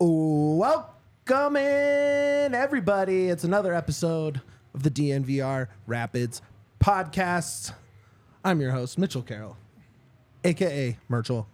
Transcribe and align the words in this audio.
Welcome 0.00 1.56
in, 1.56 2.54
everybody. 2.54 3.28
It's 3.30 3.42
another 3.42 3.74
episode 3.74 4.40
of 4.72 4.84
the 4.84 4.90
DNVR 4.92 5.66
Rapids 5.88 6.40
podcast. 6.78 7.72
I'm 8.44 8.60
your 8.60 8.70
host, 8.70 8.96
Mitchell 8.96 9.22
Carroll, 9.22 9.56
aka 10.44 10.96
Merchel, 11.08 11.48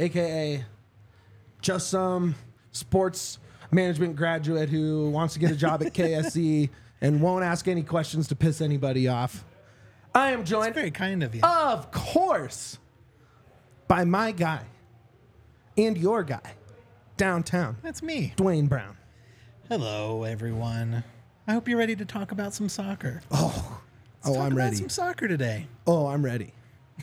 aka 0.00 0.64
just 1.60 1.88
some 1.88 2.34
sports 2.72 3.38
management 3.70 4.16
graduate 4.16 4.68
who 4.68 5.08
wants 5.10 5.34
to 5.34 5.40
get 5.40 5.52
a 5.52 5.56
job 5.56 5.80
at 5.84 5.92
KSE 5.94 6.68
and 7.00 7.22
won't 7.22 7.44
ask 7.44 7.68
any 7.68 7.84
questions 7.84 8.26
to 8.28 8.34
piss 8.34 8.60
anybody 8.60 9.06
off. 9.06 9.44
I 10.12 10.32
am 10.32 10.44
joined, 10.44 10.74
Very 10.74 10.90
kind 10.90 11.22
of 11.22 11.36
you. 11.36 11.42
of 11.44 11.92
course, 11.92 12.78
by 13.86 14.04
my 14.04 14.32
guy 14.32 14.64
and 15.78 15.96
your 15.96 16.24
guy 16.24 16.54
downtown, 17.16 17.76
That's 17.82 18.02
me. 18.02 18.32
Duane 18.36 18.66
Brown. 18.66 18.96
Hello, 19.68 20.24
everyone. 20.24 21.02
I 21.48 21.52
hope 21.52 21.68
you're 21.68 21.78
ready 21.78 21.96
to 21.96 22.04
talk 22.04 22.30
about 22.32 22.52
some 22.54 22.68
soccer. 22.68 23.22
Oh, 23.30 23.36
oh 23.36 23.82
Let's 24.24 24.36
talk 24.36 24.46
I'm 24.46 24.52
about 24.52 24.64
ready. 24.64 24.76
Some 24.76 24.88
soccer 24.88 25.26
today. 25.26 25.66
Oh, 25.86 26.06
I'm 26.06 26.24
ready. 26.24 26.52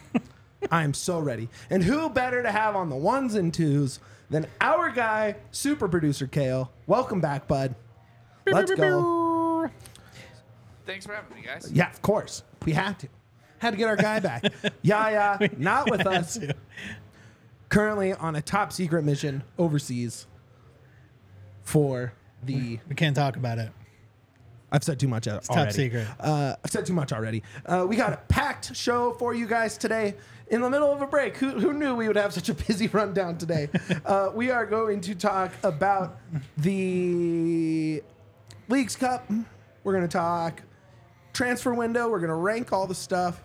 I 0.71 0.83
am 0.83 0.93
so 0.93 1.19
ready. 1.19 1.49
And 1.69 1.83
who 1.83 2.09
better 2.09 2.43
to 2.43 2.51
have 2.51 2.75
on 2.75 2.89
the 2.89 2.95
ones 2.95 3.35
and 3.35 3.53
twos 3.53 3.99
than 4.29 4.45
our 4.61 4.89
guy, 4.91 5.35
super 5.51 5.87
producer 5.87 6.27
Kale? 6.27 6.71
Welcome 6.87 7.19
back, 7.19 7.47
bud. 7.47 7.75
Let's 8.45 8.73
go. 8.73 9.69
Thanks 10.85 11.05
for 11.05 11.13
having 11.13 11.35
me, 11.35 11.43
guys. 11.43 11.69
Yeah, 11.71 11.89
of 11.89 12.01
course. 12.01 12.43
We 12.65 12.73
had 12.73 12.99
to. 12.99 13.07
Had 13.59 13.71
to 13.71 13.77
get 13.77 13.87
our 13.87 13.95
guy 13.95 14.19
back. 14.19 14.43
Yaya, 14.81 15.49
not 15.57 15.89
with 15.89 16.05
us. 16.05 16.37
Currently 17.73 18.13
on 18.13 18.35
a 18.35 18.41
top 18.43 18.71
secret 18.71 19.03
mission 19.03 19.41
overseas 19.57 20.27
for 21.63 22.13
the. 22.43 22.77
We 22.87 22.93
can't 22.93 23.15
talk 23.15 23.35
about 23.35 23.57
it. 23.57 23.71
I've 24.71 24.83
said 24.83 24.99
too 24.99 25.07
much 25.07 25.27
already. 25.27 25.47
top 25.47 25.71
secret. 25.71 26.07
Uh, 26.19 26.55
I've 26.63 26.69
said 26.69 26.85
too 26.85 26.93
much 26.93 27.11
already. 27.11 27.41
Uh, 27.65 27.87
we 27.89 27.95
got 27.95 28.13
a 28.13 28.17
packed 28.27 28.75
show 28.75 29.13
for 29.13 29.33
you 29.33 29.47
guys 29.47 29.75
today 29.75 30.13
in 30.49 30.61
the 30.61 30.69
middle 30.69 30.91
of 30.91 31.01
a 31.01 31.07
break. 31.07 31.35
Who, 31.37 31.49
who 31.49 31.73
knew 31.73 31.95
we 31.95 32.07
would 32.07 32.15
have 32.15 32.31
such 32.31 32.47
a 32.47 32.53
busy 32.53 32.87
rundown 32.93 33.39
today? 33.39 33.69
uh, 34.05 34.29
we 34.35 34.51
are 34.51 34.67
going 34.67 35.01
to 35.01 35.15
talk 35.15 35.51
about 35.63 36.19
the 36.55 38.03
Leagues 38.69 38.95
Cup. 38.95 39.27
We're 39.83 39.93
going 39.93 40.07
to 40.07 40.15
talk 40.15 40.61
transfer 41.33 41.73
window. 41.73 42.07
We're 42.07 42.19
going 42.19 42.29
to 42.29 42.35
rank 42.35 42.71
all 42.71 42.85
the 42.85 42.93
stuff, 42.93 43.41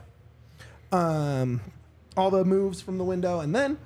um, 0.92 1.62
all 2.14 2.30
the 2.30 2.44
moves 2.44 2.82
from 2.82 2.98
the 2.98 3.04
window, 3.04 3.40
and 3.40 3.54
then 3.54 3.78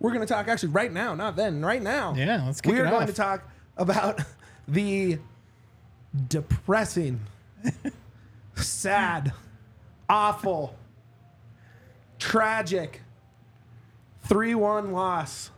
we're 0.00 0.12
going 0.12 0.26
to 0.26 0.32
talk 0.32 0.48
actually 0.48 0.70
right 0.70 0.92
now, 0.92 1.14
not 1.14 1.36
then, 1.36 1.64
right 1.64 1.82
now. 1.82 2.14
Yeah, 2.16 2.44
let's 2.46 2.60
kick 2.60 2.72
We 2.72 2.80
are 2.80 2.86
it 2.86 2.90
going 2.90 3.02
off. 3.02 3.08
to 3.08 3.14
talk 3.14 3.48
about 3.76 4.20
the 4.68 5.18
depressing, 6.28 7.20
sad, 8.56 9.32
awful, 10.08 10.76
tragic 12.18 13.02
3 14.24 14.54
1 14.54 14.92
loss 14.92 15.50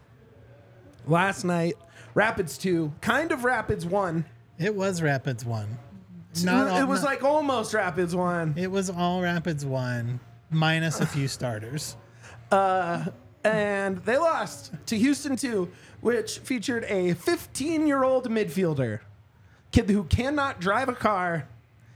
last 1.07 1.45
night. 1.45 1.75
Rapids 2.15 2.59
2, 2.59 2.93
kind 3.01 3.31
of 3.33 3.45
Rapids 3.45 3.87
1. 3.87 4.25
It 4.59 4.75
was 4.75 5.01
Rapids 5.01 5.45
one. 5.45 5.79
Not 6.43 6.69
all- 6.69 6.81
it 6.81 6.85
was 6.85 7.03
not- 7.03 7.09
like 7.11 7.25
almost 7.25 7.73
Rapids 7.73 8.15
1. 8.17 8.55
it 8.57 8.71
was 8.71 8.91
all 8.91 9.23
Rapids 9.23 9.65
one, 9.65 10.21
minus 10.51 11.01
a 11.01 11.07
few 11.07 11.29
starters. 11.29 11.97
Uh, 12.51 13.07
and 13.45 13.99
they 14.05 14.19
lost 14.19 14.73
to 14.87 14.97
Houston 14.97 15.37
2, 15.37 15.71
which 16.01 16.39
featured 16.39 16.85
a 16.85 17.15
15 17.15 17.87
year 17.87 18.03
old 18.05 18.29
midfielder, 18.29 19.01
kid 19.73 19.89
who 19.91 20.05
cannot 20.05 20.61
drive 20.61 20.89
a 20.89 20.95
car 20.95 21.49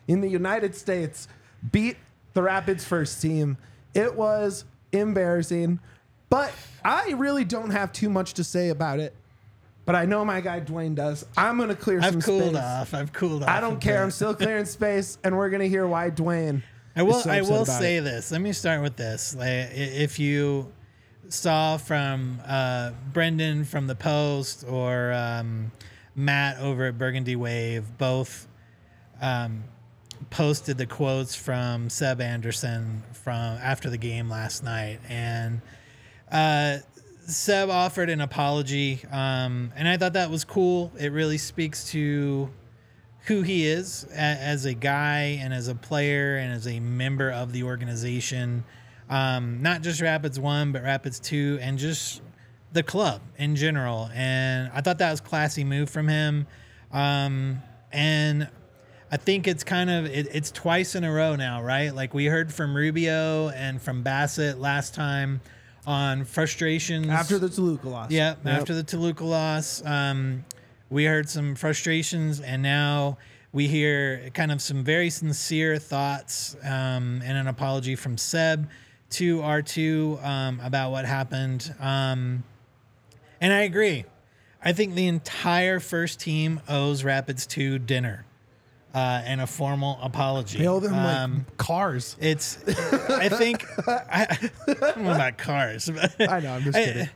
in 0.09 0.21
the 0.21 0.29
United 0.29 0.75
States, 0.75 1.29
beat 1.73 1.97
the 2.35 2.43
Rapids 2.43 2.85
first 2.85 3.21
team. 3.21 3.57
It 3.95 4.15
was 4.15 4.65
embarrassing, 4.93 5.81
but 6.31 6.53
I 6.85 7.13
really 7.13 7.45
don't 7.45 7.71
have 7.71 7.93
too 7.93 8.11
much 8.11 8.35
to 8.35 8.45
say 8.45 8.69
about 8.71 9.01
it. 9.01 9.15
But 9.87 9.95
I 9.95 10.07
know 10.07 10.25
my 10.25 10.41
guy 10.41 10.61
Duane 10.61 10.95
does. 10.95 11.27
I'm 11.37 11.59
going 11.59 11.69
to 11.69 11.75
clear 11.75 12.01
some 12.01 12.17
I've 12.17 12.25
cooled 12.25 12.55
space. 12.55 12.57
off. 12.57 12.95
I've 12.95 13.13
cooled 13.13 13.43
off. 13.43 13.51
I 13.51 13.61
don't 13.61 13.81
care. 13.81 14.03
I'm 14.03 14.11
still 14.11 14.35
clearing 14.35 14.65
space, 14.65 15.19
and 15.23 15.37
we're 15.37 15.51
going 15.51 15.61
to 15.61 15.69
hear 15.69 15.87
why 15.87 16.09
Duane. 16.09 16.63
I 16.97 17.03
will. 17.03 17.21
so 17.21 17.31
I 17.31 17.43
will 17.43 17.67
say 17.67 17.97
it. 17.99 18.01
this. 18.03 18.31
Let 18.31 18.41
me 18.41 18.53
start 18.53 18.81
with 18.81 18.97
this. 18.97 19.35
Like, 19.35 19.73
if 19.75 20.19
you 20.19 20.73
saw 21.29 21.77
from 21.77 22.41
uh, 22.47 22.93
Brendan 23.13 23.65
from 23.65 23.87
the 23.87 23.95
Post 23.95 24.65
or 24.69 25.13
um, 25.13 25.73
Matt 26.15 26.59
over 26.59 26.87
at 26.87 26.99
Burgundy 26.99 27.37
Wave, 27.37 27.99
both 27.99 28.47
um, 29.21 29.65
posted 30.31 30.79
the 30.79 30.87
quotes 30.87 31.35
from 31.35 31.91
Seb 31.91 32.21
Anderson 32.21 33.03
from 33.13 33.59
after 33.63 33.91
the 33.91 33.99
game 33.99 34.29
last 34.29 34.63
night, 34.63 35.01
and 35.09 35.61
uh, 36.31 36.79
Seb 37.27 37.71
offered 37.71 38.11
an 38.11 38.21
apology, 38.21 39.01
um, 39.11 39.73
and 39.77 39.89
I 39.89 39.97
thought 39.97 40.13
that 40.13 40.31
was 40.31 40.45
cool. 40.45 40.93
It 40.99 41.13
really 41.13 41.39
speaks 41.39 41.91
to 41.91 42.51
who 43.27 43.41
he 43.41 43.67
is 43.67 44.05
as 44.13 44.67
a 44.67 44.75
guy 44.75 45.39
and 45.41 45.55
as 45.55 45.69
a 45.69 45.75
player 45.75 46.37
and 46.37 46.53
as 46.53 46.67
a 46.67 46.81
member 46.81 47.31
of 47.31 47.53
the 47.53 47.63
organization. 47.63 48.65
Um, 49.09 49.61
not 49.63 49.83
just 49.83 50.01
Rapids 50.01 50.39
One, 50.41 50.73
but 50.73 50.83
Rapids 50.83 51.21
Two, 51.21 51.59
and 51.61 51.79
just 51.79 52.23
the 52.73 52.83
club 52.83 53.21
in 53.39 53.55
general. 53.57 54.09
And 54.15 54.71
I 54.75 54.81
thought 54.81 54.99
that 54.99 55.11
was 55.11 55.21
classy 55.21 55.63
move 55.65 55.91
from 55.91 56.09
him. 56.09 56.47
Um, 56.93 57.63
and 57.93 58.49
I 59.13 59.17
think 59.17 59.47
it's 59.47 59.63
kind 59.63 59.91
of 59.91 60.07
it, 60.07 60.29
it's 60.33 60.51
twice 60.51 60.95
in 60.95 61.05
a 61.05 61.13
row 61.13 61.37
now, 61.37 61.63
right? 61.63 61.95
Like 61.95 62.15
we 62.15 62.27
heard 62.27 62.53
from 62.53 62.75
Rubio 62.75 63.51
and 63.51 63.81
from 63.81 64.03
Bassett 64.03 64.59
last 64.59 64.95
time 64.95 65.41
on 65.87 66.25
frustrations 66.25 67.09
After 67.09 67.39
the 67.39 67.49
Toluca 67.49 67.89
loss. 67.89 68.11
yeah, 68.11 68.37
Yep. 68.45 68.47
after 68.47 68.75
the 68.75 68.83
Toluca 68.83 69.25
loss, 69.25 69.85
um, 69.85 70.45
we 70.91 71.05
heard 71.05 71.29
some 71.29 71.55
frustrations, 71.55 72.41
and 72.41 72.63
now 72.63 73.19
we 73.53 73.69
hear 73.69 74.31
kind 74.35 74.51
of 74.51 74.63
some 74.63 74.83
very 74.83 75.11
sincere 75.11 75.79
thoughts 75.79 76.57
um, 76.65 77.21
and 77.25 77.37
an 77.39 77.47
apology 77.47 77.95
from 77.97 78.17
Seb 78.17 78.69
to 79.11 79.39
R2 79.39 80.25
um, 80.25 80.61
about 80.63 80.91
what 80.91 81.05
happened. 81.05 81.75
Um, 81.81 82.45
and 83.41 83.53
I 83.53 83.61
agree. 83.63 84.05
I 84.63 84.73
think 84.73 84.95
the 84.95 85.07
entire 85.09 85.79
first 85.81 86.21
team 86.21 86.61
owes 86.69 87.05
Rapids 87.05 87.47
2 87.47 87.79
dinner 87.81 88.25
uh, 88.95 89.23
and 89.25 89.41
a 89.41 89.47
formal 89.47 89.99
apology. 90.03 90.59
They 90.59 90.67
owe 90.69 90.81
them 90.81 90.95
Um, 90.95 91.35
like 91.47 91.57
cars. 91.59 92.17
it's, 92.21 92.59
I 93.11 93.29
think, 93.29 93.65
I, 93.87 94.27
I 94.67 94.73
don't 94.75 94.97
know 94.99 95.13
about 95.13 95.37
cars. 95.39 95.91
but- 95.91 96.15
I 96.31 96.41
know, 96.41 96.55
I'm 96.55 96.63
just 96.63 96.79
I- 96.79 96.85
kidding. 96.85 97.09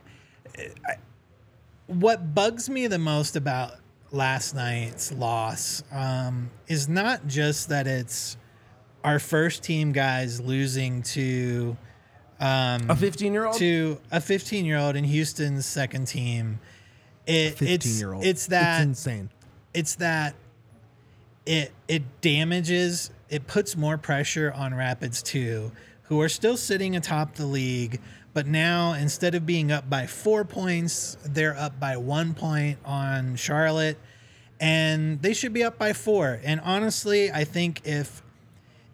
what 1.87 2.33
bugs 2.35 2.69
me 2.69 2.87
the 2.87 2.99
most 2.99 3.35
about 3.35 3.71
last 4.11 4.53
night's 4.55 5.11
loss 5.11 5.83
um, 5.91 6.49
is 6.67 6.87
not 6.87 7.27
just 7.27 7.69
that 7.69 7.87
it's 7.87 8.37
our 9.03 9.19
first 9.19 9.63
team 9.63 9.91
guys 9.91 10.41
losing 10.41 11.01
to 11.03 11.77
um, 12.39 12.89
A 12.89 12.95
15 12.95 13.33
year 13.33 13.45
old? 13.45 13.55
to 13.57 13.99
a 14.11 14.19
15 14.21 14.65
year 14.65 14.77
old 14.77 14.95
in 14.95 15.03
Houston's 15.03 15.65
second 15.65 16.05
team. 16.07 16.59
It, 17.25 17.51
15 17.51 17.67
it's 17.67 17.99
year 17.99 18.13
old. 18.13 18.25
it's 18.25 18.47
that 18.47 18.79
It's 18.81 18.87
insane. 18.87 19.29
it's 19.73 19.95
that 19.95 20.35
it 21.45 21.71
it 21.87 22.03
damages 22.21 23.11
it 23.29 23.45
puts 23.45 23.77
more 23.77 23.97
pressure 23.97 24.51
on 24.55 24.73
Rapids 24.73 25.21
too, 25.21 25.71
who 26.03 26.19
are 26.21 26.29
still 26.29 26.57
sitting 26.57 26.95
atop 26.95 27.35
the 27.35 27.45
league 27.45 27.99
but 28.33 28.47
now 28.47 28.93
instead 28.93 29.35
of 29.35 29.45
being 29.45 29.71
up 29.71 29.89
by 29.89 30.05
4 30.07 30.43
points 30.45 31.17
they're 31.25 31.55
up 31.57 31.79
by 31.79 31.97
1 31.97 32.33
point 32.33 32.79
on 32.85 33.35
Charlotte 33.35 33.97
and 34.59 35.21
they 35.21 35.33
should 35.33 35.53
be 35.53 35.63
up 35.63 35.77
by 35.77 35.93
4 35.93 36.39
and 36.43 36.59
honestly 36.61 37.31
I 37.31 37.43
think 37.43 37.81
if 37.85 38.21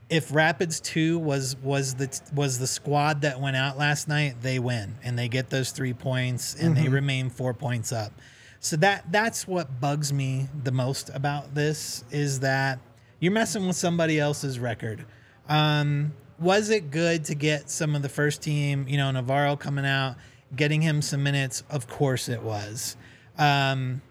if 0.09 0.33
Rapids 0.33 0.79
2 0.81 1.17
was 1.17 1.55
was 1.63 1.95
the 1.95 2.21
was 2.33 2.59
the 2.59 2.67
squad 2.67 3.21
that 3.21 3.39
went 3.39 3.55
out 3.55 3.77
last 3.77 4.07
night, 4.07 4.35
they 4.41 4.59
win 4.59 4.95
and 5.03 5.17
they 5.17 5.27
get 5.27 5.49
those 5.49 5.71
3 5.71 5.93
points 5.93 6.55
and 6.55 6.77
they 6.77 6.87
remain 6.89 7.29
4 7.29 7.53
points 7.53 7.91
up. 7.91 8.11
So 8.59 8.75
that 8.77 9.11
that's 9.11 9.47
what 9.47 9.79
bugs 9.79 10.13
me 10.13 10.47
the 10.63 10.71
most 10.71 11.09
about 11.13 11.55
this 11.55 12.03
is 12.11 12.41
that 12.41 12.79
you're 13.19 13.31
messing 13.31 13.65
with 13.65 13.75
somebody 13.75 14.19
else's 14.19 14.59
record. 14.59 15.05
Um, 15.47 16.13
was 16.39 16.69
it 16.69 16.91
good 16.91 17.25
to 17.25 17.35
get 17.35 17.69
some 17.69 17.95
of 17.95 18.01
the 18.01 18.09
first 18.09 18.41
team, 18.41 18.87
you 18.87 18.97
know, 18.97 19.09
Navarro 19.11 19.55
coming 19.55 19.85
out, 19.85 20.15
getting 20.55 20.81
him 20.81 21.01
some 21.01 21.23
minutes? 21.23 21.63
Of 21.69 21.87
course 21.87 22.29
it 22.29 22.41
was. 22.41 22.97
Um, 23.37 24.01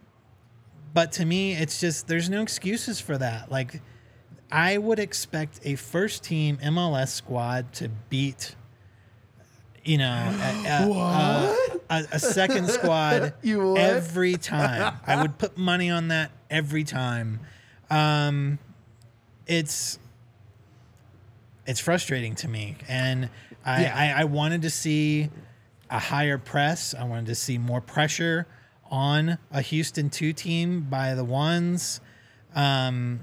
but 0.93 1.13
to 1.13 1.25
me, 1.25 1.55
it's 1.55 1.81
just 1.81 2.07
there's 2.09 2.31
no 2.31 2.41
excuses 2.43 3.01
for 3.01 3.19
that. 3.19 3.51
Like 3.51 3.83
I 4.51 4.79
would 4.79 4.99
expect 4.99 5.61
a 5.65 5.75
first 5.75 6.23
team 6.23 6.59
MLS 6.59 7.09
squad 7.09 7.73
to 7.75 7.89
beat, 8.09 8.55
you 9.85 9.99
know, 9.99 10.07
a, 10.07 10.69
a, 10.69 11.57
a, 11.91 12.05
a, 12.13 12.19
second 12.19 12.69
squad 12.71 13.35
every 13.45 14.37
time. 14.37 14.97
I 15.07 15.21
would 15.21 15.39
put 15.39 15.59
money 15.59 15.91
on 15.91 16.09
that 16.09 16.31
every 16.51 16.85
time. 16.85 17.41
Um, 17.91 18.59
it's 19.47 19.99
it's 21.67 21.81
frustrating 21.81 22.35
to 22.37 22.49
me, 22.49 22.77
and 22.89 23.31
I, 23.65 23.83
Yeah. 23.83 23.97
I, 23.97 24.21
I 24.21 24.25
wanted 24.25 24.63
to 24.63 24.71
see 24.71 25.31
a 25.91 25.99
higher 25.99 26.39
press. 26.39 26.95
I 26.95 27.05
wanted 27.05 27.27
to 27.27 27.35
see 27.35 27.59
more 27.59 27.81
pressure 27.81 28.47
on 28.91 29.39
a 29.51 29.63
Houston 29.63 30.11
two 30.11 30.33
team 30.33 30.83
by 30.83 31.15
the 31.15 31.25
ones. 31.25 32.01
Um, 32.55 33.21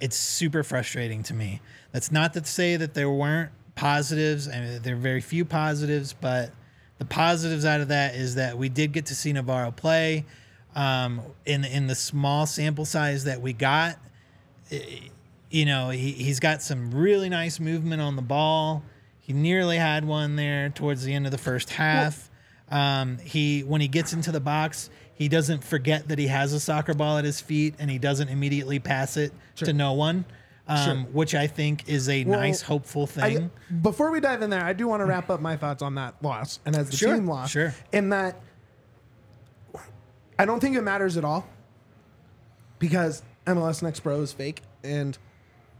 it's 0.00 0.16
super 0.16 0.62
frustrating 0.62 1.22
to 1.24 1.34
me. 1.34 1.60
That's 1.92 2.12
not 2.12 2.34
to 2.34 2.44
say 2.44 2.76
that 2.76 2.94
there 2.94 3.10
weren't 3.10 3.50
positives. 3.74 4.48
I 4.48 4.60
mean, 4.60 4.82
there 4.82 4.94
are 4.94 4.98
very 4.98 5.20
few 5.20 5.44
positives, 5.44 6.12
but 6.12 6.50
the 6.98 7.04
positives 7.04 7.64
out 7.64 7.80
of 7.80 7.88
that 7.88 8.14
is 8.14 8.34
that 8.36 8.58
we 8.58 8.68
did 8.68 8.92
get 8.92 9.06
to 9.06 9.14
see 9.14 9.32
Navarro 9.32 9.70
play. 9.70 10.24
Um, 10.74 11.22
in 11.46 11.64
in 11.64 11.86
the 11.86 11.94
small 11.94 12.44
sample 12.44 12.84
size 12.84 13.24
that 13.24 13.40
we 13.40 13.54
got, 13.54 13.96
you 15.50 15.64
know, 15.64 15.88
he, 15.88 16.12
he's 16.12 16.38
got 16.38 16.60
some 16.60 16.90
really 16.90 17.30
nice 17.30 17.58
movement 17.58 18.02
on 18.02 18.16
the 18.16 18.22
ball. 18.22 18.82
He 19.20 19.32
nearly 19.32 19.78
had 19.78 20.04
one 20.04 20.36
there 20.36 20.68
towards 20.68 21.02
the 21.04 21.14
end 21.14 21.24
of 21.24 21.32
the 21.32 21.38
first 21.38 21.70
half. 21.70 22.30
Um, 22.70 23.18
he 23.18 23.62
when 23.62 23.80
he 23.80 23.88
gets 23.88 24.12
into 24.12 24.32
the 24.32 24.40
box, 24.40 24.90
he 25.16 25.28
doesn't 25.28 25.64
forget 25.64 26.08
that 26.08 26.18
he 26.18 26.26
has 26.28 26.52
a 26.52 26.60
soccer 26.60 26.94
ball 26.94 27.18
at 27.18 27.24
his 27.24 27.40
feet, 27.40 27.74
and 27.78 27.90
he 27.90 27.98
doesn't 27.98 28.28
immediately 28.28 28.78
pass 28.78 29.16
it 29.16 29.32
to 29.56 29.72
no 29.72 29.92
one, 29.94 30.24
um, 30.68 30.84
Sure. 30.84 30.96
which 31.12 31.34
I 31.34 31.46
think 31.46 31.88
is 31.88 32.08
a 32.08 32.24
Well, 32.24 32.38
nice, 32.38 32.60
hopeful 32.62 33.04
I- 33.16 33.34
thing. 33.34 33.50
before 33.82 34.10
we 34.10 34.20
dive 34.20 34.42
in 34.42 34.50
there, 34.50 34.62
I 34.64 34.72
do 34.74 34.86
want 34.86 35.00
to 35.00 35.06
wrap 35.06 35.30
up 35.30 35.40
my 35.40 35.56
thoughts 35.56 35.82
on 35.82 35.94
that 35.96 36.14
loss 36.22 36.60
and 36.66 36.76
as 36.76 36.90
the 36.90 36.96
Sure, 36.96 37.14
team 37.14 37.26
loss. 37.26 37.50
sure. 37.50 37.74
In 37.92 38.10
that, 38.10 38.40
I 40.38 40.44
don't 40.44 40.60
think 40.60 40.76
it 40.76 40.82
matters 40.82 41.16
at 41.16 41.24
all 41.24 41.46
because 42.78 43.22
MLS 43.46 43.82
Next 43.82 44.00
Pro 44.00 44.20
is 44.20 44.32
fake 44.32 44.62
and 44.84 45.16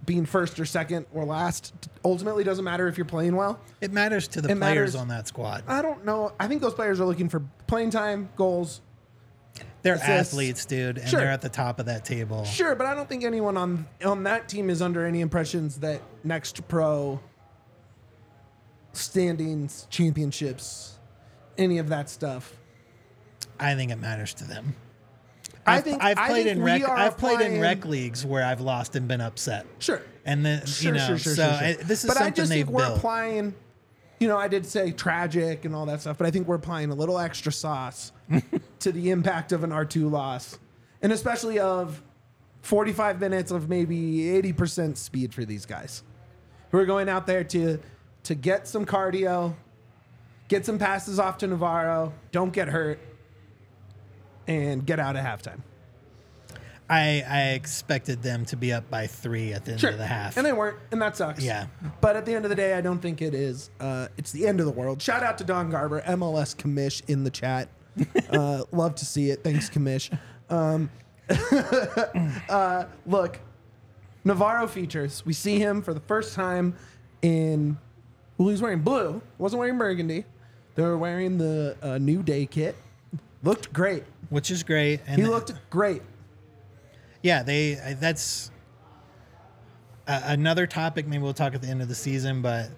being 0.07 0.25
first 0.25 0.59
or 0.61 0.65
second 0.65 1.05
or 1.13 1.25
last 1.25 1.75
ultimately 2.05 2.45
doesn't 2.45 2.65
matter 2.65 2.87
if 2.89 2.97
you're 2.97 3.05
playing 3.05 3.35
well. 3.37 3.59
it 3.81 3.93
matters 3.93 4.29
to 4.29 4.41
the 4.41 4.49
it 4.51 4.57
players 4.59 4.61
matters- 4.61 4.95
on 4.95 5.09
that 5.09 5.27
squad. 5.29 5.65
I 5.67 5.83
don't 5.83 6.05
know. 6.05 6.33
I 6.41 6.47
think 6.49 6.63
those 6.63 6.75
players 6.75 7.01
are 7.01 7.05
looking 7.05 7.29
for 7.29 7.43
playing 7.67 7.91
time, 7.91 8.29
goals. 8.37 8.81
They're 9.87 9.95
assists. 9.95 10.33
athletes, 10.33 10.65
dude, 10.67 10.99
and 10.99 11.09
Sure. 11.09 11.21
they're 11.21 11.31
at 11.31 11.41
the 11.43 11.49
top 11.49 11.79
of 11.79 11.87
that 11.87 12.05
table. 12.05 12.45
Sure, 12.45 12.75
but 12.75 12.87
I 12.87 12.95
don't 12.95 13.09
think 13.09 13.23
anyone 13.25 13.57
on 13.57 13.87
on 14.05 14.25
that 14.25 14.49
team 14.49 14.69
is 14.69 14.83
under 14.83 15.07
any 15.07 15.21
impressions 15.21 15.79
that 15.79 16.03
Next 16.25 16.67
Pro 16.69 17.21
standings, 18.93 19.87
championships, 19.91 20.95
any 21.59 21.79
of 21.79 21.89
that 21.89 22.09
stuff. 22.11 22.57
I 23.61 23.75
think 23.75 23.91
it 23.91 23.97
matters 23.97 24.35
to 24.35 24.45
them. 24.45 24.75
I 25.67 25.77
I've, 25.77 25.85
think 25.85 26.03
I've 26.03 26.17
played 26.17 26.45
think 26.47 26.57
in 26.59 26.63
rec. 26.63 26.89
I've 26.89 27.19
played 27.19 27.41
in 27.41 27.61
rec 27.61 27.85
leagues 27.85 28.25
where 28.25 28.45
I've 28.45 28.61
lost 28.61 28.95
and 28.97 29.09
been 29.09 29.21
upset. 29.21 29.67
Sure. 29.79 30.01
And 30.25 30.45
then 30.45 30.65
Sure, 30.67 30.93
you 30.93 30.99
know, 30.99 31.07
sure, 31.07 31.19
sure, 31.19 31.35
so. 31.35 31.49
I- 31.49 31.77
this 31.83 32.05
is 32.05 32.09
but 32.09 32.17
I 32.17 32.21
something 32.21 32.35
just 32.35 32.49
they've 32.51 32.67
think 32.67 32.77
we're 32.77 32.85
built. 32.87 32.99
applying. 32.99 33.55
You 34.19 34.29
know, 34.29 34.39
I 34.39 34.49
did 34.49 34.65
say 34.65 34.93
tragic 34.93 35.65
and 35.65 35.75
all 35.75 35.87
that 35.87 36.01
stuff, 36.01 36.17
but 36.17 36.27
I 36.27 36.31
think 36.31 36.49
we're 36.49 36.57
applying 36.57 36.91
a 36.91 36.95
little 36.95 37.19
extra 37.19 37.53
sauce 37.53 38.13
to 38.81 38.93
the 38.93 39.11
impact 39.11 39.53
of 39.53 39.63
an 39.63 39.73
R 39.73 39.85
two 39.85 40.09
loss, 40.09 40.59
and 41.03 41.13
especially 41.13 41.59
of 41.59 42.03
forty 42.63 42.93
five 42.93 43.21
minutes 43.21 43.51
of 43.51 43.69
maybe 43.69 44.31
eighty 44.31 44.53
percent 44.53 44.97
speed 44.97 45.35
for 45.35 45.45
these 45.45 45.67
guys, 45.67 46.03
who 46.71 46.79
are 46.79 46.87
going 46.87 47.09
out 47.09 47.27
there 47.27 47.45
to 47.45 47.79
to 48.25 48.35
get 48.35 48.67
some 48.67 48.87
cardio, 48.87 49.55
get 50.49 50.65
some 50.65 50.79
passes 50.79 51.19
off 51.19 51.39
to 51.39 51.47
Navarro, 51.47 52.13
don't 52.33 52.53
get 52.53 52.69
hurt, 52.69 52.99
and 54.47 54.87
get 54.87 54.99
out 54.99 55.17
at 55.17 55.25
halftime. 55.25 55.61
I, 56.89 57.25
I 57.29 57.43
expected 57.51 58.23
them 58.23 58.45
to 58.47 58.57
be 58.57 58.73
up 58.73 58.89
by 58.89 59.07
three 59.09 59.53
at 59.53 59.65
the 59.65 59.73
end 59.73 59.85
of 59.85 59.99
the 59.99 60.07
half. 60.07 60.37
And 60.37 60.47
they 60.47 60.53
weren't, 60.53 60.79
and 60.93 61.03
that 61.03 61.17
sucks. 61.17 61.43
Yeah. 61.43 61.67
But 62.01 62.17
at 62.17 62.25
the 62.25 62.35
end 62.35 62.45
of 62.45 62.49
the 62.49 62.55
day, 62.55 62.75
I 62.75 62.81
don't 62.81 63.01
think 63.01 63.23
it 63.23 63.35
is. 63.35 63.71
Uh, 63.81 64.09
it's 64.17 64.31
the 64.31 64.47
end 64.47 64.61
of 64.61 64.67
the 64.67 64.73
world. 64.73 65.03
Shout 65.03 65.23
out 65.23 65.37
to 65.39 65.45
Don 65.45 65.69
Garber, 65.71 66.01
MLS 66.03 66.55
commish 66.57 67.03
in 67.09 67.25
the 67.25 67.31
chat. 67.31 67.69
uh, 68.31 68.63
love 68.73 68.95
to 68.97 69.05
see 69.05 69.31
it. 69.31 69.43
Thanks, 69.43 69.69
commish. 69.69 70.17
Um, 70.49 70.91
uh, 72.49 72.85
look, 73.07 73.41
Navarro 74.25 74.67
features. 74.69 75.25
We 75.27 75.33
see 75.33 75.59
him 75.59 75.83
for 75.83 75.93
the 75.95 76.01
first 76.01 76.35
time 76.35 76.75
in. 77.23 77.79
Well, 78.39 78.49
he's 78.49 78.63
wearing 78.63 78.81
blue. 78.81 79.23
Wasn't 79.39 79.59
wearing 79.59 79.79
burgundy. 79.79 80.25
They 80.77 80.83
were 80.83 80.99
wearing 80.99 81.39
the 81.39 81.77
uh, 81.83 81.99
New 81.99 82.23
Day 82.23 82.47
kit. 82.47 82.77
Looked 83.43 83.73
great. 83.73 84.05
which 84.29 84.51
is 84.51 84.63
great. 84.63 85.01
And 85.07 85.21
He 85.21 85.27
looked 85.27 85.53
great. 85.71 86.03
Yeah, 87.27 87.43
they 87.43 87.97
that's 88.01 88.51
another 90.07 90.67
topic. 90.67 91.07
Maybe 91.07 91.23
we'll 91.23 91.35
talk 91.35 91.55
at 91.55 91.63
the 91.63 91.69
end 91.69 91.83
of 91.83 91.89
the 91.89 91.95
season, 91.95 92.43
but 92.43 92.71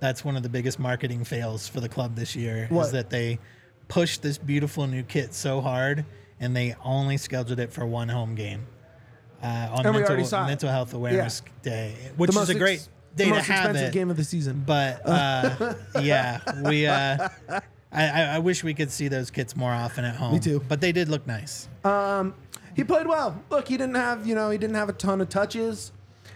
that's 0.00 0.24
one 0.24 0.36
of 0.36 0.42
the 0.42 0.48
biggest 0.48 0.78
marketing 0.78 1.24
fails 1.24 1.68
for 1.68 1.80
the 1.80 1.88
club 1.88 2.16
this 2.16 2.34
year 2.34 2.66
What? 2.70 2.86
is 2.86 2.92
that 2.92 3.08
they 3.10 3.38
pushed 3.88 4.22
this 4.22 4.38
beautiful 4.38 4.86
new 4.86 5.02
kit 5.04 5.32
so 5.34 5.60
hard 5.60 6.04
and 6.40 6.56
they 6.56 6.74
only 6.84 7.16
scheduled 7.18 7.60
it 7.60 7.72
for 7.72 7.86
one 7.86 8.08
home 8.08 8.34
game 8.34 8.66
uh, 9.42 9.68
on 9.70 9.86
And 9.86 9.96
mental, 9.96 10.44
mental 10.46 10.68
health 10.70 10.92
awareness 10.94 11.42
day, 11.62 11.94
which 12.16 12.30
The 12.32 12.40
is 12.40 12.48
a 12.50 12.54
great 12.56 12.74
ex- 12.80 12.88
day 13.14 13.28
the 13.30 13.36
to 13.36 13.42
have 13.42 13.76
it. 13.76 13.92
game 13.92 14.10
of 14.10 14.16
the 14.16 14.24
season. 14.24 14.64
But 14.66 15.02
uh, 15.08 15.74
yeah, 16.00 16.40
we. 16.62 16.86
Uh, 16.86 17.28
I, 17.94 18.08
I 18.08 18.22
I 18.22 18.38
wish 18.38 18.64
we 18.64 18.72
could 18.74 18.90
see 18.90 19.08
those 19.08 19.30
kits 19.30 19.54
more 19.54 19.70
often 19.70 20.04
at 20.06 20.16
home. 20.16 20.32
Me 20.32 20.40
too. 20.40 20.62
But 20.66 20.80
they 20.80 20.92
did 20.92 21.08
look 21.10 21.26
nice. 21.26 21.68
He 22.74 22.84
played 22.84 23.06
well. 23.06 23.42
Look, 23.50 23.68
he 23.68 23.76
didn't 23.76 23.96
have, 23.96 24.26
you 24.26 24.34
know, 24.34 24.50
he 24.50 24.58
didn't 24.58 24.76
have 24.76 24.88
a 24.88 24.94
ton 24.94 25.20
of 25.20 25.28
touches. 25.28 25.92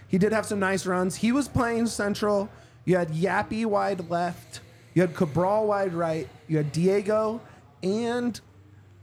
He 0.07 0.17
did 0.17 0.31
have 0.31 0.45
some 0.45 0.59
nice 0.59 0.85
runs. 0.85 1.15
He 1.15 1.31
was 1.31 1.47
playing 1.47 1.87
central. 1.87 2.49
You 2.85 2.97
had 2.97 3.09
Yapi 3.09 3.65
wide 3.65 4.09
left. 4.09 4.61
You 4.93 5.01
had 5.01 5.15
Cabral 5.15 5.67
wide 5.67 5.93
right. 5.93 6.27
You 6.47 6.57
had 6.57 6.71
Diego 6.71 7.41
and 7.83 8.39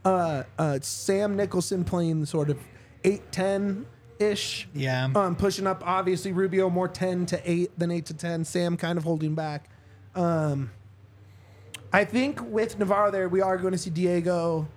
uh, 0.04 0.44
uh, 0.58 0.78
Sam 0.80 1.36
Nicholson 1.36 1.84
playing 1.84 2.24
sort 2.26 2.50
of 2.50 2.58
8 3.04 3.30
10 3.32 3.86
ish. 4.18 4.68
Yeah. 4.74 5.10
Um, 5.14 5.36
pushing 5.36 5.66
up, 5.66 5.82
obviously, 5.86 6.32
Rubio 6.32 6.70
more 6.70 6.88
10 6.88 7.26
to 7.26 7.50
8 7.50 7.78
than 7.78 7.90
8 7.90 8.06
to 8.06 8.14
10. 8.14 8.44
Sam 8.44 8.76
kind 8.76 8.98
of 8.98 9.04
holding 9.04 9.34
back. 9.34 9.68
Um, 10.14 10.70
I 11.92 12.04
think 12.04 12.40
with 12.42 12.78
Navarro 12.78 13.10
there, 13.10 13.28
we 13.28 13.40
are 13.40 13.56
going 13.56 13.72
to 13.72 13.78
see 13.78 13.90
Diego. 13.90 14.68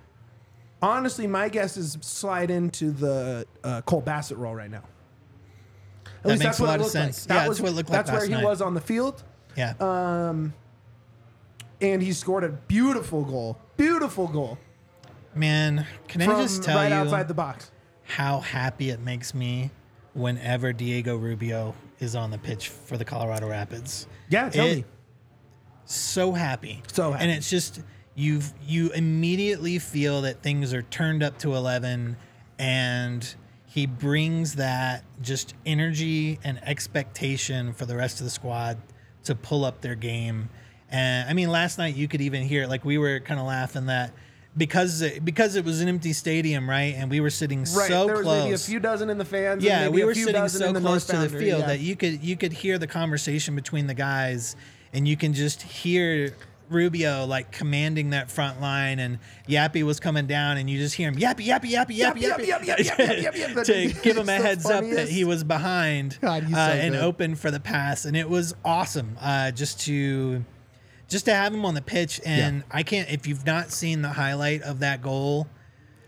Honestly, 0.80 1.26
my 1.26 1.48
guess 1.48 1.76
is 1.76 1.98
slide 2.00 2.50
into 2.50 2.90
the 2.92 3.46
uh, 3.64 3.80
Cole 3.82 4.00
Bassett 4.00 4.38
role 4.38 4.54
right 4.54 4.70
now. 4.70 4.84
At 6.24 6.24
That 6.24 6.38
makes 6.38 6.58
a 6.60 6.64
lot 6.64 6.76
of 6.76 6.80
looked 6.82 6.92
sense. 6.92 7.26
That 7.26 7.34
Yeah, 7.34 7.38
that's 7.40 7.48
was, 7.48 7.62
what 7.62 7.68
it 7.70 7.74
looked 7.74 7.90
like 7.90 8.06
That's 8.06 8.16
where 8.18 8.26
he 8.26 8.32
night. 8.34 8.44
was 8.44 8.60
on 8.62 8.74
the 8.74 8.80
field, 8.80 9.22
Yeah. 9.56 9.74
Uh, 9.80 10.34
and 11.80 12.02
he 12.02 12.12
scored 12.12 12.44
a 12.44 12.48
beautiful 12.48 13.24
goal. 13.24 13.58
Beautiful 13.76 14.26
goal 14.28 14.58
Man, 15.34 15.86
can 16.08 16.22
I 16.22 16.26
just 16.42 16.62
tell 16.64 16.76
right 16.76 16.88
you 16.88 16.94
outside 16.94 17.28
the 17.28 17.34
box. 17.34 17.70
how 18.04 18.40
happy 18.40 18.90
it 18.90 18.98
makes 19.00 19.34
me 19.34 19.70
whenever 20.14 20.72
Diego 20.72 21.16
Rubio 21.16 21.74
is 22.00 22.16
on 22.16 22.30
the 22.32 22.38
pitch 22.38 22.68
for 22.70 22.96
the 22.96 23.04
Colorado 23.04 23.48
Rapids? 23.48 24.06
Yeah, 24.28 24.48
tell 24.48 24.66
It- 24.66 24.76
me. 24.78 24.84
so 25.84 26.32
happy. 26.32 26.82
So 26.92 27.12
happy. 27.12 27.22
And 27.24 27.30
it's 27.32 27.48
just 27.48 27.80
you 28.18 28.40
you 28.66 28.90
immediately 28.90 29.78
feel 29.78 30.22
that 30.22 30.42
things 30.42 30.74
are 30.74 30.82
turned 30.82 31.22
up 31.22 31.38
to 31.38 31.54
11 31.54 32.16
and 32.58 33.34
he 33.64 33.86
brings 33.86 34.56
that 34.56 35.04
just 35.22 35.54
energy 35.64 36.40
and 36.42 36.58
expectation 36.64 37.72
for 37.72 37.86
the 37.86 37.94
rest 37.94 38.18
of 38.18 38.24
the 38.24 38.30
squad 38.30 38.76
to 39.22 39.36
pull 39.36 39.64
up 39.64 39.82
their 39.82 39.94
game. 39.94 40.48
And 40.90 41.30
I 41.30 41.32
mean 41.32 41.48
last 41.48 41.78
night 41.78 41.94
you 41.94 42.08
could 42.08 42.20
even 42.20 42.42
hear 42.42 42.66
like 42.66 42.84
we 42.84 42.98
were 42.98 43.20
kind 43.20 43.38
of 43.38 43.46
laughing 43.46 43.86
that 43.86 44.12
because 44.56 45.00
it, 45.00 45.24
because 45.24 45.54
it 45.54 45.64
was 45.64 45.80
an 45.80 45.86
empty 45.88 46.12
stadium, 46.12 46.68
right? 46.68 46.94
And 46.96 47.08
we 47.08 47.20
were 47.20 47.30
sitting 47.30 47.60
Right, 47.60 47.88
so 47.88 48.06
there 48.06 48.16
was 48.16 48.24
close. 48.24 48.42
maybe 48.42 48.54
a 48.54 48.58
few 48.58 48.80
dozen 48.80 49.10
in 49.10 49.18
the 49.18 49.24
fans. 49.24 49.58
and 49.58 49.62
Yeah, 49.62 49.82
maybe 49.82 49.94
we 49.94 50.02
a 50.02 50.06
were 50.06 50.14
few 50.14 50.24
sitting 50.24 50.40
dozen 50.40 50.60
so 50.62 50.66
in 50.66 50.74
the 50.74 50.80
close 50.80 51.06
to 51.06 51.16
the 51.18 51.28
field 51.28 51.60
yeah. 51.60 51.66
that 51.68 51.78
you 51.78 51.94
could 51.94 52.24
you 52.24 52.36
could 52.36 52.52
hear 52.52 52.78
the 52.78 52.88
conversation 52.88 53.54
between 53.54 53.86
the 53.86 53.94
guys, 53.94 54.56
and 54.92 55.06
you 55.06 55.16
can 55.16 55.34
just 55.34 55.62
hear 55.62 56.34
Rubio 56.70 57.24
like 57.26 57.52
commanding 57.52 58.10
that 58.10 58.30
front 58.30 58.60
line, 58.60 58.98
and 58.98 59.18
Yapi 59.48 59.82
was 59.82 60.00
coming 60.00 60.26
down, 60.26 60.56
and 60.56 60.68
you 60.68 60.78
just 60.78 60.94
hear 60.94 61.08
him 61.08 61.16
yappy 61.16 61.46
yappy 61.46 61.70
yappy 61.70 61.96
yappy 61.96 61.96
Yap, 61.96 62.16
yappy, 62.16 62.46
yap, 62.46 62.64
yap, 62.64 62.64
yap, 62.66 62.78
yap, 62.78 62.98
yap, 62.98 63.36
yap, 63.36 63.54
yap. 63.56 63.64
to 63.66 63.88
give 64.02 64.16
him 64.16 64.28
a 64.28 64.32
heads 64.36 64.66
up 64.66 64.84
that 64.84 65.08
he 65.08 65.24
was 65.24 65.44
behind 65.44 66.18
God, 66.20 66.44
uh, 66.52 66.56
and 66.56 66.94
good. 66.94 67.02
open 67.02 67.34
for 67.34 67.50
the 67.50 67.60
pass, 67.60 68.04
and 68.04 68.16
it 68.16 68.28
was 68.28 68.54
awesome. 68.64 69.16
Uh, 69.20 69.50
just 69.50 69.80
to 69.86 70.44
just 71.08 71.24
to 71.24 71.34
have 71.34 71.54
him 71.54 71.64
on 71.64 71.74
the 71.74 71.82
pitch, 71.82 72.20
and 72.24 72.64
I 72.70 72.82
can't. 72.82 73.10
If 73.10 73.26
you've 73.26 73.46
not 73.46 73.70
seen 73.70 74.02
the 74.02 74.10
highlight 74.10 74.62
of 74.62 74.80
that 74.80 75.00
goal, 75.02 75.46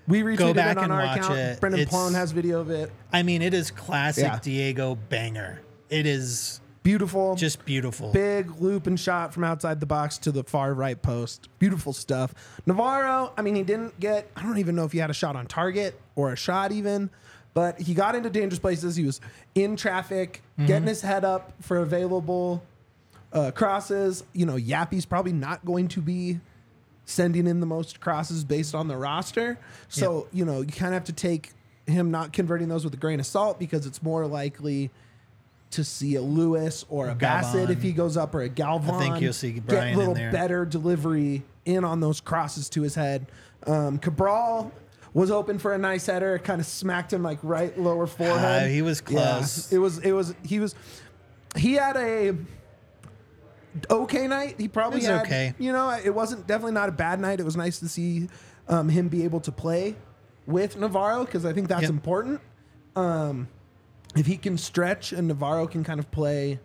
We 0.06 0.20
retweeted 0.22 0.36
Go 0.38 0.54
back 0.54 0.76
it 0.76 0.78
on 0.78 0.84
and 0.84 0.92
our 0.92 1.04
watch 1.04 1.18
account. 1.18 1.38
it. 1.38 1.60
Brendan 1.60 1.86
Ploen 1.86 2.12
has 2.14 2.32
video 2.32 2.60
of 2.60 2.70
it. 2.70 2.90
I 3.12 3.22
mean, 3.22 3.42
it 3.42 3.54
is 3.54 3.70
classic 3.70 4.24
Yeah. 4.24 4.38
Diego 4.42 4.96
banger. 5.08 5.60
It 5.88 6.06
is 6.06 6.59
Beautiful. 6.82 7.34
just 7.36 7.64
beautiful. 7.66 8.10
big 8.12 8.60
loop 8.60 8.86
and 8.86 8.98
shot 8.98 9.34
from 9.34 9.44
outside 9.44 9.80
the 9.80 9.86
box 9.86 10.16
to 10.18 10.32
the 10.32 10.42
far 10.44 10.72
right 10.72 11.00
post. 11.00 11.48
Beautiful 11.58 11.92
stuff. 11.92 12.34
Navarro, 12.66 13.32
I 13.36 13.42
mean, 13.42 13.54
he 13.54 13.62
didn't 13.62 14.00
get, 14.00 14.30
I 14.34 14.42
don't 14.42 14.58
even 14.58 14.74
know 14.76 14.84
if 14.84 14.92
he 14.92 14.98
had 14.98 15.10
a 15.10 15.14
shot 15.14 15.36
on 15.36 15.46
target 15.46 16.00
or 16.16 16.32
a 16.32 16.36
shot 16.36 16.72
even, 16.72 17.10
but 17.52 17.80
he 17.80 17.92
got 17.92 18.14
into 18.14 18.30
dangerous 18.30 18.58
places. 18.58 18.96
He 18.96 19.04
was 19.04 19.20
in 19.54 19.76
traffic, 19.76 20.42
Mm-hmm. 20.58 20.66
getting 20.66 20.88
his 20.88 21.00
head 21.00 21.24
up 21.24 21.52
for 21.62 21.78
available 21.78 22.62
uh, 23.32 23.50
crosses. 23.50 24.24
You 24.34 24.44
know, 24.46 24.56
Yapi's 24.56 25.06
probably 25.06 25.32
not 25.32 25.64
going 25.64 25.88
to 25.88 26.00
be 26.02 26.38
sending 27.06 27.46
in 27.46 27.60
the 27.60 27.66
most 27.66 27.98
crosses 28.00 28.44
based 28.44 28.74
on 28.74 28.86
the 28.88 28.96
roster. 28.96 29.58
So, 29.88 30.28
you 30.32 30.44
know, 30.44 30.60
you 30.60 30.66
kind 30.66 30.88
of 30.88 30.92
have 30.94 31.04
to 31.04 31.12
take 31.14 31.52
him 31.86 32.10
not 32.10 32.32
converting 32.34 32.68
those 32.68 32.84
with 32.84 32.92
a 32.94 32.98
grain 32.98 33.20
of 33.20 33.26
salt 33.26 33.58
because 33.58 33.86
it's 33.86 34.02
more 34.02 34.26
likely 34.26 34.90
to 35.72 35.84
see 35.84 36.16
a 36.16 36.22
Lewis 36.22 36.84
or 36.88 37.08
a 37.10 37.14
Bassett 37.14 37.70
if 37.70 37.80
he 37.82 37.92
goes 37.92 38.16
up 38.16 38.34
or 38.34 38.42
a 38.42 38.48
Galvan. 38.48 38.94
I 38.94 38.98
think 38.98 39.20
you'll 39.20 39.32
see 39.32 39.52
get 39.52 39.66
Brian 39.66 39.88
a 39.88 39.90
in 39.92 39.96
little 39.98 40.14
there. 40.14 40.32
better 40.32 40.64
delivery 40.64 41.42
in 41.64 41.84
on 41.84 42.00
those 42.00 42.20
crosses 42.20 42.68
to 42.70 42.82
his 42.82 42.94
head. 42.96 43.26
Um, 43.66 43.98
Cabral 43.98 44.72
was 45.14 45.30
open 45.30 45.58
for 45.58 45.72
a 45.74 45.78
nice 45.78 46.06
header. 46.06 46.34
It 46.36 46.44
kind 46.44 46.60
of 46.60 46.66
smacked 46.66 47.12
him 47.12 47.22
like 47.22 47.38
right 47.42 47.78
lower 47.78 48.06
forehead. 48.06 48.62
Uh, 48.64 48.66
he 48.66 48.82
was 48.82 49.00
Yeah, 49.08 49.20
close. 49.38 49.72
it 49.72 49.78
was. 49.78 49.98
It 49.98 50.12
was. 50.12 50.34
He 50.44 50.58
was. 50.60 50.74
He 51.56 51.74
had 51.74 51.96
a 51.96 52.34
okay 53.90 54.26
night. 54.26 54.56
He 54.58 54.68
probably 54.68 55.02
had. 55.02 55.22
okay. 55.26 55.54
You 55.58 55.72
know, 55.72 55.90
it 55.90 56.14
wasn't 56.14 56.46
definitely 56.46 56.72
not 56.72 56.88
a 56.88 56.92
bad 56.92 57.20
night. 57.20 57.40
It 57.40 57.44
was 57.44 57.56
nice 57.56 57.78
to 57.80 57.88
see 57.88 58.28
um, 58.68 58.88
him 58.88 59.08
be 59.08 59.24
able 59.24 59.40
to 59.40 59.52
play 59.52 59.96
with 60.46 60.76
Navarro 60.76 61.24
because 61.24 61.44
I 61.44 61.52
think 61.52 61.68
that's 61.68 61.82
Yep. 61.82 61.90
important. 61.90 62.40
Um, 62.96 63.48
if 64.16 64.26
he 64.26 64.36
can 64.36 64.58
stretch 64.58 65.12
and 65.12 65.28
Navarro 65.28 65.66
can 65.66 65.84
kind 65.84 66.00
of 66.00 66.10
play 66.10 66.58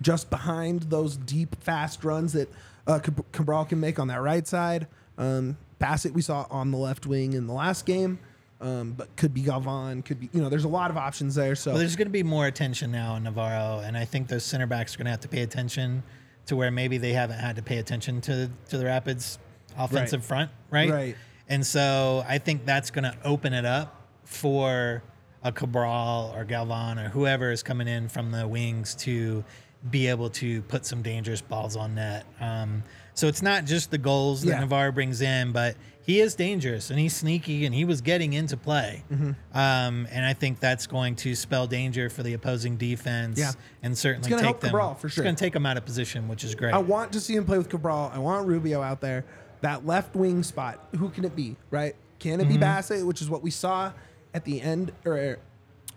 just 0.00 0.30
behind 0.30 0.82
those 0.84 1.16
deep, 1.16 1.62
fast 1.62 2.04
runs 2.04 2.32
that 2.32 2.50
uh, 2.86 2.98
Cabral 3.32 3.64
can 3.64 3.78
make 3.80 3.98
on 3.98 4.08
that 4.08 4.20
right 4.20 4.46
side. 4.46 4.86
Um, 5.18 5.56
Bassett 5.78 6.12
we 6.12 6.22
saw 6.22 6.46
on 6.50 6.70
the 6.70 6.78
left 6.78 7.06
wing 7.06 7.32
in 7.34 7.46
the 7.46 7.52
last 7.52 7.86
game, 7.86 8.18
um, 8.60 8.92
but 8.92 9.14
could 9.16 9.34
be 9.34 9.42
Galvan, 9.42 10.02
could 10.02 10.18
be 10.20 10.28
you 10.32 10.40
know. 10.40 10.48
There's 10.48 10.64
a 10.64 10.68
lot 10.68 10.90
of 10.90 10.96
options 10.96 11.34
there. 11.34 11.54
So 11.54 11.72
Well, 11.72 11.78
there's 11.78 11.96
going 11.96 12.06
to 12.06 12.12
be 12.12 12.22
more 12.22 12.46
attention 12.46 12.90
now 12.92 13.14
on 13.14 13.24
Navarro, 13.24 13.80
and 13.84 13.96
I 13.96 14.04
think 14.04 14.28
those 14.28 14.44
center 14.44 14.66
backs 14.66 14.94
are 14.94 14.98
going 14.98 15.06
to 15.06 15.10
have 15.10 15.20
to 15.20 15.28
pay 15.28 15.42
attention 15.42 16.02
to 16.46 16.56
where 16.56 16.70
maybe 16.70 16.98
they 16.98 17.12
haven't 17.12 17.38
had 17.38 17.56
to 17.56 17.62
pay 17.62 17.78
attention 17.78 18.20
to 18.22 18.50
to 18.70 18.78
the 18.78 18.84
Rapids' 18.86 19.38
offensive 19.76 20.20
Right. 20.20 20.26
front, 20.28 20.50
right? 20.70 20.90
Right. 20.90 21.16
And 21.48 21.66
so 21.66 22.24
I 22.28 22.38
think 22.38 22.64
that's 22.64 22.90
going 22.90 23.04
to 23.04 23.16
open 23.24 23.52
it 23.52 23.64
up 23.64 24.02
for 24.24 25.02
a 25.44 25.52
Cabral 25.52 26.32
or 26.36 26.44
Galvan 26.44 26.98
or 26.98 27.08
whoever 27.08 27.50
is 27.50 27.62
coming 27.62 27.88
in 27.88 28.08
from 28.08 28.30
the 28.30 28.46
wings 28.46 28.94
to 28.96 29.44
be 29.90 30.06
able 30.06 30.30
to 30.30 30.62
put 30.62 30.86
some 30.86 31.02
dangerous 31.02 31.40
balls 31.40 31.76
on 31.76 31.94
net. 31.96 32.24
Um, 32.40 32.84
so 33.14 33.26
it's 33.26 33.42
not 33.42 33.64
just 33.64 33.90
the 33.90 33.98
goals 33.98 34.42
that 34.42 34.50
Yeah. 34.50 34.60
Navarro 34.60 34.92
brings 34.92 35.20
in, 35.20 35.50
but 35.52 35.76
he 36.04 36.20
is 36.20 36.34
dangerous 36.36 36.90
and 36.90 36.98
he's 36.98 37.14
sneaky 37.14 37.66
and 37.66 37.74
he 37.74 37.84
was 37.84 38.00
getting 38.00 38.32
into 38.32 38.56
play. 38.56 39.02
Mm-hmm. 39.12 39.30
Um, 39.56 40.06
and 40.10 40.24
I 40.24 40.32
think 40.34 40.60
that's 40.60 40.86
going 40.86 41.16
to 41.16 41.34
spell 41.34 41.66
danger 41.66 42.08
for 42.08 42.22
the 42.22 42.34
opposing 42.34 42.76
defense. 42.76 43.38
Yeah. 43.38 43.52
and 43.82 43.98
certainly 43.98 44.30
gonna 44.30 44.42
take 44.42 44.60
them. 44.60 44.70
Cabral, 44.70 44.94
for 44.94 45.08
sure. 45.08 45.22
It's 45.22 45.26
going 45.26 45.34
to 45.36 45.44
take 45.44 45.52
them 45.52 45.66
out 45.66 45.76
of 45.76 45.84
position, 45.84 46.28
which 46.28 46.44
is 46.44 46.54
great. 46.54 46.72
I 46.72 46.78
want 46.78 47.12
to 47.14 47.20
see 47.20 47.34
him 47.34 47.44
play 47.44 47.58
with 47.58 47.68
Cabral. 47.68 48.10
I 48.14 48.18
want 48.20 48.46
Rubio 48.46 48.80
out 48.82 49.00
there. 49.00 49.24
That 49.62 49.84
left 49.86 50.14
wing 50.16 50.42
spot. 50.44 50.88
Who 50.98 51.08
can 51.10 51.24
it 51.24 51.34
be? 51.36 51.56
Right? 51.70 51.94
Can 52.20 52.38
Mm-hmm. 52.38 52.50
it 52.50 52.52
be 52.52 52.58
Bassett, 52.58 53.04
which 53.04 53.20
is 53.20 53.28
what 53.28 53.42
we 53.42 53.50
saw 53.50 53.90
at 54.34 54.44
the 54.44 54.60
end 54.60 54.92
or 55.04 55.38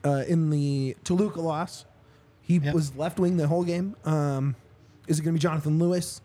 uh, 0.04 0.24
in 0.27 0.50
the 0.50 0.96
Toluca 1.04 1.42
loss? 1.42 1.86
He 2.42 2.58
Yep. 2.58 2.74
was 2.75 2.96
left 2.96 3.20
wing 3.20 3.38
the 3.38 3.48
whole 3.48 3.63
game. 3.63 3.96
Um, 4.06 4.56
is 5.08 5.20
it 5.20 5.24
going 5.24 5.34
to 5.34 5.39
be 5.39 5.42
Jonathan 5.42 5.80
Lewis? 5.80 6.22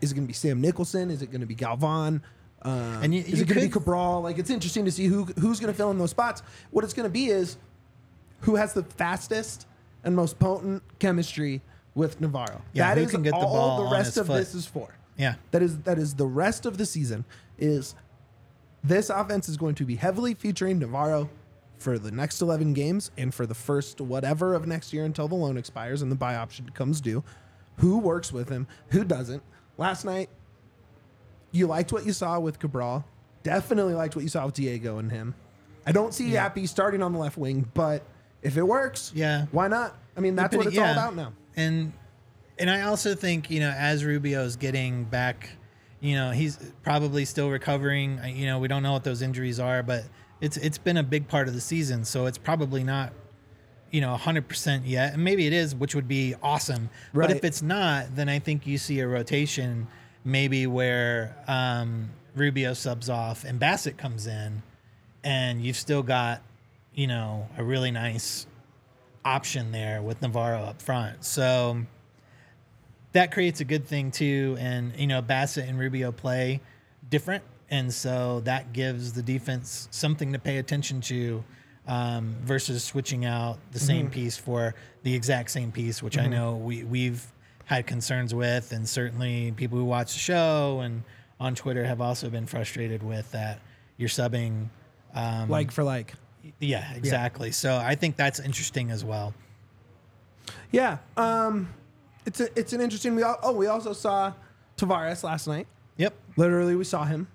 Is 0.00 0.12
it 0.12 0.14
going 0.14 0.24
to 0.24 0.28
be 0.28 0.34
Sam 0.34 0.60
Nicholson? 0.60 1.10
Is 1.10 1.22
it 1.22 1.30
going 1.30 1.40
to 1.40 1.46
be 1.46 1.54
Galvan? 1.54 2.22
Um, 2.62 2.72
And 3.02 3.14
you- 3.14 3.22
is 3.22 3.40
it 3.40 3.46
going 3.48 3.60
to 3.60 3.66
be 3.66 3.72
Cabral? 3.72 4.20
Like 4.22 4.38
it's 4.38 4.50
interesting 4.50 4.84
to 4.84 4.92
see 4.92 5.06
who 5.06 5.24
who's 5.38 5.60
going 5.60 5.72
to 5.72 5.76
fill 5.76 5.90
in 5.90 5.98
those 5.98 6.10
spots. 6.10 6.42
What 6.70 6.84
it's 6.84 6.92
going 6.94 7.08
to 7.08 7.12
be 7.12 7.26
is 7.26 7.56
who 8.40 8.56
has 8.56 8.72
the 8.74 8.82
fastest 8.82 9.66
and 10.04 10.14
most 10.14 10.38
potent 10.38 10.82
chemistry 10.98 11.60
with 11.94 12.20
Navarro. 12.20 12.62
Yeah, 12.72 12.88
that 12.94 12.98
who 12.98 13.04
is 13.04 13.10
can 13.10 13.22
get 13.22 13.30
the 13.30 13.36
all 13.38 13.78
ball 13.78 13.88
the 13.90 13.96
rest 13.96 14.16
of 14.16 14.26
foot. 14.26 14.38
this 14.38 14.54
is 14.54 14.66
for. 14.66 14.94
yeah. 15.16 15.34
That 15.52 15.62
is 15.62 15.78
that 15.80 15.98
is 15.98 16.14
the 16.14 16.26
rest 16.26 16.66
of 16.66 16.76
the 16.78 16.86
season 16.86 17.24
is 17.58 17.94
this 18.84 19.10
offense 19.10 19.48
is 19.48 19.56
going 19.56 19.74
to 19.76 19.84
be 19.84 19.96
heavily 19.96 20.34
featuring 20.34 20.78
Navarro 20.78 21.30
for 21.82 21.98
the 21.98 22.10
next 22.10 22.40
11 22.40 22.72
games 22.72 23.10
and 23.18 23.34
for 23.34 23.44
the 23.44 23.54
first 23.54 24.00
whatever 24.00 24.54
of 24.54 24.66
next 24.66 24.92
year 24.92 25.04
until 25.04 25.28
the 25.28 25.34
loan 25.34 25.56
expires 25.56 26.00
and 26.02 26.10
the 26.10 26.16
buy 26.16 26.36
option 26.36 26.70
comes 26.70 27.00
due. 27.00 27.22
Who 27.78 27.98
works 27.98 28.32
with 28.32 28.48
him? 28.48 28.66
Who 28.90 29.04
doesn't? 29.04 29.42
Last 29.76 30.04
night, 30.04 30.28
you 31.50 31.66
liked 31.66 31.92
what 31.92 32.06
you 32.06 32.12
saw 32.12 32.38
with 32.40 32.58
Cabral. 32.58 33.04
Definitely 33.42 33.94
liked 33.94 34.14
what 34.16 34.22
you 34.22 34.28
saw 34.28 34.46
with 34.46 34.54
Diego 34.54 34.98
and 34.98 35.10
him. 35.10 35.34
I 35.86 35.92
don't 35.92 36.14
see 36.14 36.30
Yapi 36.30 36.68
starting 36.68 37.02
on 37.02 37.12
the 37.12 37.18
left 37.18 37.36
wing, 37.36 37.68
but 37.74 38.02
if 38.42 38.56
it 38.56 38.62
works, 38.62 39.12
Yeah. 39.14 39.46
why 39.50 39.68
not? 39.68 39.96
I 40.16 40.20
mean, 40.20 40.36
that's 40.36 40.56
what 40.56 40.66
it's 40.66 40.74
Depending- 40.74 40.98
all 41.02 41.08
about 41.10 41.16
now. 41.16 41.32
And 41.56 41.92
and 42.58 42.70
I 42.70 42.82
also 42.82 43.14
think 43.14 43.50
you 43.50 43.60
know 43.60 43.70
as 43.70 44.04
Rubio's 44.04 44.56
getting 44.56 45.04
back, 45.04 45.48
you 46.00 46.14
know 46.14 46.30
he's 46.30 46.58
probably 46.82 47.24
still 47.24 47.50
recovering. 47.50 48.20
You 48.24 48.46
know 48.46 48.58
we 48.58 48.68
don't 48.68 48.82
know 48.82 48.92
what 48.92 49.04
those 49.04 49.22
injuries 49.22 49.58
are, 49.58 49.82
but 49.82 50.04
it's 50.42 50.58
it's 50.58 50.76
been 50.76 50.98
a 50.98 51.02
big 51.02 51.28
part 51.28 51.48
of 51.48 51.54
the 51.54 51.60
season, 51.60 52.04
so 52.04 52.26
it's 52.26 52.36
probably 52.36 52.84
not 52.84 53.14
you 53.92 54.00
know 54.00 54.16
100% 54.18 54.82
yet 54.86 55.12
and 55.12 55.22
maybe 55.22 55.46
it 55.46 55.52
is 55.52 55.74
which 55.74 55.94
would 55.94 56.08
be 56.08 56.34
awesome. 56.42 56.90
But 57.14 57.30
if 57.30 57.44
it's 57.44 57.62
not 57.62 58.16
then 58.16 58.28
i 58.28 58.38
think 58.38 58.66
you 58.66 58.78
see 58.78 59.00
a 59.00 59.06
rotation 59.06 59.86
maybe 60.24 60.66
where 60.66 61.36
um, 61.46 62.08
rubio 62.34 62.72
subs 62.72 63.10
off 63.10 63.44
and 63.44 63.58
bassett 63.58 63.98
comes 63.98 64.26
in 64.26 64.62
and 65.22 65.62
you've 65.62 65.76
still 65.76 66.02
got 66.02 66.40
you 66.94 67.06
know 67.06 67.46
a 67.58 67.62
really 67.62 67.90
nice 67.90 68.46
option 69.24 69.70
there 69.72 70.02
with 70.02 70.20
navarro 70.22 70.62
up 70.62 70.82
front. 70.82 71.24
So 71.24 71.82
that 73.12 73.30
creates 73.30 73.60
a 73.60 73.64
good 73.64 73.86
thing 73.86 74.10
too 74.10 74.56
and 74.58 74.96
you 74.96 75.06
know 75.06 75.20
bassett 75.20 75.68
and 75.68 75.78
rubio 75.78 76.10
play 76.12 76.60
different 77.10 77.44
and 77.72 77.92
so 77.92 78.40
that 78.44 78.72
gives 78.72 79.12
the 79.14 79.22
defense 79.22 79.88
something 79.90 80.32
to 80.32 80.38
pay 80.38 80.58
attention 80.58 81.00
to 81.00 81.42
um, 81.88 82.36
versus 82.44 82.84
switching 82.84 83.24
out 83.24 83.58
the 83.72 83.80
same 83.80 84.08
piece 84.08 84.36
for 84.36 84.74
the 85.02 85.12
exact 85.14 85.50
same 85.50 85.72
piece 85.72 86.00
which 86.02 86.16
i 86.18 86.26
know 86.26 86.54
we, 86.56 86.84
we've 86.84 87.26
had 87.64 87.86
concerns 87.86 88.32
with 88.34 88.70
and 88.72 88.88
certainly 88.88 89.52
people 89.56 89.76
who 89.78 89.84
watch 89.84 90.12
the 90.12 90.18
show 90.20 90.80
and 90.84 91.02
on 91.40 91.54
twitter 91.54 91.84
have 91.84 92.00
also 92.00 92.28
been 92.30 92.46
frustrated 92.46 93.02
with 93.02 93.28
that 93.32 93.58
you're 93.96 94.08
subbing 94.08 94.68
um, 95.14 95.48
Like 95.48 95.70
for 95.72 95.82
like. 95.82 96.14
yeah 96.60 96.92
exactly 96.94 97.50
so 97.50 97.76
i 97.76 97.94
think 97.96 98.16
that's 98.16 98.38
interesting 98.40 98.90
as 98.90 99.04
well 99.04 99.32
Yeah. 100.72 100.98
Um, 101.16 101.68
it's 102.26 102.40
a, 102.40 102.48
it's 102.58 102.72
an 102.72 102.80
interesting. 102.80 103.14
We 103.16 103.22
all, 103.22 103.36
oh 103.42 103.52
we 103.52 103.66
also 103.66 103.92
saw 103.92 104.32
Tavares 104.76 105.22
last 105.22 105.46
night. 105.46 105.66
yep 105.96 106.14
Literally, 106.36 106.74
we 106.76 106.84
saw 106.84 107.04
him. 107.04 107.26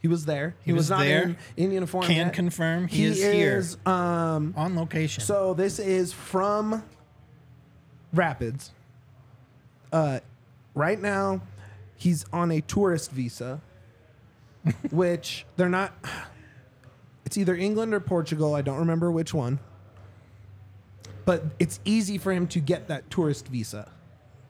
He 0.00 0.08
was 0.08 0.24
there. 0.24 0.54
He, 0.64 0.70
He 0.70 0.72
was 0.72 0.90
not 0.90 1.00
there. 1.00 1.22
in, 1.22 1.36
in 1.56 1.72
uniform. 1.72 2.04
Can 2.04 2.26
yet. 2.26 2.32
confirm 2.32 2.86
he 2.86 2.96
he 2.98 3.04
is 3.06 3.18
here. 3.20 3.92
Um, 3.92 4.54
on 4.56 4.76
location 4.76 5.24
so 5.24 5.54
this 5.54 5.78
is 5.78 6.12
from 6.12 6.84
Rapids. 8.12 8.72
Uh, 9.92 10.20
right 10.74 11.00
now, 11.00 11.40
he's 11.96 12.24
on 12.32 12.50
a 12.52 12.60
tourist 12.60 13.10
visa, 13.10 13.60
which 14.90 15.46
they're 15.56 15.68
not. 15.68 15.92
It's 17.24 17.36
either 17.36 17.54
England 17.54 17.92
or 17.92 18.00
Portugal. 18.00 18.54
I 18.54 18.62
don't 18.62 18.78
remember 18.78 19.10
which 19.10 19.34
one. 19.34 19.58
But 21.24 21.44
it's 21.58 21.78
easy 21.84 22.16
for 22.16 22.32
him 22.32 22.46
to 22.48 22.60
get 22.60 22.88
that 22.88 23.10
tourist 23.10 23.48
visa 23.48 23.90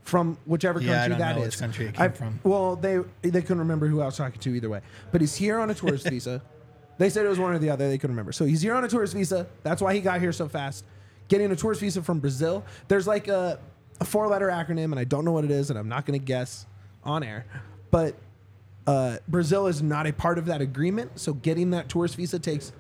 from 0.09 0.39
whichever 0.47 0.79
country 0.81 0.95
Yeah, 0.95 1.03
I 1.05 1.09
don't 1.09 1.19
that 1.19 1.37
know 1.37 1.43
is. 1.43 1.49
which 1.49 1.59
country 1.61 1.87
it 1.87 1.95
came 1.95 2.05
I've- 2.05 2.17
from. 2.17 2.41
Well, 2.43 2.77
they 2.77 2.99
they 3.23 3.43
couldn't 3.43 3.59
remember 3.59 3.87
who 3.87 4.01
I 4.01 4.07
was 4.07 4.17
talking 4.17 4.41
to 4.41 4.51
either 4.55 4.69
way. 4.71 4.81
But 5.13 5.21
he's 5.21 5.35
here 5.37 5.59
on 5.59 5.71
a 5.71 5.75
tourist 5.75 6.09
visa. 6.09 6.43
They 6.97 7.11
said 7.11 7.27
it 7.27 7.29
was 7.29 7.39
one 7.39 7.53
or 7.53 7.59
the 7.59 7.71
other. 7.71 7.89
They 7.89 7.99
couldn't 7.99 8.15
remember. 8.17 8.33
So 8.33 8.45
he's 8.45 8.61
here 8.63 8.75
on 8.75 8.83
a 8.85 8.89
tourist 8.89 9.15
visa. 9.15 9.47
That's 9.63 9.81
why 9.83 9.95
he 9.95 10.01
got 10.01 10.21
here 10.21 10.33
so 10.33 10.49
fast. 10.49 10.85
Getting 11.29 11.53
a 11.53 11.57
tourist 11.57 11.81
visa 11.81 12.03
from 12.03 12.19
Brazil. 12.21 12.65
There's 12.89 13.07
like 13.07 13.29
a, 13.29 13.61
a 14.01 14.05
four 14.05 14.27
letter 14.29 14.49
acronym, 14.49 14.87
and 14.87 14.99
I 14.99 15.05
don't 15.05 15.25
know 15.25 15.33
what 15.33 15.45
it 15.45 15.51
is, 15.51 15.71
and 15.71 15.79
I'm 15.79 15.89
not 15.89 16.07
going 16.07 16.19
to 16.19 16.25
guess 16.25 16.67
on 17.05 17.23
air, 17.23 17.45
but 17.91 18.17
uh, 18.87 19.19
Brazil 19.29 19.67
is 19.69 19.83
not 19.83 20.07
a 20.07 20.13
part 20.13 20.39
of 20.39 20.47
that 20.47 20.61
agreement. 20.63 21.21
So 21.21 21.35
getting 21.35 21.71
that 21.71 21.89
tourist 21.89 22.17
visa 22.17 22.39
takes 22.39 22.73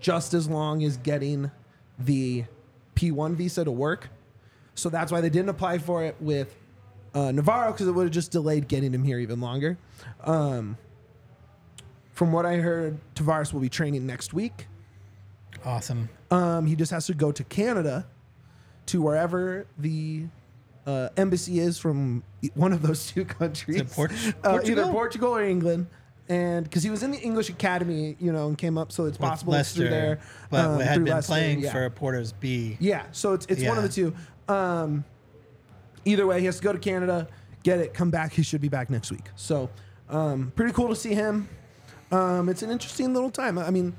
just 0.00 0.34
as 0.34 0.48
long 0.48 0.84
as 0.84 0.96
getting 0.98 1.50
the 1.98 2.44
P1 2.94 3.34
visa 3.34 3.64
to 3.64 3.72
work. 3.72 4.10
So 4.78 4.88
that's 4.88 5.10
why 5.10 5.20
they 5.20 5.28
didn't 5.28 5.48
apply 5.48 5.78
for 5.78 6.04
it 6.04 6.14
with 6.20 6.54
uh, 7.12 7.32
Navarro 7.32 7.72
because 7.72 7.88
it 7.88 7.90
would 7.92 8.04
have 8.04 8.12
just 8.12 8.30
delayed 8.30 8.68
getting 8.68 8.94
him 8.94 9.02
here 9.02 9.18
even 9.18 9.40
longer. 9.40 9.76
Um, 10.22 10.76
from 12.12 12.30
what 12.30 12.46
I 12.46 12.56
heard, 12.58 12.98
Tavares 13.16 13.52
will 13.52 13.60
be 13.60 13.68
training 13.68 14.06
next 14.06 14.32
week. 14.32 14.68
Awesome. 15.64 16.08
Um, 16.30 16.66
he 16.66 16.76
just 16.76 16.92
has 16.92 17.06
to 17.06 17.14
go 17.14 17.32
to 17.32 17.42
Canada, 17.42 18.06
to 18.86 19.02
wherever 19.02 19.66
the 19.78 20.26
uh, 20.86 21.08
embassy 21.16 21.58
is 21.58 21.76
from 21.76 22.22
one 22.54 22.72
of 22.72 22.80
those 22.82 23.08
two 23.08 23.24
countries, 23.40 23.82
Port- 23.92 24.12
Uh, 24.12 24.14
either 24.14 24.50
Portugal? 24.60 24.90
Portugal 24.92 25.36
or 25.36 25.42
England. 25.42 25.88
And 26.28 26.64
because 26.64 26.82
he 26.82 26.90
was 26.90 27.02
in 27.02 27.10
the 27.10 27.18
English 27.18 27.48
Academy, 27.48 28.16
you 28.20 28.32
know, 28.32 28.48
and 28.48 28.58
came 28.58 28.76
up, 28.76 28.92
so 28.92 29.06
it's 29.06 29.18
With 29.18 29.28
possible 29.28 29.54
it's 29.54 29.72
through 29.74 29.88
there. 29.88 30.20
but 30.50 30.64
um, 30.64 30.80
had 30.80 30.96
through 30.96 31.04
been 31.04 31.14
Leicester, 31.14 31.30
playing 31.30 31.60
yeah. 31.60 31.72
for 31.72 31.88
Porto's 31.88 32.32
B. 32.32 32.76
Yeah, 32.80 33.04
so 33.12 33.32
it's 33.32 33.46
it's 33.46 33.64
one 33.64 33.78
of 33.78 33.82
the 33.82 33.88
two. 33.88 34.14
Um, 34.46 35.04
either 36.04 36.26
way, 36.26 36.40
he 36.40 36.46
has 36.46 36.58
to 36.58 36.62
go 36.62 36.72
to 36.72 36.78
Canada, 36.78 37.28
get 37.62 37.78
it, 37.78 37.94
come 37.94 38.10
back. 38.10 38.32
He 38.32 38.42
should 38.42 38.60
be 38.60 38.68
back 38.68 38.90
next 38.90 39.10
week. 39.10 39.24
So 39.36 39.70
um, 40.10 40.52
pretty 40.54 40.72
cool 40.72 40.88
to 40.88 40.96
see 40.96 41.14
him. 41.14 41.48
Um, 42.12 42.48
it's 42.48 42.62
an 42.62 42.70
interesting 42.70 43.14
little 43.14 43.30
time. 43.30 43.58
I 43.58 43.70
mean, 43.70 43.94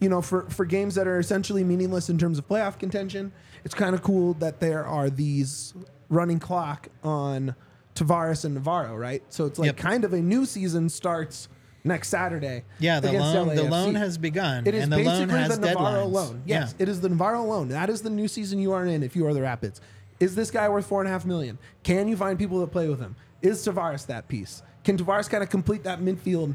you 0.00 0.08
know, 0.08 0.22
for 0.22 0.48
for 0.50 0.64
games 0.64 0.94
that 0.94 1.08
are 1.08 1.18
essentially 1.18 1.64
meaningless 1.64 2.08
in 2.08 2.18
terms 2.18 2.38
of 2.38 2.46
playoff 2.46 2.78
contention, 2.78 3.32
it's 3.64 3.74
kind 3.74 3.94
of 3.94 4.02
cool 4.02 4.34
that 4.34 4.60
there 4.60 4.84
are 4.84 5.10
these 5.10 5.74
running 6.08 6.38
clock 6.38 6.88
on 7.02 7.54
Tavares 7.94 8.44
and 8.44 8.54
Navarro, 8.54 8.96
right? 8.96 9.22
So 9.28 9.46
it's 9.46 9.58
like 9.58 9.66
Yep. 9.66 9.76
kind 9.76 10.04
of 10.04 10.12
a 10.12 10.20
new 10.20 10.44
season 10.46 10.88
starts 10.88 11.48
next 11.84 12.08
Saturday. 12.08 12.64
Yeah, 12.78 13.00
the 13.00 13.12
loan 13.12 13.54
the 13.54 13.62
loan 13.64 13.94
has 13.94 14.18
begun, 14.18 14.66
It 14.66 14.74
is 14.74 14.84
and 14.84 14.92
the 14.92 14.96
basically 14.96 15.18
loan 15.20 15.28
has 15.28 15.58
the 15.58 15.66
Navarro 15.68 16.06
deadlines. 16.06 16.12
loan. 16.12 16.42
Yes, 16.46 16.74
Yeah. 16.78 16.82
it 16.82 16.88
is 16.88 17.00
the 17.00 17.08
Navarro 17.08 17.44
loan. 17.44 17.68
That 17.68 17.90
is 17.90 18.02
the 18.02 18.10
new 18.10 18.26
season 18.28 18.58
you 18.58 18.72
are 18.72 18.84
in 18.84 19.02
if 19.02 19.14
you 19.14 19.26
are 19.26 19.34
the 19.34 19.42
Rapids. 19.42 19.80
Is 20.20 20.34
this 20.34 20.50
guy 20.50 20.68
worth 20.68 20.86
four 20.86 21.00
and 21.00 21.08
a 21.08 21.12
half 21.12 21.24
million? 21.26 21.58
Can 21.82 22.08
you 22.08 22.16
find 22.16 22.38
people 22.38 22.58
that 22.60 22.68
play 22.72 22.88
with 22.88 23.00
him? 23.00 23.16
Is 23.42 23.64
Tavares 23.66 24.06
that 24.06 24.28
piece? 24.28 24.62
Can 24.84 24.96
Tavares 24.96 25.28
kind 25.28 25.42
of 25.42 25.50
complete 25.50 25.84
that 25.84 26.00
midfield 26.00 26.54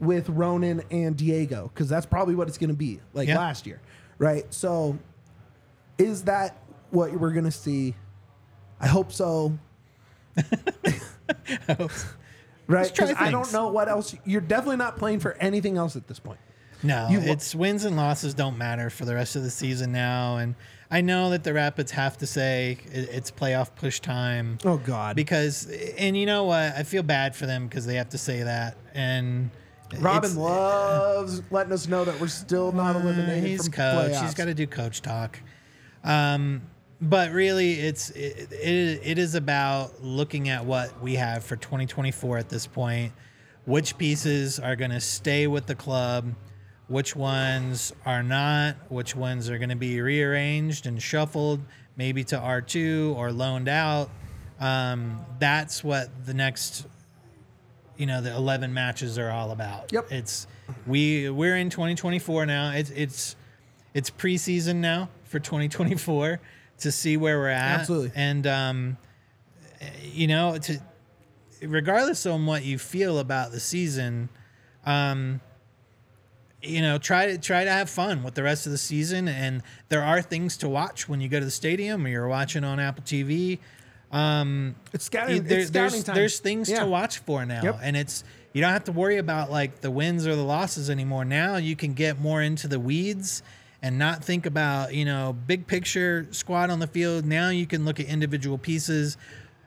with 0.00 0.28
Ronan 0.28 0.82
and 0.90 1.16
Diego? 1.16 1.70
Because 1.72 1.88
that's 1.88 2.04
probably 2.06 2.34
what 2.34 2.48
it's 2.48 2.58
going 2.58 2.68
to 2.70 2.76
be 2.76 3.00
like 3.14 3.28
Yeah. 3.28 3.38
last 3.38 3.66
year, 3.66 3.80
right? 4.18 4.44
So, 4.52 4.98
is 5.98 6.24
that 6.24 6.58
what 6.90 7.12
we're 7.18 7.32
going 7.32 7.44
to 7.44 7.50
see? 7.50 7.94
I 8.80 8.88
hope 8.88 9.10
so. 9.12 9.58
right? 12.66 12.92
Let's 12.98 13.00
I 13.20 13.30
don't 13.30 13.52
know 13.52 13.68
what 13.68 13.88
else. 13.88 14.14
You're 14.24 14.40
definitely 14.40 14.76
not 14.76 14.96
playing 14.96 15.20
for 15.20 15.34
anything 15.34 15.76
else 15.76 15.96
at 15.96 16.06
this 16.08 16.18
point. 16.18 16.38
No, 16.82 17.08
You 17.08 17.20
it's 17.20 17.54
wins 17.54 17.84
and 17.84 17.96
losses 17.96 18.34
don't 18.34 18.58
matter 18.58 18.90
for 18.90 19.06
the 19.06 19.14
rest 19.14 19.34
of 19.34 19.42
the 19.42 19.50
season 19.50 19.92
now, 19.92 20.36
and 20.36 20.54
I 20.90 21.00
know 21.00 21.30
that 21.30 21.42
the 21.42 21.54
Rapids 21.54 21.90
have 21.92 22.18
to 22.18 22.26
say 22.26 22.78
it's 22.92 23.30
playoff 23.30 23.74
push 23.74 23.98
time. 24.00 24.58
Oh, 24.64 24.76
God. 24.76 25.16
Because 25.16 25.66
and 25.96 26.16
you 26.16 26.26
know 26.26 26.44
what, 26.44 26.74
I 26.76 26.82
feel 26.82 27.02
bad 27.02 27.34
for 27.34 27.46
them 27.46 27.66
because 27.66 27.86
they 27.86 27.94
have 27.94 28.10
to 28.10 28.18
say 28.18 28.42
that, 28.42 28.76
and 28.94 29.50
Robin 29.98 30.36
loves 30.36 31.42
letting 31.50 31.72
us 31.72 31.88
know 31.88 32.04
that 32.04 32.20
we're 32.20 32.28
still 32.28 32.72
not 32.72 32.94
Uh, 32.94 33.00
eliminated 33.00 33.44
he's 33.48 33.64
from 33.64 33.72
coach. 33.72 34.10
playoffs. 34.12 34.22
He's 34.22 34.34
got 34.34 34.44
to 34.44 34.54
do 34.54 34.66
coach 34.66 35.00
talk. 35.00 35.40
Um, 36.04 36.60
but 37.00 37.32
really, 37.32 37.72
it's 37.74 38.10
it, 38.10 38.48
it, 38.52 39.00
it 39.04 39.18
is 39.18 39.34
about 39.34 40.02
looking 40.02 40.48
at 40.48 40.64
what 40.64 41.00
we 41.02 41.14
have 41.14 41.44
for 41.44 41.56
2024 41.56 42.38
at 42.38 42.48
this 42.48 42.66
point. 42.66 43.12
Which 43.64 43.98
pieces 43.98 44.58
are 44.60 44.76
going 44.76 44.92
to 44.92 45.00
stay 45.00 45.46
with 45.46 45.66
the 45.66 45.74
club? 45.74 46.34
Which 46.88 47.16
ones 47.16 47.92
are 48.04 48.22
not? 48.22 48.76
Which 48.90 49.16
ones 49.16 49.50
are 49.50 49.58
going 49.58 49.70
to 49.70 49.76
be 49.76 50.00
rearranged 50.00 50.86
and 50.86 51.02
shuffled, 51.02 51.60
maybe 51.96 52.22
to 52.24 52.36
R2 52.36 53.16
or 53.16 53.32
loaned 53.32 53.68
out? 53.68 54.08
Um, 54.60 55.18
that's 55.38 55.82
what 55.82 56.08
the 56.24 56.32
next 56.32 56.86
you 57.98 58.06
know 58.06 58.20
the 58.20 58.34
11 58.34 58.72
matches 58.74 59.18
are 59.18 59.30
all 59.30 59.52
about 59.52 59.90
Yep. 59.90 60.12
it's 60.12 60.46
we 60.86 61.30
we're 61.30 61.56
in 61.56 61.70
2024 61.70 62.44
now 62.44 62.72
it's 62.72 62.90
it's 62.90 63.36
it's 63.94 64.10
preseason 64.10 64.76
now 64.76 65.08
for 65.24 65.38
2024 65.38 66.38
to 66.80 66.92
see 66.92 67.16
where 67.16 67.38
we're 67.38 67.48
at 67.48 67.80
Absolutely. 67.80 68.12
and 68.14 68.46
um 68.46 68.96
you 70.02 70.26
know 70.26 70.58
to 70.58 70.78
regardless 71.62 72.26
on 72.26 72.46
what 72.46 72.64
you 72.64 72.78
feel 72.78 73.18
about 73.18 73.50
the 73.50 73.60
season 73.60 74.28
um 74.84 75.40
you 76.62 76.80
know 76.82 76.98
try 76.98 77.26
to 77.26 77.38
try 77.38 77.64
to 77.64 77.70
have 77.70 77.88
fun 77.88 78.22
with 78.22 78.34
the 78.34 78.42
rest 78.42 78.66
of 78.66 78.72
the 78.72 78.78
season 78.78 79.28
and 79.28 79.62
there 79.88 80.02
are 80.02 80.20
things 80.22 80.56
to 80.58 80.68
watch 80.68 81.08
when 81.08 81.20
you 81.20 81.28
go 81.28 81.38
to 81.38 81.44
the 81.44 81.50
stadium 81.50 82.04
or 82.04 82.08
you're 82.08 82.28
watching 82.28 82.64
on 82.64 82.78
apple 82.80 83.02
tv 83.04 83.58
um 84.12 84.74
It's 84.92 85.04
scouting. 85.06 85.44
there- 85.44 85.60
it's 85.60 85.68
scouting 85.68 85.90
there's 85.92 86.04
time. 86.04 86.14
there's 86.14 86.38
things 86.38 86.70
Yeah. 86.70 86.80
to 86.80 86.86
watch 86.86 87.18
for 87.18 87.44
now, 87.44 87.60
Yep. 87.62 87.80
and 87.82 87.96
it's 87.96 88.22
you 88.52 88.60
don't 88.62 88.72
have 88.72 88.84
to 88.84 88.92
worry 88.92 89.18
about 89.18 89.50
like 89.50 89.80
the 89.80 89.90
wins 89.90 90.26
or 90.26 90.34
the 90.36 90.44
losses 90.44 90.88
anymore. 90.88 91.24
Now 91.26 91.56
you 91.56 91.74
can 91.76 91.92
get 91.92 92.18
more 92.20 92.40
into 92.40 92.68
the 92.68 92.78
weeds 92.80 93.42
and 93.86 93.98
not 93.98 94.24
think 94.24 94.46
about 94.46 94.92
you 94.92 95.04
know 95.04 95.32
big 95.46 95.68
picture 95.68 96.26
squad 96.32 96.70
on 96.70 96.80
the 96.80 96.88
field. 96.88 97.24
Now 97.24 97.50
you 97.50 97.66
can 97.66 97.84
look 97.84 98.00
at 98.00 98.06
individual 98.06 98.58
pieces. 98.58 99.16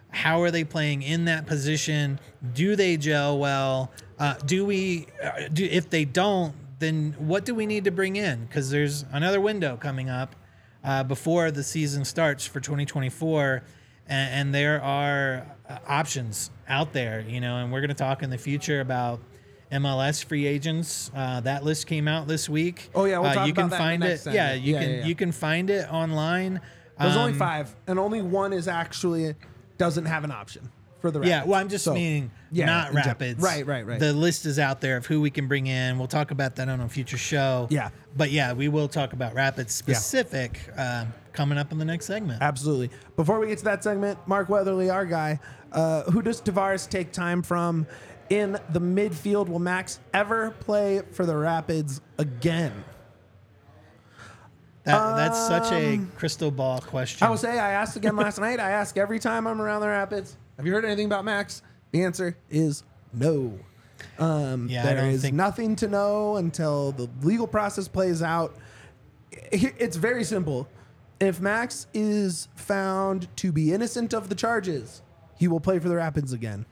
How 0.10 0.42
are 0.42 0.52
they 0.52 0.66
playing 0.66 1.04
in 1.04 1.26
that 1.26 1.46
position? 1.46 2.20
Do 2.54 2.76
they 2.76 2.98
gel 2.98 3.40
well? 3.40 3.92
Uh, 4.20 4.34
do 4.46 4.66
we? 4.66 5.08
Uh, 5.24 5.48
do 5.54 5.64
if 5.64 5.90
they 5.90 6.04
don't, 6.04 6.54
then 6.80 7.16
what 7.18 7.46
do 7.46 7.56
we 7.56 7.66
need 7.66 7.86
to 7.86 7.92
bring 7.92 8.18
in? 8.18 8.46
Because 8.46 8.70
there's 8.70 9.06
another 9.14 9.40
window 9.40 9.78
coming 9.78 10.10
up 10.10 10.36
uh, 10.84 11.04
before 11.04 11.50
the 11.50 11.64
season 11.64 12.04
starts 12.04 12.46
for 12.46 12.60
2024 12.60 13.64
and, 14.10 14.34
and 14.34 14.54
there 14.54 14.82
are 14.82 15.46
uh, 15.70 15.78
options 15.88 16.52
out 16.68 16.92
there, 16.92 17.22
you 17.22 17.40
know, 17.40 17.58
and 17.58 17.72
we're 17.72 17.80
going 17.80 17.90
to 17.90 17.94
talk 17.94 18.22
in 18.24 18.30
the 18.30 18.38
future 18.38 18.82
about 18.82 19.22
MLS 19.72 20.24
free 20.24 20.46
agents. 20.48 21.12
Uh, 21.16 21.40
that 21.42 21.64
list 21.64 21.88
came 21.88 22.08
out 22.08 22.28
this 22.28 22.50
week. 22.50 22.90
Oh, 22.96 23.06
yeah, 23.06 23.20
we'll 23.20 23.38
uh, 23.38 23.46
you 23.46 23.54
can 23.54 23.70
find 23.70 24.04
it. 24.04 24.22
Yeah, 24.26 24.54
you 24.54 24.74
Yeah, 24.74 24.80
can 24.82 24.90
yeah, 24.90 24.98
yeah. 24.98 25.06
you 25.06 25.16
can 25.16 25.32
find 25.32 25.70
it 25.70 25.92
online. 25.92 26.62
There's 27.00 27.16
only 27.16 27.32
Um, 27.34 27.38
five, 27.40 27.74
and 27.88 27.98
only 27.98 28.22
one 28.22 28.52
is 28.52 28.68
actually 28.68 29.36
doesn't 29.78 30.06
have 30.06 30.24
an 30.26 30.32
option 30.32 30.70
for 31.00 31.12
the 31.12 31.20
Rapids. 31.20 31.30
Yeah, 31.30 31.46
well, 31.46 31.62
I'm 31.62 31.70
just 31.70 31.86
So, 31.86 31.94
meaning 31.94 32.30
yeah, 32.52 32.66
not 32.66 32.94
rapids. 32.94 33.42
Right, 33.42 33.66
right, 33.66 33.86
right. 33.88 34.00
The 34.00 34.12
list 34.12 34.46
is 34.46 34.60
out 34.60 34.82
there 34.82 34.98
of 34.98 35.06
who 35.06 35.22
we 35.22 35.30
can 35.30 35.48
bring 35.48 35.68
in. 35.68 35.98
We'll 35.98 36.08
talk 36.10 36.32
about 36.32 36.58
that 36.58 36.68
on 36.68 36.82
a 36.82 36.90
future 36.90 37.18
show. 37.18 37.68
Yeah. 37.70 37.90
but 38.18 38.32
yeah, 38.32 38.52
we 38.52 38.68
will 38.68 38.90
talk 38.90 39.14
about 39.14 39.34
rapids 39.34 39.74
specific 39.74 40.60
um, 40.76 41.14
coming 41.32 41.58
up 41.58 41.72
in 41.72 41.78
the 41.78 41.86
next 41.86 42.06
segment. 42.06 42.42
Absolutely. 42.42 42.90
Before 43.16 43.40
we 43.40 43.48
get 43.48 43.60
to 43.60 43.64
that 43.66 43.82
segment, 43.82 44.20
Mark 44.28 44.50
Weatherly, 44.50 44.90
our 44.90 45.06
guy, 45.06 45.40
uh, 45.72 46.04
who 46.12 46.22
does 46.22 46.42
Tavares 46.42 46.90
take 46.90 47.14
time 47.14 47.42
from 47.44 47.88
in 48.30 48.54
the 48.70 48.82
midfield? 48.82 49.50
Will 49.50 49.60
Max 49.60 50.00
ever 50.14 50.52
play 50.52 51.02
for 51.12 51.26
the 51.26 51.36
Rapids 51.36 52.02
again? 52.18 52.84
That, 54.84 55.16
that's 55.16 55.38
such 55.48 55.72
a 55.72 56.00
crystal 56.18 56.50
ball 56.52 56.80
question. 56.82 57.26
I 57.26 57.30
will 57.30 57.38
say 57.38 57.60
I 57.60 57.72
asked 57.74 57.96
again 57.96 58.16
last 58.16 58.40
night. 58.40 58.60
I 58.60 58.72
ask 58.72 58.98
every 58.98 59.20
time 59.20 59.46
I'm 59.46 59.62
around 59.62 59.82
the 59.82 59.88
Rapids. 59.88 60.36
Have 60.58 60.66
you 60.66 60.74
heard 60.74 60.86
anything 60.86 61.06
about 61.06 61.26
Max? 61.26 61.62
The 61.92 62.04
answer 62.04 62.36
is 62.50 62.84
no. 63.14 63.58
Um, 64.18 64.68
Yeah, 64.70 64.84
there 64.84 65.10
is 65.10 65.22
think- 65.22 65.36
nothing 65.36 65.76
to 65.78 65.88
know 65.88 66.38
until 66.38 66.92
the 66.94 67.10
legal 67.22 67.48
process 67.48 67.88
plays 67.88 68.24
out. 68.24 68.56
It's 69.32 69.96
very 69.98 70.24
simple. 70.24 70.68
If 71.20 71.40
Max 71.42 71.86
is 71.94 72.48
found 72.56 73.28
to 73.38 73.52
be 73.52 73.74
innocent 73.74 74.14
of 74.14 74.30
the 74.30 74.36
charges, 74.36 75.02
he 75.38 75.48
will 75.48 75.60
play 75.60 75.78
for 75.80 75.90
the 75.90 75.96
Rapids 75.98 76.34
again. 76.34 76.66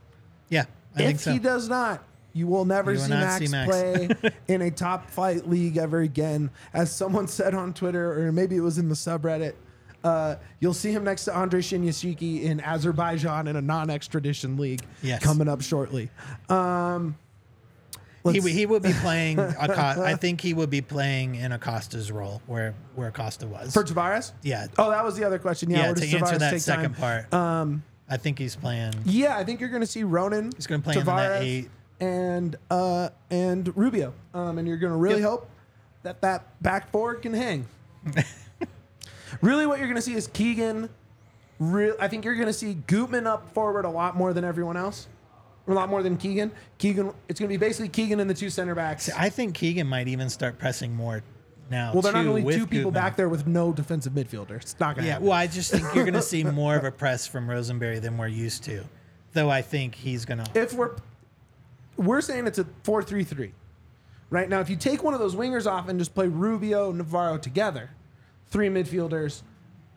yeah, 0.49 0.65
I 1.05 1.09
if 1.09 1.19
so. 1.21 1.31
he 1.31 1.39
does 1.39 1.67
not, 1.69 2.03
you 2.33 2.47
will 2.47 2.65
never 2.65 2.91
You 2.93 2.97
will 2.99 3.05
see, 3.05 3.09
Max 3.11 3.45
see 3.45 3.51
Max. 3.51 3.69
play 3.69 4.09
in 4.47 4.61
a 4.61 4.71
top 4.71 5.09
flight 5.09 5.49
league 5.49 5.77
ever 5.77 5.99
again. 6.01 6.49
As 6.73 6.91
someone 6.95 7.27
said 7.27 7.53
on 7.55 7.73
Twitter, 7.73 8.27
or 8.27 8.31
maybe 8.31 8.55
it 8.55 8.61
was 8.61 8.77
in 8.77 8.89
the 8.89 8.95
subreddit, 8.95 9.53
uh, 10.03 10.35
you'll 10.59 10.73
see 10.75 10.91
him 10.91 11.03
next 11.03 11.25
to 11.25 11.35
Andrei 11.35 11.61
Shinyashiki 11.61 12.43
in 12.43 12.61
Azerbaijan 12.61 13.47
in 13.47 13.55
a 13.55 13.61
non-extradition 13.61 14.55
league 14.57 14.81
Yes. 15.01 15.21
coming 15.23 15.47
up 15.47 15.61
shortly. 15.61 16.09
Um, 16.49 17.17
he, 18.31 18.39
he 18.41 18.65
would 18.65 18.83
be 18.83 18.93
playing. 19.01 19.39
Acosta, 19.39 20.03
I 20.03 20.15
think 20.15 20.41
he 20.41 20.53
would 20.53 20.69
be 20.69 20.81
playing 20.81 21.35
in 21.35 21.51
Acosta's 21.53 22.11
role 22.11 22.41
where 22.45 22.75
where 22.95 23.07
Acosta 23.07 23.47
was. 23.47 23.73
for 23.73 23.83
Tavares. 23.83 24.33
yeah, 24.43 24.67
Oh, 24.77 24.89
that 24.91 25.03
was 25.03 25.15
the 25.17 25.23
other 25.23 25.39
question. 25.39 25.69
Yeah, 25.71 25.87
yeah. 25.87 25.93
To 25.93 25.99
does 26.01 26.13
answer 26.13 26.35
Tavares 26.35 26.39
that 26.39 26.61
second 26.61 26.95
time? 26.95 27.23
part, 27.29 27.33
um, 27.33 27.83
I 28.09 28.17
think 28.17 28.39
he's 28.39 28.55
playing. 28.55 28.93
Yeah, 29.05 29.37
I 29.37 29.43
think 29.43 29.59
you're 29.59 29.69
going 29.69 29.81
to 29.81 29.87
see 29.87 30.03
Ronan. 30.03 30.51
He's 30.55 30.65
gonna 30.67 30.81
play 30.81 30.93
him 30.95 31.01
in 31.01 31.05
that 31.07 31.41
eight. 31.43 31.69
and 31.99 32.55
uh, 32.71 33.09
and 33.29 33.75
Rubio, 33.75 34.13
um, 34.33 34.57
and 34.57 34.67
you're 34.67 34.77
going 34.77 34.93
to 34.93 34.97
really 34.97 35.21
Yep. 35.21 35.29
hope 35.29 35.49
that 36.03 36.21
that 36.21 36.61
back 36.61 36.89
four 36.91 37.15
can 37.15 37.33
hang. 37.33 37.65
really, 39.41 39.65
what 39.65 39.79
you're 39.79 39.87
going 39.87 39.95
to 39.97 40.01
see 40.01 40.13
is 40.15 40.27
Keegan. 40.27 40.89
Re- 41.59 41.93
I 41.99 42.07
think 42.07 42.23
you're 42.23 42.35
going 42.35 42.47
to 42.47 42.53
see 42.53 42.75
Gutman 42.75 43.25
up 43.27 43.51
forward 43.53 43.85
a 43.85 43.89
lot 43.89 44.15
more 44.15 44.31
than 44.33 44.43
everyone 44.43 44.77
else. 44.77 45.07
a 45.67 45.73
lot 45.73 45.89
more 45.89 46.01
than 46.03 46.15
Keegan. 46.17 46.51
Keegan, 46.77 47.11
it's 47.27 47.39
going 47.39 47.49
to 47.49 47.53
be 47.53 47.57
basically 47.57 47.89
Keegan 47.89 48.19
and 48.19 48.29
the 48.29 48.33
two 48.33 48.49
center 48.49 48.75
backs. 48.75 49.09
I 49.17 49.29
think 49.29 49.55
Keegan 49.55 49.87
might 49.87 50.07
even 50.07 50.29
start 50.29 50.59
pressing 50.59 50.95
more 50.95 51.23
now. 51.69 51.91
well, 51.93 52.01
they're 52.01 52.13
not 52.13 52.23
too, 52.23 52.29
only 52.29 52.43
with 52.43 52.55
two 52.55 52.67
people 52.67 52.91
back 52.91 53.15
there 53.15 53.29
with 53.29 53.47
no 53.47 53.71
defensive 53.73 54.13
midfielder. 54.13 54.51
It's 54.61 54.79
not 54.79 54.95
going 54.95 55.03
to 55.03 55.07
Yeah, 55.07 55.13
happen. 55.13 55.27
well, 55.27 55.37
I 55.37 55.47
just 55.47 55.71
think 55.71 55.83
you're 55.93 56.03
going 56.05 56.13
to 56.13 56.21
see 56.21 56.43
more 56.45 56.75
of 56.75 56.83
a 56.83 56.91
press 56.91 57.27
from 57.27 57.49
Rosenberry 57.49 57.99
than 57.99 58.17
we're 58.17 58.27
used 58.27 58.63
to. 58.65 58.83
Though 59.33 59.49
I 59.49 59.61
think 59.61 59.95
he's 59.95 60.25
going 60.25 60.43
to. 60.43 60.59
if 60.59 60.73
we're 60.73 60.95
we're 61.97 62.21
saying 62.21 62.47
it's 62.47 62.59
a 62.59 62.63
4-3-3 62.83 63.51
right 64.29 64.49
now 64.49 64.59
if 64.59 64.69
you 64.69 64.75
take 64.75 65.03
one 65.03 65.13
of 65.13 65.19
those 65.19 65.35
wingers 65.35 65.65
off 65.71 65.87
and 65.89 65.97
just 65.99 66.13
play 66.13 66.27
rubio 66.27 66.89
and 66.89 66.97
navarro 66.99 67.37
together 67.37 67.89
three 68.51 68.67
midfielders 68.69 69.41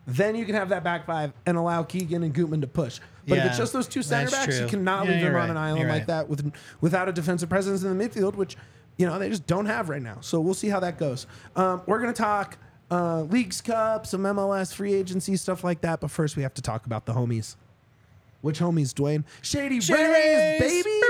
then 0.07 0.35
you 0.35 0.45
can 0.45 0.55
have 0.55 0.69
that 0.69 0.83
back 0.83 1.05
five 1.05 1.31
and 1.45 1.57
allow 1.57 1.83
keegan 1.83 2.23
and 2.23 2.33
gutman 2.33 2.59
to 2.61 2.65
push 2.67 2.99
but 3.27 3.37
if 3.37 3.43
Yeah, 3.43 3.49
it's 3.49 3.57
just 3.59 3.71
those 3.73 3.87
two 3.87 4.01
center 4.01 4.29
that's 4.31 4.45
backs 4.45 4.55
you 4.55 4.61
true. 4.61 4.69
cannot 4.69 5.05
Yeah, 5.05 5.11
leave 5.11 5.21
them 5.21 5.31
you're 5.33 5.41
on 5.41 5.49
an 5.51 5.57
island 5.57 5.81
You're 5.81 5.89
like 5.89 5.99
right. 5.99 6.07
that 6.07 6.27
with 6.29 6.51
without 6.81 7.07
a 7.07 7.11
defensive 7.11 7.49
presence 7.49 7.83
in 7.83 7.95
the 7.97 8.03
midfield 8.09 8.35
which 8.35 8.57
you 9.01 9.07
know 9.07 9.17
they 9.17 9.29
just 9.29 9.47
don't 9.47 9.65
have 9.65 9.89
right 9.89 10.01
now 10.01 10.17
so 10.21 10.39
we'll 10.39 10.53
see 10.53 10.69
how 10.69 10.79
that 10.79 10.99
goes 10.99 11.25
um, 11.55 11.81
we're 11.87 11.99
going 11.99 12.13
to 12.13 12.21
talk 12.21 12.55
uh, 12.91 13.21
leagues 13.23 13.59
cup 13.59 14.05
some 14.05 14.21
mls 14.21 14.71
free 14.73 14.93
agency 14.93 15.35
stuff 15.35 15.63
like 15.63 15.81
that 15.81 15.99
but 15.99 16.11
first 16.11 16.37
we 16.37 16.43
have 16.43 16.53
to 16.53 16.61
talk 16.61 16.85
about 16.85 17.05
the 17.07 17.13
homies 17.13 17.55
which 18.41 18.59
homies, 18.59 18.91
Duane? 18.95 19.23
Shady, 19.43 19.79
Shady 19.79 20.01
Rays, 20.01 20.59
baby. 20.59 21.01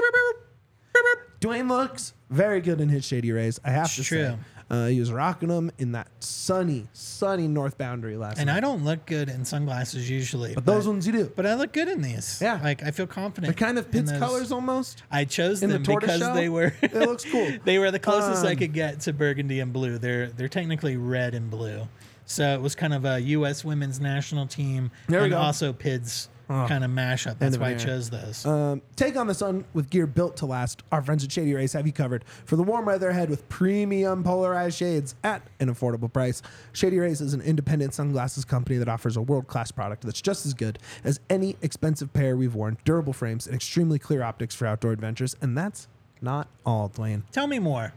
Duane 1.40 1.70
looks 1.70 2.14
very 2.30 2.60
good 2.60 2.82
in 2.82 2.90
his 2.90 3.06
Shady 3.06 3.32
Rays. 3.32 3.58
I 3.64 3.72
have 3.72 3.86
It's 3.86 3.96
to 3.96 4.04
true. 4.04 4.18
say. 4.26 4.38
Uh, 4.72 4.88
he 4.88 5.00
was 5.02 5.12
rocking 5.12 5.50
them 5.50 5.70
in 5.80 5.92
that 5.92 6.08
sunny, 6.22 6.88
sunny 6.94 7.46
north 7.46 7.78
boundary 7.78 8.16
last 8.16 8.38
And 8.38 8.48
night. 8.48 8.56
I 8.56 8.60
don't 8.62 8.86
look 8.86 9.06
good 9.06 9.28
in 9.28 9.44
sunglasses 9.44 10.10
usually. 10.10 10.56
but 10.56 10.66
those 10.66 10.88
ones 10.88 11.06
you 11.06 11.12
do. 11.12 11.32
But 11.36 11.46
I 11.46 11.56
look 11.56 11.74
good 11.74 11.90
in 11.90 12.02
these. 12.02 12.40
Yeah. 12.42 12.58
Like 12.64 12.82
I 12.82 12.92
feel 12.92 13.06
confident. 13.06 13.54
They're 13.58 13.68
kind 13.68 13.78
of 13.78 13.86
in 13.88 13.92
Pitts 13.92 14.12
those. 14.12 14.20
colors 14.20 14.52
almost. 14.54 15.04
I 15.12 15.26
chose 15.26 15.62
in 15.62 15.70
the 15.70 15.74
them 15.74 15.84
tortoise 15.84 16.08
because 16.08 16.20
shell. 16.22 16.36
they 16.36 16.48
were. 16.48 16.74
It 16.82 16.94
looks 16.94 17.26
cool. 17.26 17.52
they 17.66 17.80
were 17.80 17.92
the 17.92 18.00
closest 18.00 18.46
I 18.46 18.52
Um, 18.52 18.58
could 18.58 18.72
get 18.74 19.02
to 19.02 19.12
burgundy 19.14 19.60
and 19.60 19.74
blue. 19.74 19.98
They're 19.98 20.28
they're 20.28 20.48
technically 20.48 20.96
red 20.96 21.34
and 21.36 21.50
blue, 21.50 21.90
so 22.26 22.54
it 22.54 22.62
was 22.62 22.74
kind 22.74 22.94
of 22.94 23.04
a 23.04 23.20
U.S. 23.20 23.66
women's 23.66 24.00
national 24.00 24.48
team 24.48 24.90
There 25.10 25.20
we 25.20 25.26
and 25.26 25.32
go. 25.34 25.38
also 25.40 25.74
PIDS 25.74 26.30
kind 26.68 26.84
of 26.84 26.92
mashup. 26.92 27.40
That's 27.40 27.58
why 27.58 27.72
I 27.72 27.76
chose 27.76 28.10
those. 28.10 28.46
Um, 28.46 28.82
take 28.96 29.16
on 29.16 29.28
the 29.28 29.34
sun 29.34 29.66
with 29.74 29.90
gear 29.90 30.08
built 30.08 30.38
to 30.38 30.46
last. 30.46 30.84
Our 30.92 31.02
friends 31.02 31.24
at 31.24 31.32
Shady 31.32 31.54
Rays 31.54 31.74
have 31.74 31.88
you 31.88 31.94
covered 31.94 32.24
for 32.46 32.56
the 32.56 32.64
warm 32.64 32.86
weather 32.86 33.10
ahead 33.10 33.30
with 33.30 33.48
premium 33.50 34.24
polarized 34.24 34.78
shades 34.78 35.16
at 35.24 35.42
an 35.60 35.74
affordable 35.74 36.12
price. 36.12 36.42
Shady 36.74 37.00
Rays 37.00 37.22
is 37.22 37.34
an 37.34 37.42
independent 37.42 37.94
sunglasses 37.94 38.46
company 38.46 38.78
that 38.78 38.90
offers 38.90 39.18
a 39.18 39.22
world 39.22 39.48
class 39.48 39.72
product 39.72 40.04
that's 40.04 40.22
just 40.22 40.46
as 40.46 40.54
good 40.54 40.80
as 41.04 41.20
any 41.30 41.56
expensive 41.62 42.14
pair 42.14 42.36
we've 42.36 42.56
worn. 42.56 42.78
Durable 42.86 43.14
frames 43.14 43.48
and 43.48 43.56
extremely 43.56 44.00
clear 44.00 44.24
optics 44.24 44.56
for 44.56 44.68
outdoor 44.68 44.92
adventures. 44.92 45.36
And 45.42 45.58
that's 45.58 45.88
not 46.22 46.48
all, 46.66 46.88
Duane. 46.90 47.24
Tell 47.32 47.48
me 47.48 47.60
more. 47.60 47.94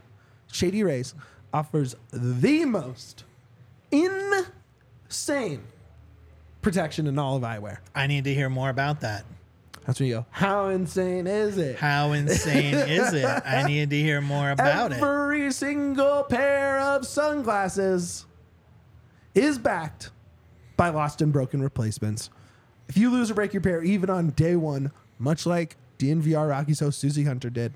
Shady 0.53 0.83
Rays 0.83 1.15
offers 1.53 1.97
the 2.13 2.65
most 2.65 3.25
insane 3.91 5.63
protection 6.65 7.07
in 7.07 7.19
all 7.19 7.37
of 7.37 7.43
eyewear. 7.43 7.79
I 7.95 8.09
need 8.09 8.25
to 8.25 8.35
hear 8.35 8.49
more 8.49 8.71
about 8.71 9.03
that. 9.03 9.25
That's 9.87 10.01
when 10.01 10.09
you 10.09 10.15
go, 10.15 10.27
how 10.31 10.69
insane 10.69 11.27
is 11.27 11.59
it? 11.59 11.77
How 11.77 12.13
insane 12.13 12.75
is 12.75 13.13
it? 13.13 13.27
I 13.27 13.65
need 13.65 13.91
to 13.91 13.97
hear 14.01 14.23
more 14.23 14.51
about 14.51 14.93
it. 14.93 14.99
Every 15.03 15.53
single 15.53 16.25
pair 16.25 16.81
of 16.81 17.07
sunglasses 17.07 18.25
is 19.35 19.59
backed 19.59 20.11
by 20.79 20.89
lost 20.89 21.21
and 21.21 21.33
broken 21.33 21.63
replacements. 21.63 22.31
If 22.89 22.97
you 22.97 23.11
lose 23.11 23.31
or 23.31 23.35
break 23.35 23.53
your 23.53 23.61
pair, 23.61 23.83
even 23.83 24.09
on 24.09 24.31
day 24.31 24.57
one, 24.57 24.91
much 25.19 25.45
like 25.45 25.77
DNVR 25.99 26.49
Rocky's 26.49 26.81
host 26.81 26.99
Susie 26.99 27.25
Hunter 27.25 27.51
did, 27.51 27.75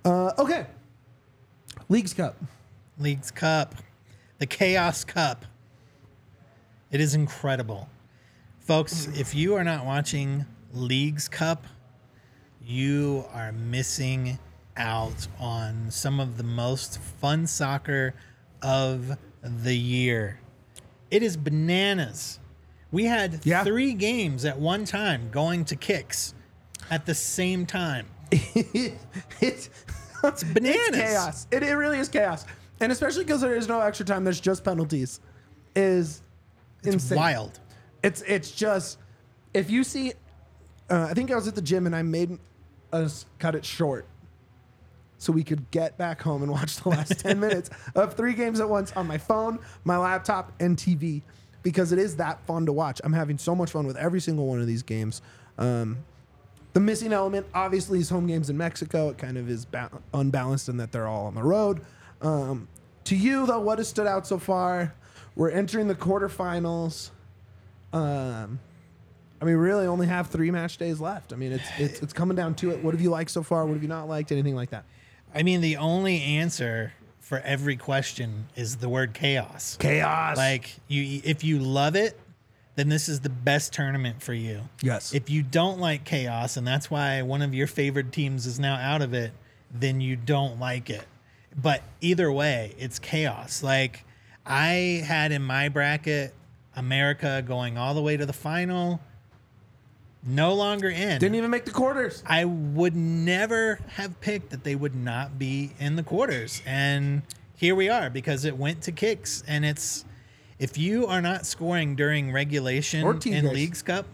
Uh, 0.03 0.31
okay. 0.37 0.65
Leagues 1.89 2.13
Cup. 2.13 2.35
Leagues 3.01 3.31
Cup, 3.31 3.75
the 4.37 4.45
Chaos 4.45 5.03
Cup. 5.03 5.45
It 6.91 7.01
is 7.01 7.15
incredible. 7.15 7.89
Folks, 8.59 9.07
if 9.17 9.33
you 9.33 9.55
are 9.55 9.63
not 9.63 9.85
watching 9.85 10.45
Leagues 10.73 11.27
Cup, 11.27 11.65
you 12.63 13.25
are 13.33 13.51
missing 13.51 14.37
out 14.77 15.27
on 15.39 15.89
some 15.91 16.19
of 16.19 16.37
the 16.37 16.43
most 16.43 16.99
fun 16.99 17.47
soccer 17.47 18.13
of 18.61 19.17
the 19.43 19.75
year. 19.75 20.39
It 21.09 21.23
is 21.23 21.35
bananas. 21.37 22.39
We 22.91 23.05
had 23.05 23.41
Yeah. 23.45 23.63
three 23.63 23.93
games 23.93 24.45
at 24.45 24.59
one 24.59 24.85
time 24.85 25.29
going 25.31 25.65
to 25.65 25.75
kicks 25.75 26.33
at 26.89 27.05
the 27.05 27.15
same 27.15 27.65
time. 27.65 28.05
it's, 28.31 29.69
it's 30.23 30.43
bananas. 30.43 30.89
chaos. 30.91 31.47
It, 31.51 31.63
it 31.63 31.73
really 31.73 31.99
is 31.99 32.09
chaos. 32.09 32.45
And 32.79 32.91
especially 32.91 33.23
because 33.23 33.41
there 33.41 33.55
is 33.55 33.67
no 33.67 33.79
extra 33.81 34.05
time, 34.05 34.23
there's 34.23 34.39
just 34.41 34.63
penalties. 34.63 35.19
Is 35.75 36.21
It's 36.83 36.93
insane. 36.95 37.17
wild. 37.17 37.59
It's 38.03 38.21
it's 38.23 38.51
just 38.51 38.97
if 39.53 39.69
you 39.69 39.83
see, 39.83 40.13
uh, 40.89 41.07
I 41.09 41.13
think 41.13 41.29
I 41.31 41.35
was 41.35 41.47
at 41.47 41.55
the 41.55 41.61
gym 41.61 41.85
and 41.85 41.95
I 41.95 42.01
made 42.01 42.39
us 42.91 43.25
cut 43.39 43.53
it 43.55 43.63
short, 43.63 44.05
so 45.21 45.31
we 45.31 45.43
could 45.43 45.69
get 45.69 45.99
back 45.99 46.19
home 46.19 46.41
and 46.41 46.51
watch 46.51 46.77
the 46.77 46.89
last 46.89 47.19
ten 47.19 47.39
minutes 47.39 47.69
of 47.93 48.15
three 48.15 48.33
games 48.33 48.59
at 48.59 48.67
once 48.67 48.91
on 48.93 49.05
my 49.05 49.19
phone, 49.19 49.59
my 49.83 49.95
laptop, 49.95 50.51
and 50.59 50.75
TV, 50.75 51.21
because 51.61 51.91
it 51.91 51.99
is 51.99 52.15
that 52.15 52.43
fun 52.47 52.65
to 52.65 52.73
watch. 52.73 52.99
I'm 53.03 53.13
having 53.13 53.37
so 53.37 53.53
much 53.53 53.69
fun 53.69 53.85
with 53.85 53.97
every 53.97 54.19
single 54.19 54.47
one 54.47 54.59
of 54.59 54.65
these 54.65 54.81
games. 54.81 55.21
Um, 55.59 55.99
the 56.73 56.79
missing 56.79 57.13
element, 57.13 57.45
obviously, 57.53 57.99
is 57.99 58.09
home 58.09 58.25
games 58.25 58.49
in 58.49 58.57
Mexico. 58.57 59.09
It 59.09 59.19
kind 59.19 59.37
of 59.37 59.47
is 59.47 59.63
ba- 59.63 59.91
unbalanced 60.11 60.69
in 60.69 60.77
that 60.77 60.91
they're 60.91 61.07
all 61.07 61.27
on 61.27 61.35
the 61.35 61.43
road. 61.43 61.81
Um, 62.23 62.67
to 63.03 63.15
you, 63.15 63.45
though, 63.45 63.59
what 63.59 63.77
has 63.77 63.87
stood 63.87 64.07
out 64.07 64.25
so 64.25 64.39
far? 64.39 64.95
We're 65.35 65.51
entering 65.51 65.87
the 65.87 65.95
quarterfinals. 65.95 67.11
Um, 67.93 68.59
I 69.39 69.45
mean, 69.45 69.55
we 69.55 69.61
really 69.61 69.85
only 69.85 70.07
have 70.07 70.27
three 70.27 70.49
match 70.49 70.77
days 70.79 70.99
left. 70.99 71.31
I 71.31 71.35
mean, 71.35 71.51
it's 71.51 71.69
it's 71.77 72.01
it's 72.01 72.13
coming 72.13 72.35
down 72.35 72.55
to 72.55 72.71
it. 72.71 72.83
What 72.83 72.95
have 72.95 73.01
you 73.01 73.11
liked 73.11 73.29
so 73.29 73.43
far? 73.43 73.65
What 73.65 73.73
have 73.73 73.83
you 73.83 73.89
not 73.89 74.07
liked? 74.07 74.31
Anything 74.31 74.55
like 74.55 74.71
that? 74.71 74.85
I 75.33 75.43
mean, 75.43 75.61
the 75.61 75.77
only 75.77 76.21
answer 76.21 76.93
for 77.19 77.39
every 77.39 77.77
question 77.77 78.47
is 78.55 78.77
the 78.77 78.89
word 78.89 79.13
chaos. 79.13 79.77
Chaos. 79.79 80.37
Like 80.37 80.75
you, 80.87 81.21
if 81.23 81.43
you 81.43 81.59
love 81.59 81.95
it, 81.95 82.19
then 82.75 82.89
this 82.89 83.07
is 83.07 83.21
the 83.21 83.29
best 83.29 83.73
tournament 83.73 84.21
for 84.21 84.33
you. 84.33 84.61
Yes. 84.81 85.13
If 85.13 85.29
you 85.29 85.43
don't 85.43 85.79
like 85.79 86.03
chaos, 86.03 86.57
and 86.57 86.65
that's 86.65 86.89
why 86.89 87.21
one 87.21 87.41
of 87.41 87.53
your 87.53 87.67
favorite 87.67 88.11
teams 88.11 88.45
is 88.45 88.59
now 88.59 88.75
out 88.75 89.01
of 89.01 89.13
it, 89.13 89.31
then 89.73 90.01
you 90.01 90.15
don't 90.15 90.59
like 90.59 90.89
it. 90.89 91.05
But 91.55 91.83
either 92.01 92.31
way, 92.31 92.75
it's 92.77 92.99
chaos. 92.99 93.63
Like 93.63 94.05
I 94.45 95.03
had 95.05 95.31
in 95.31 95.43
my 95.43 95.69
bracket, 95.69 96.33
America 96.75 97.43
going 97.45 97.77
all 97.77 97.93
the 97.93 98.01
way 98.01 98.17
to 98.17 98.25
the 98.25 98.33
final, 98.33 99.01
no 100.23 100.53
longer 100.53 100.89
in. 100.89 101.19
Didn't 101.19 101.35
even 101.35 101.49
make 101.49 101.65
the 101.65 101.71
quarters. 101.71 102.23
I 102.25 102.45
would 102.45 102.95
never 102.95 103.79
have 103.95 104.19
picked 104.21 104.51
that 104.51 104.63
they 104.63 104.75
would 104.75 104.95
not 104.95 105.39
be 105.39 105.71
in 105.79 105.95
the 105.95 106.03
quarters. 106.03 106.61
And 106.65 107.23
here 107.55 107.75
we 107.75 107.89
are 107.89 108.09
because 108.09 108.45
it 108.45 108.57
went 108.57 108.81
to 108.83 108.91
kicks. 108.91 109.43
And 109.47 109.65
it's 109.65 110.05
if 110.59 110.77
you 110.77 111.07
are 111.07 111.21
not 111.21 111.45
scoring 111.45 111.95
during 111.95 112.31
regulation 112.31 113.05
in. 113.25 113.47
Leagues 113.53 113.81
Cup, 113.81 114.05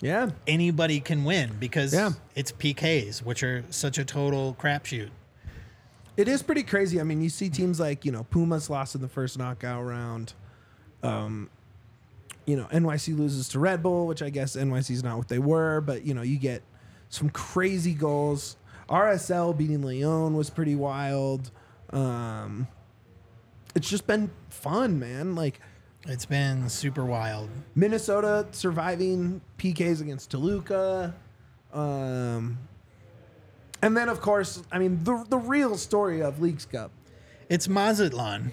Yeah. 0.00 0.30
anybody 0.46 1.00
can 1.00 1.24
win 1.24 1.56
because 1.60 1.92
Yeah. 1.92 2.12
it's 2.34 2.52
PKs, 2.52 3.22
which 3.22 3.42
are 3.42 3.64
such 3.70 3.98
a 3.98 4.04
total 4.04 4.54
crapshoot. 4.58 5.10
It 6.16 6.28
is 6.28 6.42
pretty 6.42 6.62
crazy. 6.62 7.00
I 7.00 7.04
mean, 7.04 7.22
you 7.22 7.28
see 7.28 7.48
teams 7.48 7.78
like, 7.80 8.04
you 8.04 8.12
know, 8.12 8.24
Pumas 8.24 8.68
lost 8.68 8.94
in 8.94 9.00
the 9.00 9.08
first 9.08 9.38
knockout 9.38 9.84
round. 9.84 10.32
Um, 11.02 11.48
you 12.46 12.56
know, 12.56 12.64
NYC 12.72 13.16
loses 13.18 13.48
to 13.50 13.58
Red 13.60 13.82
Bull, 13.82 14.06
which 14.06 14.22
I 14.22 14.30
guess 14.30 14.56
NYC 14.56 14.90
is 14.90 15.04
not 15.04 15.16
what 15.18 15.28
they 15.28 15.38
were, 15.38 15.80
but, 15.80 16.04
you 16.04 16.14
know, 16.14 16.22
you 16.22 16.38
get 16.38 16.62
some 17.08 17.30
crazy 17.30 17.94
goals. 17.94 18.56
RSL 18.88 19.56
beating 19.56 19.82
Leon 19.82 20.34
was 20.34 20.50
pretty 20.50 20.74
wild. 20.74 21.50
Um, 21.90 22.66
it's 23.74 23.88
just 23.88 24.06
been 24.06 24.30
fun, 24.48 24.98
man. 24.98 25.34
Like, 25.34 25.60
It's 26.06 26.24
been 26.26 26.68
super 26.68 27.04
wild. 27.04 27.50
Minnesota 27.74 28.46
surviving 28.52 29.40
PKs 29.58 30.00
against 30.00 30.30
Toluca. 30.30 31.14
Um, 31.72 32.58
and 33.82 33.96
then, 33.96 34.08
of 34.08 34.20
course, 34.20 34.62
I 34.72 34.78
mean, 34.78 35.04
the, 35.04 35.24
the 35.28 35.38
real 35.38 35.76
story 35.76 36.20
of 36.22 36.40
Leagues 36.40 36.64
Cup 36.66 36.90
It's 37.48 37.68
Mazatlan. 37.68 38.52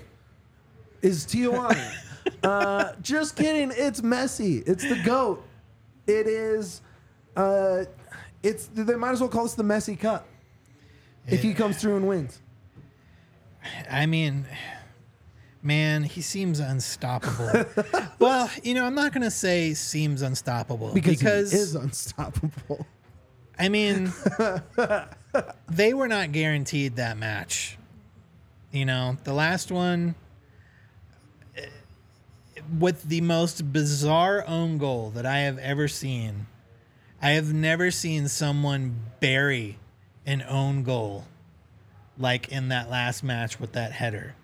is 1.01 1.25
Tijuana. 1.25 1.93
uh, 2.47 2.93
just 3.01 3.35
kidding. 3.35 3.71
It's 3.75 4.01
Messi. 4.01 4.63
It's 4.67 4.87
the 4.87 5.01
GOAT. 5.03 5.43
It 6.07 6.27
is, 6.27 6.81
uh, 7.35 7.83
it's, 8.41 8.67
they 8.67 8.95
might 8.95 9.11
as 9.11 9.19
well 9.19 9.29
call 9.29 9.43
this 9.43 9.55
the 9.55 9.63
Messi 9.63 9.99
Cup 9.99 10.25
if 11.27 11.43
he 11.43 11.53
comes 11.53 11.77
through 11.77 11.97
and 11.97 12.07
wins. 12.07 12.41
I 13.91 14.05
mean, 14.05 14.45
man, 15.61 16.03
he 16.03 16.21
seems 16.21 16.61
unstoppable. 16.61 17.65
well, 18.19 18.49
you 18.63 18.73
know, 18.73 18.85
I'm 18.85 18.95
not 18.95 19.11
going 19.11 19.23
to 19.23 19.31
say 19.31 19.73
seems 19.73 20.21
unstoppable 20.21 20.93
Because, 20.93 21.17
because, 21.17 21.51
he 21.51 21.57
is 21.57 21.75
unstoppable. 21.75 22.85
I 23.59 23.67
mean, 23.67 24.13
they 25.69 25.93
were 25.93 26.07
not 26.07 26.31
guaranteed 26.31 26.95
that 26.95 27.17
match. 27.17 27.77
You 28.71 28.85
know, 28.85 29.17
the 29.25 29.33
last 29.33 29.71
one 29.71 30.15
with 32.79 33.03
the 33.03 33.21
most 33.21 33.71
bizarre 33.71 34.43
own 34.47 34.77
goal 34.77 35.11
that 35.11 35.25
I 35.25 35.39
have 35.39 35.57
ever 35.57 35.87
seen. 35.87 36.47
I 37.21 37.31
have 37.31 37.53
never 37.53 37.91
seen 37.91 38.27
someone 38.27 38.99
bury 39.19 39.77
an 40.25 40.43
own 40.47 40.83
goal 40.83 41.25
like 42.17 42.49
in 42.49 42.69
that 42.69 42.89
last 42.89 43.23
match 43.23 43.59
with 43.59 43.73
that 43.73 43.91
header. 43.91 44.35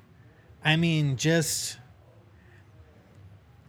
I 0.64 0.76
mean, 0.76 1.18
just 1.18 1.78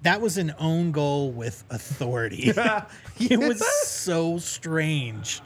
that 0.02 0.20
was 0.20 0.38
an 0.38 0.54
own 0.58 0.92
goal 0.92 1.32
with 1.32 1.64
authority. 1.70 2.52
it 3.18 3.38
was 3.38 3.66
so 3.86 4.38
strange. 4.38 5.40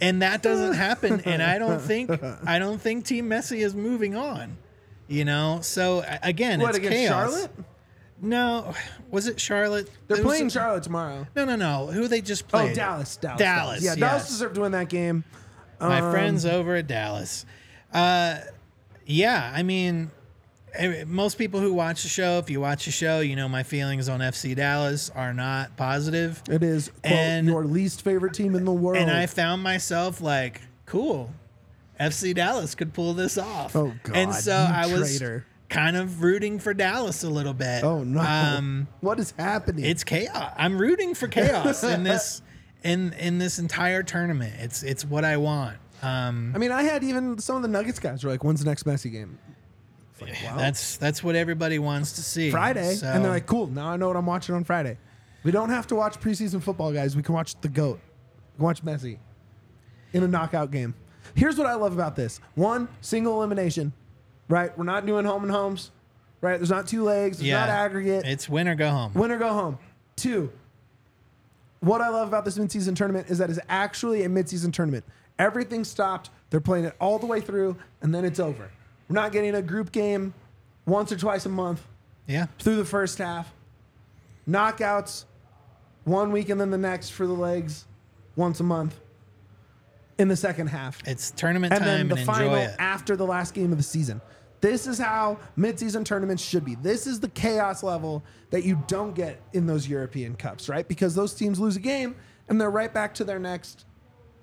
And 0.00 0.22
that 0.22 0.42
doesn't 0.42 0.74
happen 0.74 1.22
and 1.24 1.42
I 1.42 1.58
don't 1.58 1.80
think 1.80 2.10
I 2.46 2.58
don't 2.58 2.80
think 2.80 3.04
Team 3.04 3.28
Messi 3.28 3.64
is 3.64 3.74
moving 3.74 4.14
on. 4.14 4.56
You 5.08 5.24
know? 5.24 5.60
So 5.62 6.04
again, 6.22 6.60
What, 6.60 6.70
it's 6.70 6.78
against 6.78 6.96
chaos. 6.96 7.32
Charlotte? 7.32 7.50
No, 8.20 8.74
was 9.10 9.26
it 9.28 9.38
Charlotte? 9.40 9.88
They're 10.08 10.18
It 10.18 10.24
was- 10.24 10.34
playing 10.36 10.50
Charlotte 10.50 10.82
tomorrow. 10.82 11.26
No, 11.36 11.44
no, 11.44 11.56
no. 11.56 11.86
Who 11.86 12.08
they 12.08 12.20
just 12.20 12.48
played? 12.48 12.72
Oh, 12.72 12.74
Dallas, 12.74 13.16
Dallas, 13.16 13.38
Dallas, 13.38 13.82
Yeah, 13.82 13.94
Dallas 13.94 14.22
yes. 14.24 14.28
deserved 14.30 14.54
to 14.56 14.62
win 14.62 14.72
that 14.72 14.88
game. 14.88 15.24
my 15.80 16.00
Um, 16.00 16.10
friends 16.10 16.44
over 16.44 16.74
at 16.74 16.88
Dallas. 16.88 17.46
Uh, 17.94 18.38
yeah, 19.06 19.52
I 19.54 19.62
mean, 19.62 20.10
eh, 20.74 21.04
most 21.06 21.38
people 21.38 21.60
who 21.60 21.72
watch 21.72 22.02
the 22.02 22.08
show, 22.08 22.38
if 22.38 22.50
you 22.50 22.60
watch 22.60 22.86
the 22.86 22.90
show, 22.90 23.20
you 23.20 23.36
know 23.36 23.48
my 23.48 23.62
feelings 23.62 24.08
on 24.08 24.20
FC 24.20 24.56
Dallas 24.56 25.08
are 25.14 25.32
not 25.32 25.76
positive. 25.76 26.42
It 26.50 26.64
is 26.64 26.88
quote, 27.04 27.12
And- 27.12 27.46
your 27.46 27.64
least 27.64 28.02
favorite 28.02 28.34
team 28.34 28.56
in 28.56 28.64
the 28.64 28.72
world. 28.72 28.98
And 28.98 29.08
I 29.10 29.26
found 29.26 29.62
myself 29.62 30.20
like, 30.20 30.62
cool, 30.84 31.30
FC 32.00 32.34
Dallas 32.34 32.74
could 32.74 32.92
pull 32.92 33.14
this 33.14 33.38
off. 33.38 33.76
Oh, 33.76 33.94
God, 34.02 34.16
And 34.16 34.34
so 34.34 34.50
you 34.58 34.74
I 34.74 34.86
was 34.86 35.16
traitor. 35.18 35.46
Kind 35.68 35.96
of 35.96 36.22
rooting 36.22 36.58
for 36.58 36.72
Dallas 36.74 37.22
a 37.24 37.30
little 37.30 37.52
bit. 37.54 37.84
oh 37.84 38.02
no, 38.04 38.20
Um, 38.20 38.88
what 39.00 39.18
is 39.20 39.32
happening? 39.38 39.84
it's 39.84 40.04
chaos. 40.04 40.52
I'm 40.56 40.78
rooting 40.78 41.14
for 41.14 41.28
chaos 41.28 41.82
in 41.84 42.02
this 42.04 42.42
in 42.82 43.12
in 43.14 43.38
this 43.38 43.58
entire 43.58 44.02
tournament. 44.02 44.54
It's 44.58 44.82
it's 44.82 45.04
what 45.04 45.24
I 45.24 45.36
want. 45.36 45.76
Um, 46.02 46.52
I 46.54 46.58
mean, 46.58 46.70
I 46.70 46.82
had 46.84 47.02
even 47.02 47.38
some 47.38 47.56
of 47.56 47.62
the 47.62 47.68
Nuggets 47.68 47.98
guys 47.98 48.22
were 48.24 48.30
like, 48.30 48.44
"When's 48.44 48.60
the 48.62 48.66
next 48.70 48.84
Messi 48.84 49.10
game?" 49.10 49.38
Like, 50.20 50.32
wow. 50.44 50.56
That's 50.56 50.96
that's 50.96 51.22
what 51.22 51.34
everybody 51.36 51.78
wants 51.78 52.12
to 52.12 52.22
see. 52.22 52.50
Friday, 52.50 52.94
So- 52.94 53.06
and 53.08 53.24
they're 53.24 53.30
like, 53.32 53.46
"Cool, 53.46 53.66
now 53.66 53.88
I 53.88 53.96
know 53.96 54.08
what 54.08 54.16
I'm 54.16 54.26
watching 54.26 54.54
on 54.54 54.64
Friday." 54.64 54.96
We 55.44 55.52
don't 55.52 55.70
have 55.70 55.86
to 55.88 55.94
watch 55.94 56.18
preseason 56.20 56.60
football, 56.62 56.92
guys. 56.92 57.14
We 57.16 57.22
can 57.22 57.34
watch 57.34 57.54
the 57.60 57.68
goat. 57.68 58.00
We 58.54 58.56
can 58.58 58.64
watch 58.64 58.84
Messi 58.84 59.18
in 60.12 60.22
a 60.24 60.28
knockout 60.28 60.70
game. 60.72 60.94
Here's 61.34 61.56
what 61.58 61.66
I 61.66 61.74
love 61.74 61.92
about 61.92 62.16
this: 62.16 62.40
one, 62.54 62.88
single 63.00 63.34
elimination. 63.38 63.92
Right, 64.48 64.76
we're 64.76 64.84
not 64.84 65.06
doing 65.06 65.24
home 65.24 65.42
and 65.42 65.52
homes. 65.52 65.90
Right, 66.40 66.56
there's 66.56 66.70
not 66.70 66.86
two 66.86 67.02
legs. 67.02 67.38
There's 67.38 67.48
yeah, 67.48 67.60
not 67.60 67.68
aggregate. 67.68 68.24
It's 68.24 68.48
win 68.48 68.68
or 68.68 68.74
go 68.74 68.90
home. 68.90 69.12
Win 69.14 69.30
or 69.30 69.38
go 69.38 69.48
home. 69.48 69.78
Two, 70.16 70.50
what 71.80 72.00
I 72.00 72.08
love 72.08 72.28
about 72.28 72.44
this 72.44 72.56
midseason 72.58 72.94
tournament 72.96 73.28
is 73.28 73.38
that 73.38 73.50
it's 73.50 73.58
actually 73.68 74.24
a 74.24 74.28
midseason 74.28 74.72
tournament. 74.72 75.04
Everything 75.38 75.84
stopped. 75.84 76.30
They're 76.50 76.60
playing 76.60 76.84
it 76.84 76.94
all 77.00 77.18
the 77.18 77.26
way 77.26 77.40
through, 77.40 77.76
and 78.02 78.14
then 78.14 78.24
it's 78.24 78.40
over. 78.40 78.70
We're 79.08 79.14
not 79.14 79.32
getting 79.32 79.54
a 79.54 79.62
group 79.62 79.92
game 79.92 80.32
once 80.86 81.12
or 81.12 81.16
twice 81.16 81.44
a 81.46 81.48
month 81.48 81.82
Yeah, 82.26 82.46
through 82.58 82.76
the 82.76 82.84
first 82.84 83.18
half. 83.18 83.52
Knockouts, 84.48 85.24
one 86.04 86.32
week 86.32 86.48
and 86.48 86.60
then 86.60 86.70
the 86.70 86.78
next 86.78 87.10
for 87.10 87.26
the 87.26 87.32
legs, 87.32 87.84
once 88.36 88.60
a 88.60 88.64
month 88.64 88.98
in 90.18 90.26
the 90.26 90.36
second 90.36 90.66
half 90.66 91.00
it's 91.06 91.30
tournament 91.30 91.72
and 91.72 91.84
then 91.84 92.08
the 92.08 92.16
and 92.16 92.26
final 92.26 92.54
enjoy 92.54 92.64
it. 92.64 92.76
after 92.80 93.14
the 93.14 93.26
last 93.26 93.54
game 93.54 93.70
of 93.70 93.78
the 93.78 93.84
season. 93.84 94.20
This 94.60 94.86
is 94.86 94.98
how 94.98 95.38
midseason 95.56 96.04
tournaments 96.04 96.42
should 96.42 96.64
be. 96.64 96.74
This 96.76 97.06
is 97.06 97.20
the 97.20 97.28
chaos 97.28 97.82
level 97.82 98.22
that 98.50 98.64
you 98.64 98.82
don't 98.86 99.14
get 99.14 99.40
in 99.52 99.66
those 99.66 99.86
European 99.88 100.34
Cups, 100.34 100.68
right? 100.68 100.86
Because 100.86 101.14
those 101.14 101.34
teams 101.34 101.60
lose 101.60 101.76
a 101.76 101.80
game 101.80 102.16
and 102.48 102.60
they're 102.60 102.70
right 102.70 102.92
back 102.92 103.14
to 103.14 103.24
their 103.24 103.38
next 103.38 103.84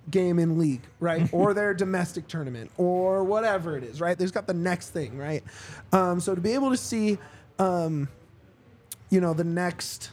game 0.10 0.40
in 0.40 0.58
league, 0.58 0.84
right? 1.00 1.28
or 1.34 1.54
their 1.54 1.74
domestic 1.74 2.28
tournament 2.28 2.72
or 2.78 3.24
whatever 3.24 3.78
it 3.78 3.84
is, 3.84 4.00
right? 4.00 4.18
They've 4.18 4.32
got 4.32 4.48
the 4.48 4.54
next 4.54 4.90
thing, 4.90 5.18
right? 5.18 5.44
Um, 5.92 6.20
so 6.20 6.36
to 6.36 6.42
be 6.42 6.52
able 6.52 6.70
to 6.70 6.78
see, 6.78 7.18
um, 7.60 8.08
you 9.10 9.20
know, 9.20 9.34
the 9.34 9.44
next 9.44 10.12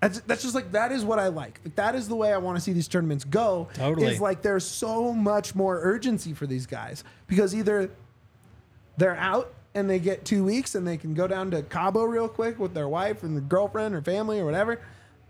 that's, 0.00 0.20
that's 0.20 0.42
just 0.42 0.54
like 0.54 0.72
that 0.72 0.92
is 0.92 1.04
what 1.04 1.18
I 1.18 1.28
like. 1.28 1.60
Like 1.62 1.76
that 1.76 1.94
is 1.94 2.08
the 2.08 2.16
way 2.16 2.32
I 2.32 2.38
want 2.38 2.56
to 2.56 2.60
see 2.62 2.72
these 2.72 2.88
tournaments 2.88 3.24
go. 3.24 3.68
Totally. 3.74 4.06
Is 4.06 4.20
like 4.20 4.40
there's 4.40 4.64
so 4.64 5.12
much 5.12 5.54
more 5.54 5.78
urgency 5.82 6.32
for 6.32 6.46
these 6.46 6.66
guys 6.66 7.04
because 7.26 7.54
either 7.54 7.90
they're 9.00 9.16
out 9.16 9.52
and 9.74 9.88
they 9.88 9.98
get 9.98 10.24
two 10.24 10.44
weeks 10.44 10.74
and 10.74 10.86
they 10.86 10.96
can 10.96 11.14
go 11.14 11.26
down 11.26 11.50
to 11.50 11.62
Cabo 11.62 12.04
real 12.04 12.28
quick 12.28 12.58
with 12.58 12.74
their 12.74 12.88
wife 12.88 13.22
and 13.22 13.34
their 13.34 13.42
girlfriend 13.42 13.94
or 13.94 14.02
family 14.02 14.38
or 14.38 14.44
whatever, 14.44 14.80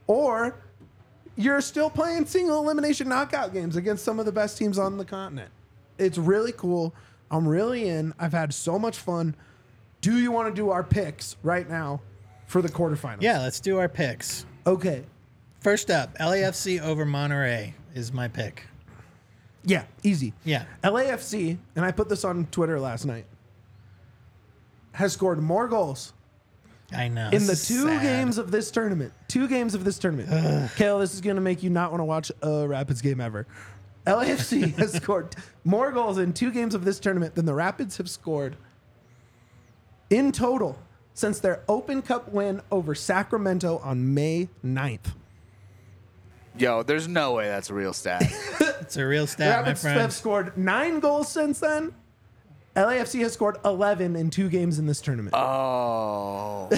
or 0.07 0.57
you're 1.37 1.61
still 1.61 1.89
playing 1.89 2.27
single 2.27 2.63
elimination 2.63 3.09
knockout 3.09 3.53
games 3.53 3.77
against 3.77 4.05
some 4.05 4.19
of 4.19 4.27
the 4.27 4.33
best 4.33 4.59
teams 4.59 4.79
on 4.79 4.99
the 4.99 5.05
continent. 5.05 5.51
It's 5.99 6.19
really 6.19 6.53
cool. 6.53 6.95
I'm 7.31 7.47
really 7.47 7.89
in. 7.89 8.13
I've 8.19 8.33
had 8.33 8.53
so 8.53 8.79
much 8.79 8.99
fun. 8.99 9.37
Do 10.01 10.19
you 10.19 10.33
want 10.33 10.49
to 10.49 10.55
do 10.55 10.71
our 10.71 10.83
picks 10.83 11.37
right 11.43 11.69
now 11.69 12.01
for 12.47 12.61
the 12.61 12.69
quarterfinals? 12.69 13.23
Yeah, 13.23 13.39
let's 13.39 13.61
do 13.61 13.79
our 13.79 13.89
picks. 13.89 14.47
Okay. 14.67 15.05
First 15.61 15.91
up, 15.91 16.17
LAFC 16.19 16.81
over 16.81 17.05
Monterrey 17.07 17.75
is 17.95 18.13
my 18.13 18.27
pick. 18.27 18.65
Yeah, 19.63 19.85
easy. 20.03 20.33
Yeah. 20.45 20.65
LAFC, 20.83 21.59
and 21.77 21.85
I 21.85 21.93
put 21.93 22.09
this 22.09 22.25
on 22.25 22.47
Twitter 22.47 22.81
last 22.81 23.05
night, 23.05 23.27
has 24.93 25.13
scored 25.13 25.41
more 25.41 25.69
goals 25.69 26.13
I 26.93 27.09
know. 27.09 27.31
in 27.31 27.47
the 27.47 27.55
two 27.57 27.87
sad. 27.87 28.03
games 28.03 28.39
of 28.39 28.51
this 28.51 28.71
tournament. 28.71 29.13
Two 29.29 29.47
games 29.49 29.75
of 29.75 29.85
this 29.85 29.99
tournament. 29.99 30.71
Kale, 30.77 30.99
this 30.99 31.15
is 31.15 31.21
going 31.21 31.37
to 31.37 31.43
make 31.43 31.63
you 31.63 31.71
not 31.71 31.91
want 31.91 32.01
to 32.01 32.05
watch 32.05 32.33
a 32.43 32.67
Rapids 32.67 33.01
game 33.01 33.21
ever. 33.21 33.47
LAFC 34.07 34.75
has 34.79 34.95
scored 34.95 35.37
more 35.65 35.93
goals 35.93 36.19
in 36.19 36.33
two 36.33 36.51
games 36.51 36.75
of 36.75 36.85
this 36.85 36.99
tournament 36.99 37.35
than 37.35 37.47
the 37.47 37.55
Rapids 37.55 37.97
have 37.99 38.11
scored 38.11 38.57
in 40.09 40.33
total 40.33 40.79
since 41.15 41.39
their 41.39 41.63
Open 41.69 42.03
Cup 42.03 42.33
win 42.33 42.61
over 42.73 42.95
Sacramento 42.95 43.79
on 43.85 44.15
May 44.15 44.49
9th. 44.65 45.13
Yo, 46.59 46.83
there's 46.83 47.07
no 47.07 47.35
way 47.35 47.47
that's 47.47 47.71
a 47.71 47.75
real 47.75 47.93
stat. 47.93 48.23
It's 48.81 48.97
a 48.97 49.07
real 49.07 49.23
The 49.27 49.29
stat, 49.29 49.49
my 49.63 49.69
Rapids 49.69 49.83
have 49.85 50.13
scored 50.13 50.57
nine 50.59 50.99
goals 50.99 51.29
since 51.31 51.61
then. 51.61 51.95
LAFC 52.77 53.21
has 53.21 53.33
scored 53.33 53.57
11 53.65 54.17
in 54.17 54.31
two 54.31 54.49
games 54.49 54.79
in 54.79 54.87
this 54.87 55.01
tournament. 55.01 55.35
oh, 55.37 56.69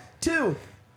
two. 0.20 0.54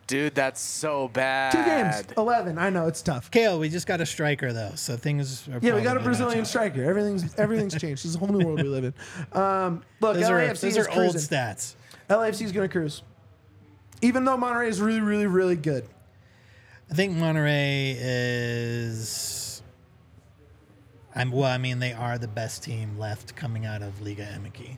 dude, 0.07 0.35
that's 0.35 0.61
so 0.61 1.07
bad. 1.07 1.51
Two 1.51 1.63
games. 1.63 2.03
11. 2.17 2.57
I 2.57 2.69
know, 2.69 2.87
it's 2.87 3.01
tough. 3.01 3.31
Kale, 3.31 3.59
we 3.59 3.67
just 3.69 3.87
got 3.87 3.99
a 3.99 4.05
striker 4.05 4.53
though, 4.53 4.71
so 4.75 4.95
things. 4.95 5.47
Are 5.49 5.59
Yeah, 5.61 5.75
we 5.75 5.81
got 5.81 5.97
a 5.97 6.01
Brazilian 6.01 6.45
striker. 6.45 6.83
Everything's 6.83 7.33
everything's 7.35 7.73
changed. 7.81 8.03
This 8.03 8.11
is 8.11 8.15
a 8.15 8.19
whole 8.19 8.27
new 8.29 8.45
world 8.45 8.61
we 8.61 8.69
live 8.69 8.83
in. 8.83 8.93
Um, 9.39 9.83
look, 10.01 10.15
Those 10.15 10.29
are 10.29 10.47
those 10.47 10.63
is 10.63 10.77
are 10.77 10.87
old 10.89 11.11
cruising. 11.11 11.21
stats. 11.37 11.75
LAFC 12.09 12.41
is 12.43 12.51
going 12.51 12.67
to 12.67 12.71
cruise. 12.71 13.01
Even 14.03 14.25
though 14.25 14.37
Monterrey 14.37 14.67
is 14.67 14.81
really, 14.81 14.99
really, 15.01 15.27
really 15.27 15.55
good. 15.55 15.85
I 16.89 16.93
think 16.93 17.15
Monterrey 17.15 17.95
is. 17.99 19.50
I'm 21.15 21.31
well. 21.31 21.49
I 21.51 21.57
mean, 21.57 21.79
they 21.79 21.93
are 21.93 22.17
the 22.17 22.27
best 22.27 22.63
team 22.63 22.97
left 22.97 23.35
coming 23.35 23.65
out 23.65 23.81
of 23.81 24.01
Liga 24.01 24.23
MX, 24.23 24.77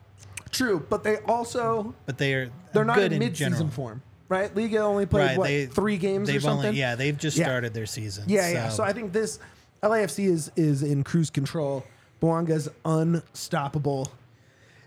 True, 0.52 0.86
but 0.90 1.04
they 1.04 1.18
also 1.20 1.94
but 2.06 2.18
they 2.18 2.34
are 2.34 2.52
they're 2.74 2.86
not 2.86 2.96
good 2.98 3.12
in 3.14 3.20
mid-season 3.20 3.54
general. 3.54 3.70
form, 3.70 4.02
right? 4.30 4.56
Liga 4.56 4.80
only 4.80 5.06
played 5.06 5.26
Right, 5.26 5.38
what 5.38 5.48
they- 5.48 5.66
three 5.66 5.98
games 5.98 6.28
They've 6.28 6.38
or 6.38 6.42
something. 6.42 6.68
only 6.70 6.80
yeah, 6.80 6.96
they've 6.96 7.18
just 7.18 7.38
Yeah. 7.38 7.46
started 7.46 7.74
their 7.74 7.86
season. 7.86 8.26
Yeah, 8.28 8.50
yeah. 8.50 8.70
So 8.70 8.84
I 8.84 8.94
think 8.94 9.14
this 9.14 9.40
LAFC 9.82 10.26
is 10.26 10.52
is 10.56 10.84
in 10.84 11.04
cruise 11.04 11.30
control. 11.30 11.84
Bouanga's 12.20 12.70
unstoppable. 12.86 14.12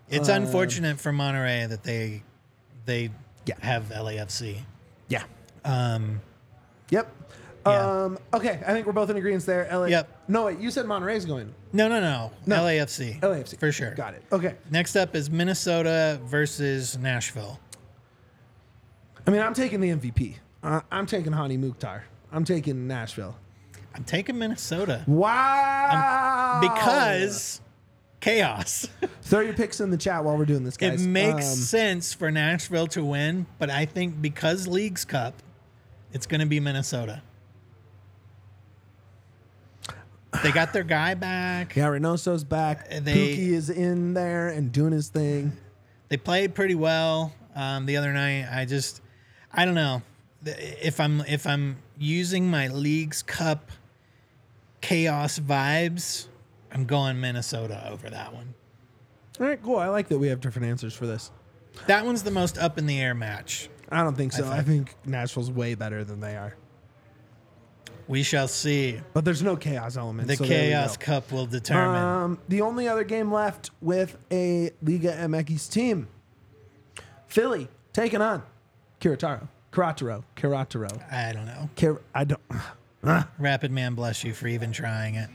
it's 0.09 0.29
unfortunate 0.29 1.01
for 1.01 1.13
Monterrey 1.13 1.69
that 1.69 1.83
they 1.83 2.23
they 2.87 3.11
Yeah. 3.45 3.55
have 3.61 3.91
LAFC. 3.91 4.59
Yeah. 5.09 5.25
Um, 5.65 6.21
Yep. 6.91 7.13
Yeah. 7.67 8.05
Um, 8.05 8.19
okay, 8.35 8.61
I 8.67 8.73
think 8.73 8.87
we're 8.87 8.93
both 8.93 9.11
in 9.11 9.17
agreement 9.17 9.45
there. 9.47 9.69
LA. 9.73 9.87
Yep. 9.87 10.09
No, 10.29 10.45
wait. 10.47 10.59
You 10.59 10.71
said 10.71 10.87
Monterrey's 10.87 11.25
going. 11.25 11.55
no, 11.73 11.89
no, 11.89 12.01
no, 12.01 12.31
No. 12.47 12.57
LAFC. 12.63 13.21
LAFC 13.21 13.59
for 13.59 13.73
sure. 13.73 13.93
Got 13.95 14.15
it. 14.15 14.23
Okay. 14.33 14.55
Next 14.71 14.97
up 14.97 15.15
is 15.17 15.31
Minnesota 15.31 16.21
versus 16.25 16.97
Nashville. 16.99 17.59
I 19.27 19.31
mean, 19.31 19.41
I'm 19.43 19.55
taking 19.55 19.81
the 19.81 19.91
MVP. 19.91 20.37
Uh, 20.63 20.81
I'm 20.91 21.07
taking 21.07 21.33
Hani 21.33 21.59
Mukhtar. 21.59 22.05
I'm 22.33 22.45
taking 22.45 22.87
Nashville. 22.87 23.37
I'm 23.95 24.05
taking 24.05 24.39
Minnesota 24.39 25.03
Wow. 25.07 26.59
because 26.63 27.61
chaos. 28.21 28.89
throw 29.23 29.41
your 29.41 29.55
picks 29.55 29.81
in 29.81 29.91
the 29.91 29.97
chat 29.97 30.23
while 30.25 30.37
we're 30.37 30.45
doing 30.45 30.65
this, 30.65 30.77
It 30.77 31.01
makes 31.01 31.37
Um, 31.47 31.57
sense 31.57 32.13
for 32.13 32.31
Nashville 32.31 32.87
to 32.89 33.05
win, 33.05 33.47
but 33.59 33.71
I 33.71 33.85
think 33.87 34.21
because 34.21 34.67
Leagues 34.67 35.05
Cup, 35.05 35.35
it's 36.13 36.27
going 36.27 36.41
to 36.41 36.47
be 36.47 36.61
Minnesota. 36.61 37.23
They 40.43 40.53
got 40.53 40.73
their 40.73 40.85
guy 40.85 41.15
back. 41.15 41.75
yeah, 41.77 41.89
Reynoso's 41.89 42.45
back. 42.45 42.89
They- 42.91 43.01
Pookie 43.37 43.49
is 43.53 43.71
in 43.71 44.15
there 44.15 44.49
and 44.49 44.71
doing 44.73 44.93
his 44.93 45.09
thing. 45.09 45.53
They 46.09 46.17
played 46.17 46.55
pretty 46.55 46.75
well 46.77 47.33
um, 47.55 47.87
the 47.87 47.97
other 47.97 48.13
night. 48.13 48.47
I 48.51 48.65
just, 48.65 49.01
I 49.53 49.65
don't 49.65 49.75
know 49.75 50.03
if 50.45 51.01
I'm 51.01 51.21
if 51.23 51.47
I'm 51.47 51.79
using 51.99 52.49
my 52.51 52.69
Leagues 52.69 53.23
Cup 53.23 53.71
chaos 54.81 55.39
vibes. 55.39 56.27
I'm 56.71 56.85
going 56.85 57.21
Minnesota 57.21 57.89
over 57.91 58.11
that 58.11 58.33
one. 58.35 58.55
All 59.41 59.47
right, 59.47 59.61
cool. 59.63 59.77
I 59.79 59.89
like 59.89 60.09
that 60.09 60.19
we 60.19 60.29
have 60.29 60.41
different 60.41 60.69
answers 60.69 60.95
for 60.95 61.07
this. 61.07 61.31
That 61.87 62.05
one's 62.07 62.23
the 62.23 62.31
most 62.31 62.59
up 62.59 62.79
in 62.79 62.87
the 62.87 63.01
air 63.01 63.15
match. 63.15 63.69
I 63.91 64.03
don't 64.03 64.17
think 64.17 64.33
so. 64.33 64.47
I 64.47 64.63
think- 64.63 64.91
think 64.91 65.07
Nashville's 65.07 65.51
way 65.51 65.75
better 65.75 66.05
than 66.05 66.21
they 66.21 66.37
are. 66.37 66.55
We 68.09 68.23
shall 68.23 68.49
see. 68.49 69.01
But 69.13 69.25
there's 69.25 69.43
no 69.43 69.57
chaos 69.57 69.97
element. 69.97 70.29
The 70.29 70.37
so 70.37 70.45
Chaos. 70.45 70.97
Cup 70.97 71.33
will 71.33 71.47
determine. 71.47 72.03
Um, 72.03 72.39
the 72.49 72.61
only 72.61 72.87
other 72.89 73.05
game 73.05 73.33
left 73.33 73.71
with 73.81 74.17
a 74.31 74.71
Liga 74.83 75.13
MX 75.13 75.71
team, 75.71 76.09
Philly 77.27 77.69
taking 77.93 78.21
on 78.21 78.43
Querétaro, 79.01 79.49
Querétaro, 79.73 80.23
Querétaro. 80.37 81.13
I 81.13 81.33
don't 81.33 81.47
know. 81.47 81.69
Kir- 81.75 82.03
I 82.15 82.25
don't. 82.25 82.41
Rapid 83.39 83.73
man, 83.73 83.95
bless 83.95 84.25
you 84.25 84.35
for 84.35 84.47
even 84.47 84.73
trying 84.73 85.17
it. 85.17 85.29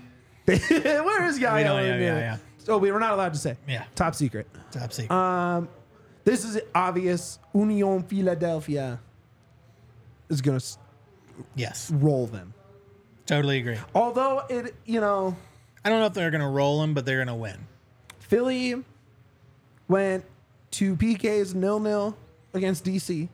Where 0.46 1.26
is 1.26 1.40
Yaya? 1.40 1.56
We 1.56 1.64
don't- 1.64 1.86
yeah, 1.86 1.98
yeah, 2.00 2.20
yeah. 2.20 2.38
Oh, 2.68 2.78
we 2.78 2.92
were 2.92 3.00
not 3.00 3.14
allowed 3.14 3.34
to 3.34 3.40
say. 3.40 3.58
Yeah. 3.68 3.86
Top 3.96 4.16
secret. 4.16 4.48
Top 4.72 4.94
secret. 4.94 5.12
Um, 5.12 5.68
this 6.24 6.46
is 6.46 6.62
obvious. 6.76 7.40
Union 7.54 8.04
Philadelphia 8.04 9.00
is 10.30 10.42
going 10.42 10.60
to 10.60 10.66
yes, 11.56 11.90
roll 11.92 12.28
them. 12.28 12.54
Totally 13.32 13.60
agree. 13.60 13.78
Although 13.96 14.44
it, 14.50 14.76
you 14.86 15.00
know, 15.00 15.36
I 15.86 15.89
don't 15.89 16.00
know 16.00 16.06
if 16.06 16.13
they're 16.13 16.32
going 16.32 16.41
to 16.41 16.48
roll 16.48 16.82
them, 16.82 16.94
but 16.94 17.06
they're 17.06 17.17
going 17.17 17.28
to 17.28 17.36
win. 17.36 17.58
Philly 18.20 18.84
went 19.88 20.26
to 20.72 20.96
PK's 20.96 21.56
nil 21.56 21.80
nil 21.80 22.17
against 22.54 22.86
DC. 22.86 23.30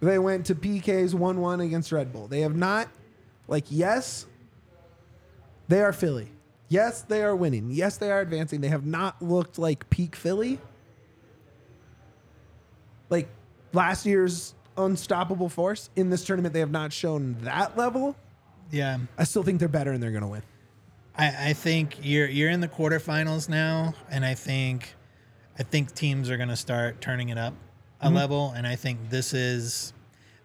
They 0.00 0.18
went 0.18 0.46
to 0.46 0.54
PK's 0.54 1.14
1 1.14 1.40
1 1.40 1.60
against 1.60 1.90
Red 1.90 2.12
Bull. 2.12 2.28
They 2.28 2.42
have 2.42 2.54
not, 2.54 2.88
like, 3.48 3.64
yes, 3.68 4.26
they 5.66 5.80
are 5.80 5.92
Philly. 5.92 6.28
Yes, 6.68 7.02
they 7.02 7.22
are 7.22 7.34
winning. 7.34 7.70
Yes, 7.72 7.96
they 7.96 8.12
are 8.12 8.20
advancing. 8.20 8.60
They 8.60 8.68
have 8.68 8.86
not 8.86 9.20
looked 9.20 9.58
like 9.58 9.90
peak 9.90 10.14
Philly. 10.14 10.60
Like 13.10 13.28
last 13.72 14.06
year's 14.06 14.54
unstoppable 14.78 15.48
force 15.48 15.90
in 15.96 16.10
this 16.10 16.24
tournament, 16.24 16.54
they 16.54 16.60
have 16.60 16.70
not 16.70 16.92
shown 16.92 17.36
that 17.42 17.76
level. 17.76 18.16
Yeah, 18.70 18.98
I 19.16 19.24
still 19.24 19.42
think 19.42 19.58
they're 19.58 19.68
better 19.68 19.92
and 19.92 20.02
they're 20.02 20.10
going 20.10 20.22
to 20.22 20.28
win. 20.28 20.42
I, 21.16 21.50
I 21.50 21.52
think 21.52 21.96
you're 22.02 22.28
you're 22.28 22.50
in 22.50 22.60
the 22.60 22.68
quarterfinals 22.68 23.48
now, 23.48 23.94
and 24.10 24.24
I 24.24 24.34
think 24.34 24.94
I 25.58 25.62
think 25.62 25.94
teams 25.94 26.30
are 26.30 26.36
going 26.36 26.50
to 26.50 26.56
start 26.56 27.00
turning 27.00 27.30
it 27.30 27.38
up 27.38 27.54
a 28.00 28.06
mm-hmm. 28.06 28.16
level, 28.16 28.52
and 28.56 28.66
I 28.66 28.76
think 28.76 29.10
this 29.10 29.34
is 29.34 29.92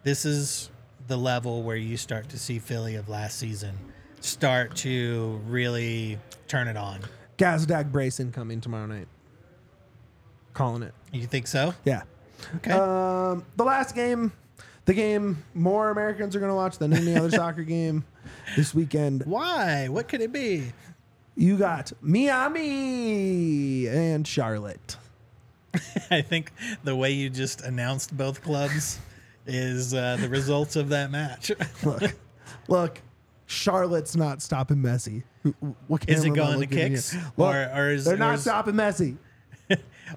this 0.04 0.26
is 0.26 0.72
the 1.08 1.18
level 1.18 1.64
where 1.64 1.76
you 1.76 1.98
start 1.98 2.30
to 2.30 2.40
see 2.40 2.60
Philly 2.60 2.96
of 2.96 3.10
last 3.10 3.38
season 3.38 3.78
start 4.22 4.76
to 4.78 5.42
really 5.48 6.18
turn 6.48 6.68
it 6.68 6.78
on. 6.78 7.02
Gazdag 7.38 7.92
Brayson 7.92 8.32
coming 8.32 8.62
tomorrow 8.62 8.86
night. 8.86 9.08
Calling 10.54 10.84
it. 10.84 10.94
You 11.12 11.26
think 11.26 11.48
so? 11.48 11.74
Yeah. 11.84 12.04
Okay. 12.58 12.72
Um, 12.72 13.46
the 13.56 13.64
last 13.64 13.96
game, 13.96 14.32
the 14.86 14.94
game 14.94 15.44
more 15.54 15.90
Americans 15.90 16.36
are 16.36 16.40
going 16.40 16.52
to 16.52 16.56
watch 16.56 16.78
than 16.78 16.94
any 16.94 17.16
other 17.16 17.30
soccer 17.36 17.64
game 17.64 18.04
this 18.56 18.74
weekend. 18.74 19.24
Why? 19.26 19.88
What 19.90 20.08
could 20.08 20.22
it 20.22 20.32
be? 20.32 20.72
You 21.36 21.58
got 21.58 21.92
Miami 22.02 23.88
and 23.88 24.28
Charlotte. 24.28 24.98
I 26.12 26.22
think 26.22 26.52
the 26.84 26.96
way 26.96 27.12
you 27.12 27.30
just 27.30 27.62
announced 27.62 28.16
both 28.16 28.44
clubs 28.44 29.00
is 29.48 29.94
uh, 29.94 30.18
the 30.22 30.30
results 30.30 30.76
of 30.76 30.90
that 30.90 31.10
match. 31.12 31.52
Look, 31.84 32.16
look, 32.68 33.02
Charlotte's 33.48 34.16
not 34.16 34.42
stopping 34.42 34.78
Messi. 34.78 35.24
What 35.88 36.08
Is 36.08 36.24
it 36.24 36.28
camera 36.34 36.44
am 36.44 36.50
I 36.52 36.56
going 36.56 36.70
to 36.70 36.76
kicks? 36.76 37.14
Look, 37.36 37.56
Or- 37.56 37.72
or 37.76 37.90
is- 37.90 38.06
they're 38.06 38.14
or 38.14 38.18
not 38.18 38.36
is- 38.36 38.42
stopping 38.42 38.76
Messi. 38.76 39.18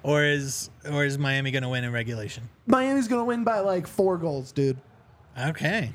Or 0.03 0.23
is 0.23 0.69
or 0.89 1.05
is 1.05 1.17
Miami 1.17 1.51
going 1.51 1.63
to 1.63 1.69
win 1.69 1.83
in 1.83 1.91
regulation? 1.91 2.49
Miami's 2.65 3.07
going 3.07 3.21
to 3.21 3.25
win 3.25 3.43
by 3.43 3.59
like 3.59 3.87
four 3.87 4.17
goals, 4.17 4.51
dude. 4.51 4.77
Okay. 5.39 5.93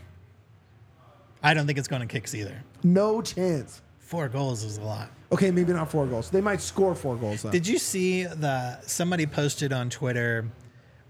I 1.42 1.54
don't 1.54 1.66
think 1.66 1.78
it's 1.78 1.88
going 1.88 2.02
to 2.02 2.08
kicks 2.08 2.34
either. 2.34 2.62
No 2.84 3.20
chance. 3.20 3.82
Four 3.98 4.28
goals 4.28 4.62
is 4.62 4.78
a 4.78 4.82
lot. 4.82 5.10
Okay, 5.32 5.50
maybe 5.50 5.72
not 5.72 5.90
four 5.90 6.06
goals. 6.06 6.28
They 6.30 6.42
might 6.42 6.60
score 6.60 6.94
four 6.94 7.16
goals 7.16 7.42
though. 7.42 7.50
Did 7.50 7.66
you 7.66 7.78
see 7.78 8.24
the 8.24 8.80
somebody 8.82 9.26
posted 9.26 9.72
on 9.72 9.88
Twitter 9.88 10.46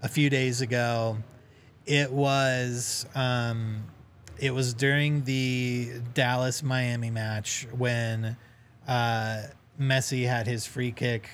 a 0.01 0.07
few 0.07 0.29
days 0.29 0.61
ago? 0.61 1.17
It 1.85 2.11
was 2.11 3.05
um, 3.13 3.83
it 4.39 4.53
was 4.53 4.73
during 4.73 5.25
the 5.25 5.91
Dallas 6.13 6.63
Miami 6.63 7.09
match 7.09 7.67
when 7.77 8.37
uh, 8.87 9.41
Messi 9.79 10.25
had 10.25 10.47
his 10.47 10.65
free 10.65 10.91
kick 10.93 11.29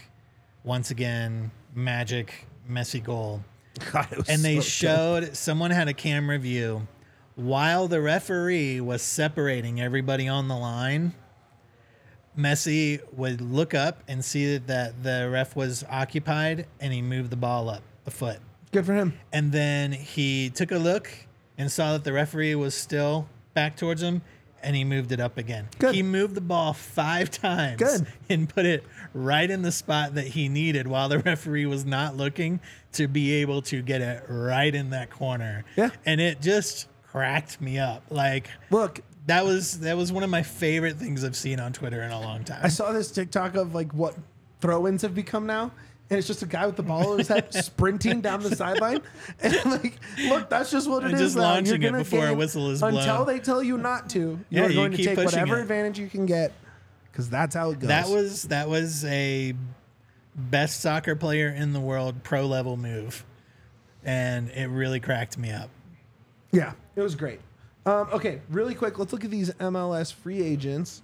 once 0.69 0.91
again, 0.91 1.49
magic 1.73 2.45
Messi 2.69 3.03
goal. 3.03 3.43
God, 3.91 4.07
it 4.11 4.19
was 4.19 4.29
and 4.29 4.43
they 4.43 4.57
so 4.57 4.61
showed 4.61 5.35
someone 5.35 5.71
had 5.71 5.87
a 5.87 5.95
camera 5.95 6.37
view 6.37 6.87
while 7.33 7.87
the 7.87 7.99
referee 7.99 8.79
was 8.79 9.01
separating 9.01 9.81
everybody 9.81 10.27
on 10.27 10.47
the 10.47 10.55
line. 10.55 11.15
Messi 12.37 13.01
would 13.13 13.41
look 13.41 13.73
up 13.73 14.03
and 14.07 14.23
see 14.23 14.57
that 14.57 15.01
the 15.01 15.27
ref 15.31 15.55
was 15.55 15.83
occupied 15.89 16.67
and 16.79 16.93
he 16.93 17.01
moved 17.01 17.31
the 17.31 17.35
ball 17.35 17.67
up 17.67 17.81
a 18.05 18.11
foot. 18.11 18.37
good 18.71 18.85
for 18.85 18.93
him. 18.93 19.19
And 19.33 19.51
then 19.51 19.91
he 19.91 20.51
took 20.51 20.71
a 20.71 20.77
look 20.77 21.09
and 21.57 21.71
saw 21.71 21.93
that 21.93 22.03
the 22.03 22.13
referee 22.13 22.53
was 22.53 22.75
still 22.75 23.27
back 23.55 23.75
towards 23.75 24.03
him 24.03 24.21
and 24.63 24.75
he 24.75 24.83
moved 24.83 25.11
it 25.11 25.19
up 25.19 25.37
again. 25.37 25.67
Good. 25.79 25.95
He 25.95 26.03
moved 26.03 26.35
the 26.35 26.41
ball 26.41 26.73
five 26.73 27.31
times 27.31 27.77
Good. 27.77 28.07
and 28.29 28.47
put 28.47 28.65
it 28.65 28.83
right 29.13 29.49
in 29.49 29.61
the 29.61 29.71
spot 29.71 30.15
that 30.15 30.27
he 30.27 30.49
needed 30.49 30.87
while 30.87 31.09
the 31.09 31.19
referee 31.25 31.65
was 31.65 31.85
not 31.85 32.15
looking 32.15 32.59
to 32.93 33.07
be 33.07 33.33
able 33.35 33.61
to 33.63 33.81
get 33.81 34.01
it 34.01 34.23
right 34.27 34.73
in 34.73 34.91
that 34.91 35.09
corner. 35.09 35.65
Yeah. 35.75 35.89
And 36.05 36.19
it 36.21 36.41
just 36.41 36.87
cracked 37.07 37.59
me 37.59 37.79
up. 37.79 38.03
Like 38.09 38.49
Look, 38.69 39.01
that 39.27 39.45
was 39.45 39.79
that 39.81 39.97
was 39.97 40.11
one 40.11 40.23
of 40.23 40.29
my 40.29 40.43
favorite 40.43 40.97
things 40.97 41.23
I've 41.23 41.35
seen 41.35 41.59
on 41.59 41.73
Twitter 41.73 42.01
in 42.01 42.11
a 42.11 42.19
long 42.19 42.43
time. 42.43 42.61
I 42.63 42.69
saw 42.69 42.91
this 42.91 43.11
TikTok 43.11 43.55
of 43.55 43.73
like 43.73 43.93
what 43.93 44.15
throw-ins 44.61 45.01
have 45.03 45.15
become 45.15 45.45
now, 45.45 45.71
and 46.09 46.17
it's 46.17 46.27
just 46.27 46.41
a 46.41 46.45
guy 46.45 46.65
with 46.65 46.75
the 46.75 46.83
ball 46.83 47.13
in 47.13 47.19
his 47.19 47.27
head 47.27 47.53
sprinting 47.63 48.21
down 48.21 48.41
the 48.41 48.55
sideline, 48.55 49.01
and 49.41 49.53
like, 49.65 49.99
look, 50.27 50.49
that's 50.49 50.71
just 50.71 50.89
what 50.89 51.03
it 51.03 51.07
And 51.07 51.15
is. 51.15 51.21
just 51.21 51.35
now. 51.37 51.43
launching 51.43 51.83
it 51.83 51.91
before 51.93 52.27
a 52.27 52.33
whistle 52.33 52.69
is 52.71 52.79
blown. 52.79 52.95
until 52.95 53.25
they 53.25 53.39
tell 53.39 53.61
you 53.63 53.77
not 53.77 54.09
to. 54.11 54.39
Yeah, 54.49 54.61
You're 54.61 54.69
you 54.69 54.75
going 54.75 54.91
to 54.93 55.03
take 55.03 55.17
whatever 55.17 55.57
it. 55.59 55.61
advantage 55.61 55.99
you 55.99 56.07
can 56.07 56.25
get, 56.25 56.51
because 57.11 57.29
that's 57.29 57.55
how 57.55 57.71
it 57.71 57.79
goes. 57.79 57.87
That 57.89 58.09
was 58.09 58.43
that 58.43 58.69
was 58.69 59.05
a 59.05 59.53
best 60.35 60.79
soccer 60.81 61.15
player 61.15 61.49
in 61.49 61.73
the 61.73 61.79
world 61.79 62.23
pro 62.23 62.45
level 62.45 62.77
move, 62.77 63.25
and 64.03 64.49
it 64.49 64.67
really 64.67 64.99
cracked 64.99 65.37
me 65.37 65.51
up. 65.51 65.69
yeah, 66.51 66.73
it 66.95 67.01
was 67.01 67.15
great. 67.15 67.39
Um, 67.85 68.07
okay, 68.13 68.41
really 68.49 68.75
quick. 68.75 68.99
Let's 68.99 69.13
look 69.13 69.23
at 69.25 69.31
these 69.31 69.51
MLS 69.51 70.13
free 70.13 70.41
agents 70.41 71.01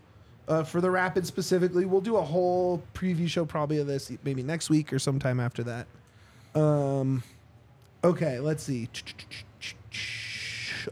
uh, 0.48 0.64
for 0.64 0.82
the 0.82 0.92
Rapids 0.92 1.28
specifically. 1.28 1.86
We'll 1.86 2.02
do 2.02 2.18
a 2.18 2.22
whole 2.22 2.84
preview 2.94 3.28
show 3.28 3.46
probably 3.46 3.80
of 3.80 3.88
this 3.88 4.12
maybe 4.24 4.44
next 4.44 4.70
week 4.70 4.94
or 4.94 5.00
sometime 5.00 5.40
after 5.40 5.64
that. 5.64 5.88
Um, 6.60 7.24
okay, 8.04 8.40
let's 8.40 8.64
see. 8.64 8.90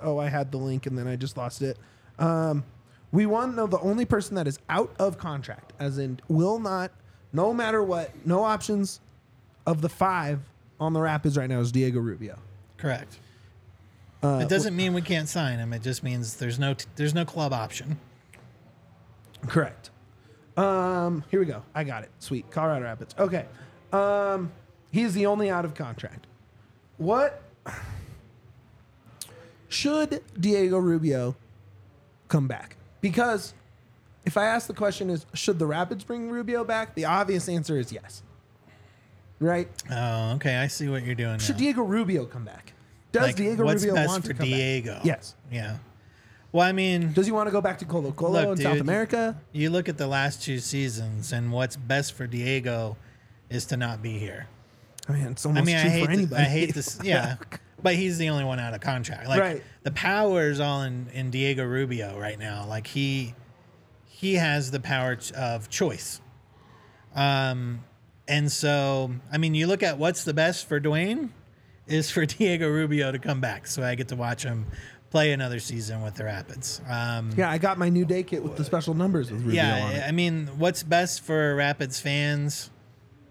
Oh, 0.02 0.18
I 0.18 0.28
had 0.28 0.52
the 0.52 0.58
link 0.58 0.86
and 0.86 0.98
then 0.98 1.08
I 1.08 1.16
just 1.16 1.38
lost 1.38 1.62
it. 1.62 1.78
Um, 2.20 2.64
we 3.12 3.26
want 3.26 3.52
to 3.52 3.56
know 3.56 3.68
the 3.68 3.80
only 3.80 4.06
person 4.06 4.36
that 4.36 4.48
is 4.48 4.60
out 4.70 4.92
of 4.98 5.18
contract, 5.18 5.74
as 5.80 6.00
in 6.00 6.20
will 6.28 6.60
not, 6.60 6.92
no 7.32 7.54
matter 7.54 7.84
what, 7.84 8.12
no 8.26 8.44
options 8.44 9.00
of 9.68 9.82
the 9.82 9.90
five 9.90 10.40
on 10.80 10.94
the 10.94 11.00
Rapids 11.00 11.38
right 11.38 11.50
now 11.50 11.60
is 11.60 11.72
Diego 11.72 12.00
Rubio. 12.00 12.38
Correct. 12.78 13.20
Uh, 14.24 14.40
it 14.42 14.50
doesn't 14.50 14.76
mean 14.76 14.94
we 14.94 15.02
can't 15.02 15.30
sign 15.30 15.60
him. 15.60 15.74
It 15.74 15.84
just 15.84 16.02
means 16.02 16.36
there's 16.36 16.58
no 16.58 16.74
t- 16.74 16.86
there's 16.96 17.14
no 17.14 17.26
club 17.26 17.54
option. 17.54 18.00
Correct. 19.48 19.90
Um, 20.58 21.24
here 21.32 21.40
we 21.40 21.46
go. 21.46 21.64
I 21.74 21.84
got 21.84 22.04
it. 22.04 22.12
Sweet. 22.20 22.50
Colorado 22.52 22.84
Rapids. 22.86 23.16
Okay. 23.18 23.46
Um, 23.92 24.52
he's 24.92 25.14
the 25.14 25.26
only 25.26 25.50
out 25.50 25.66
of 25.66 25.74
contract. 25.74 26.28
What 26.98 27.42
should 29.70 30.22
Diego 30.40 30.78
Rubio 30.78 31.36
come 32.28 32.48
back? 32.48 32.76
Because 33.02 33.54
if 34.26 34.38
I 34.38 34.46
ask 34.46 34.68
the 34.68 34.74
question 34.74 35.10
is 35.10 35.26
should 35.34 35.60
the 35.60 35.66
Rapids 35.66 36.04
bring 36.04 36.30
Rubio 36.30 36.64
back? 36.64 36.96
The 36.96 37.06
obvious 37.06 37.50
answer 37.50 37.78
is 37.78 37.92
yes. 37.92 38.24
Right? 39.40 39.68
Oh, 39.92 40.34
okay. 40.36 40.56
I 40.58 40.68
see 40.68 40.88
what 40.88 41.04
you're 41.04 41.16
doing. 41.16 41.40
Should 41.40 41.56
now. 41.56 41.60
Diego 41.60 41.82
Rubio 41.84 42.26
come 42.26 42.46
back? 42.46 42.74
Does 43.12 43.24
Like, 43.24 43.36
Diego 43.36 43.66
what's 43.66 43.84
Rubio 43.84 43.96
best 43.96 44.08
want 44.10 44.24
for 44.24 44.30
to 44.30 44.34
come 44.36 44.48
Diego? 44.48 44.94
back? 44.96 45.06
Yes. 45.06 45.36
Yeah. 45.52 45.78
Well, 46.54 46.66
I 46.66 46.72
mean, 46.72 47.12
Does 47.14 47.26
he 47.26 47.32
want 47.34 47.48
to 47.48 47.52
go 47.52 47.60
back 47.62 47.80
to 47.80 47.86
Colo 47.86 48.12
Colo 48.12 48.32
Look, 48.50 48.58
in 48.60 48.64
South 48.64 48.74
dude, 48.74 48.82
America? 48.82 49.36
you 49.52 49.70
look 49.72 49.90
at 49.90 49.98
the 49.98 50.08
last 50.08 50.42
two 50.44 50.60
seasons, 50.60 51.34
and 51.34 51.52
what's 51.52 51.76
best 51.76 52.14
for 52.14 52.28
Diego 52.28 52.96
is 53.50 53.66
to 53.66 53.78
not 53.78 54.02
be 54.04 54.20
here. 54.20 54.48
I 55.10 55.14
mean, 55.14 55.24
it's 55.32 55.46
I 55.46 55.50
almost 55.50 55.66
mean, 55.66 55.76
I 55.78 55.82
true 55.82 55.90
hate 55.90 56.02
for 56.02 56.08
to, 56.08 56.14
anybody. 56.14 56.42
I 56.42 56.46
hate 56.46 56.74
this. 56.74 57.00
Yeah, 57.04 57.36
but 57.82 57.96
he's 57.96 58.18
the 58.20 58.30
only 58.30 58.46
one 58.46 58.60
out 58.60 58.74
of 58.76 58.80
contract. 58.82 59.28
Like 59.28 59.42
Right. 59.42 59.64
the 59.82 59.92
power 59.92 60.48
is 60.50 60.60
all 60.62 60.84
in, 60.84 61.08
in 61.12 61.32
Diego 61.32 61.66
Rubio 61.66 62.18
right 62.20 62.38
now. 62.40 62.66
Like 62.68 62.88
he 62.88 63.34
he 64.06 64.36
has 64.36 64.70
the 64.72 64.80
power 64.80 65.16
ch- 65.18 65.32
of 65.34 65.70
choice. 65.70 66.22
Um, 67.16 67.84
and 68.28 68.52
so 68.52 69.12
I 69.32 69.38
mean, 69.40 69.56
you 69.56 69.68
look 69.68 69.84
at 69.84 69.98
what's 69.98 70.24
the 70.24 70.34
best 70.34 70.68
for 70.68 70.80
Duane 70.80 71.34
is 71.88 72.10
for 72.12 72.26
Diego 72.28 72.70
Rubio 72.70 73.12
to 73.12 73.20
come 73.20 73.42
back, 73.42 73.68
so 73.68 73.84
I 73.84 73.96
get 73.96 74.08
to 74.10 74.16
watch 74.16 74.44
him 74.44 74.68
play 75.14 75.32
another 75.32 75.60
season 75.60 76.02
with 76.02 76.16
the 76.16 76.24
Rapids. 76.24 76.82
Um, 76.90 77.30
Yeah, 77.38 77.48
I 77.48 77.60
got 77.60 77.78
my 77.78 77.88
new 77.88 78.04
day 78.04 78.24
kit 78.24 78.42
with 78.42 78.56
the 78.56 78.64
special 78.66 78.96
numbers 78.96 79.32
with 79.32 79.44
Rubio 79.44 79.62
on 79.62 79.92
yeah. 79.92 80.06
I 80.08 80.12
mean, 80.12 80.48
what's 80.58 80.82
best 80.82 81.22
for 81.22 81.54
Rapids 81.54 82.00
fans? 82.00 82.72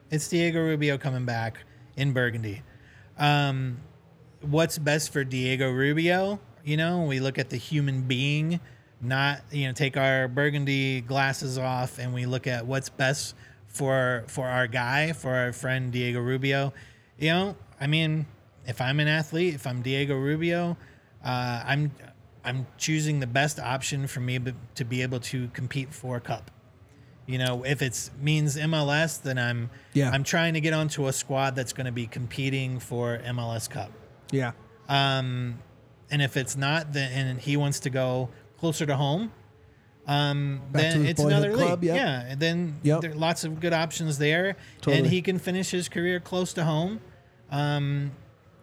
It's 0.08 0.28
Diego 0.28 0.60
Rubio 0.60 0.96
coming 0.96 1.24
back 1.24 1.58
in 1.96 2.12
Burgundy. 2.12 2.62
Um, 3.18 3.78
what's 4.42 4.78
best 4.78 5.12
for 5.12 5.24
Diego 5.24 5.72
Rubio? 5.72 6.38
You 6.62 6.76
know, 6.76 7.02
we 7.02 7.18
look 7.18 7.36
at 7.36 7.50
the 7.50 7.56
human 7.56 8.02
being, 8.02 8.60
not 9.00 9.40
you 9.50 9.66
know, 9.66 9.72
take 9.72 9.96
our 9.96 10.28
Burgundy 10.28 11.00
glasses 11.00 11.58
off, 11.58 11.98
and 11.98 12.14
we 12.14 12.26
look 12.26 12.46
at 12.46 12.64
what's 12.64 12.90
best 12.90 13.34
for 13.66 14.22
for 14.28 14.46
our 14.46 14.68
guy, 14.68 15.14
for 15.14 15.34
our 15.34 15.52
friend 15.52 15.90
Diego 15.90 16.20
Rubio. 16.20 16.72
You 17.18 17.30
know, 17.30 17.56
I 17.80 17.88
mean, 17.88 18.26
if 18.68 18.80
I'm 18.80 19.00
an 19.00 19.08
athlete, 19.08 19.54
if 19.54 19.66
I'm 19.66 19.82
Diego 19.82 20.14
Rubio, 20.14 20.76
uh, 21.24 21.62
I'm 21.66 21.92
I'm 22.44 22.66
choosing 22.76 23.20
the 23.20 23.26
best 23.26 23.60
option 23.60 24.06
for 24.06 24.20
me 24.20 24.38
to 24.74 24.84
be 24.84 25.02
able 25.02 25.20
to 25.20 25.48
compete 25.48 25.92
for 25.94 26.16
a 26.16 26.20
cup. 26.20 26.50
You 27.26 27.38
know, 27.38 27.64
if 27.64 27.82
it's 27.82 28.10
means 28.20 28.56
MLS, 28.56 29.22
then 29.22 29.38
I'm 29.38 29.70
Yeah. 29.92 30.10
I'm 30.10 30.24
trying 30.24 30.54
to 30.54 30.60
get 30.60 30.72
onto 30.74 31.06
a 31.06 31.12
squad 31.12 31.54
that's 31.54 31.72
going 31.72 31.86
to 31.86 31.92
be 31.92 32.06
competing 32.06 32.80
for 32.80 33.18
MLS 33.24 33.70
Cup. 33.70 33.92
Yeah. 34.32 34.52
Um, 34.88 35.58
and 36.10 36.20
if 36.20 36.36
it's 36.36 36.56
not, 36.56 36.92
then 36.92 37.12
and 37.12 37.40
he 37.40 37.56
wants 37.56 37.78
to 37.80 37.90
go 37.90 38.28
closer 38.58 38.84
to 38.86 38.96
home, 38.96 39.30
um, 40.08 40.60
Back 40.72 40.82
then 40.82 41.06
it's 41.06 41.20
another 41.22 41.52
club, 41.52 41.80
league. 41.80 41.88
yep. 41.94 41.96
Yeah, 41.96 42.20
and 42.28 42.40
then 42.40 42.80
Yep. 42.82 43.00
there 43.02 43.10
are 43.12 43.14
lots 43.14 43.44
of 43.44 43.60
good 43.60 43.72
options 43.72 44.18
there, 44.18 44.56
Totally. 44.80 44.98
and 44.98 45.06
he 45.06 45.22
can 45.22 45.38
finish 45.38 45.70
his 45.70 45.88
career 45.88 46.18
close 46.18 46.52
to 46.54 46.64
home. 46.64 47.00
Um, 47.50 48.12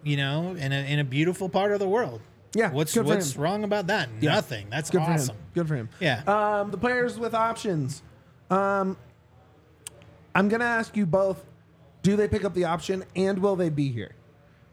you 0.02 0.16
know, 0.18 0.54
in 0.54 0.72
a 0.72 0.84
in 0.92 0.98
a 0.98 1.04
beautiful 1.04 1.48
part 1.48 1.72
of 1.72 1.78
the 1.78 1.88
world. 1.88 2.20
Yeah, 2.54 2.72
What's 2.72 2.92
good 2.94 3.04
for 3.04 3.14
what's 3.14 3.34
him. 3.36 3.42
wrong 3.42 3.64
about 3.64 3.86
that? 3.88 4.08
Yeah. 4.20 4.32
Nothing. 4.34 4.66
That's 4.70 4.90
Good 4.90 5.02
awesome. 5.02 5.28
for 5.28 5.32
him. 5.34 5.38
Good 5.54 5.68
for 5.68 5.76
him. 5.76 5.88
Yeah. 6.00 6.22
Um, 6.26 6.70
the 6.72 6.78
players 6.78 7.16
with 7.18 7.32
options. 7.32 8.02
Um, 8.50 8.96
I'm 10.34 10.48
gonna 10.48 10.64
ask 10.64 10.96
you 10.96 11.06
both: 11.06 11.44
Do 12.02 12.16
they 12.16 12.26
pick 12.28 12.44
up 12.44 12.54
the 12.54 12.64
option, 12.64 13.04
and 13.14 13.38
will 13.38 13.54
they 13.56 13.68
be 13.68 13.90
here? 13.92 14.12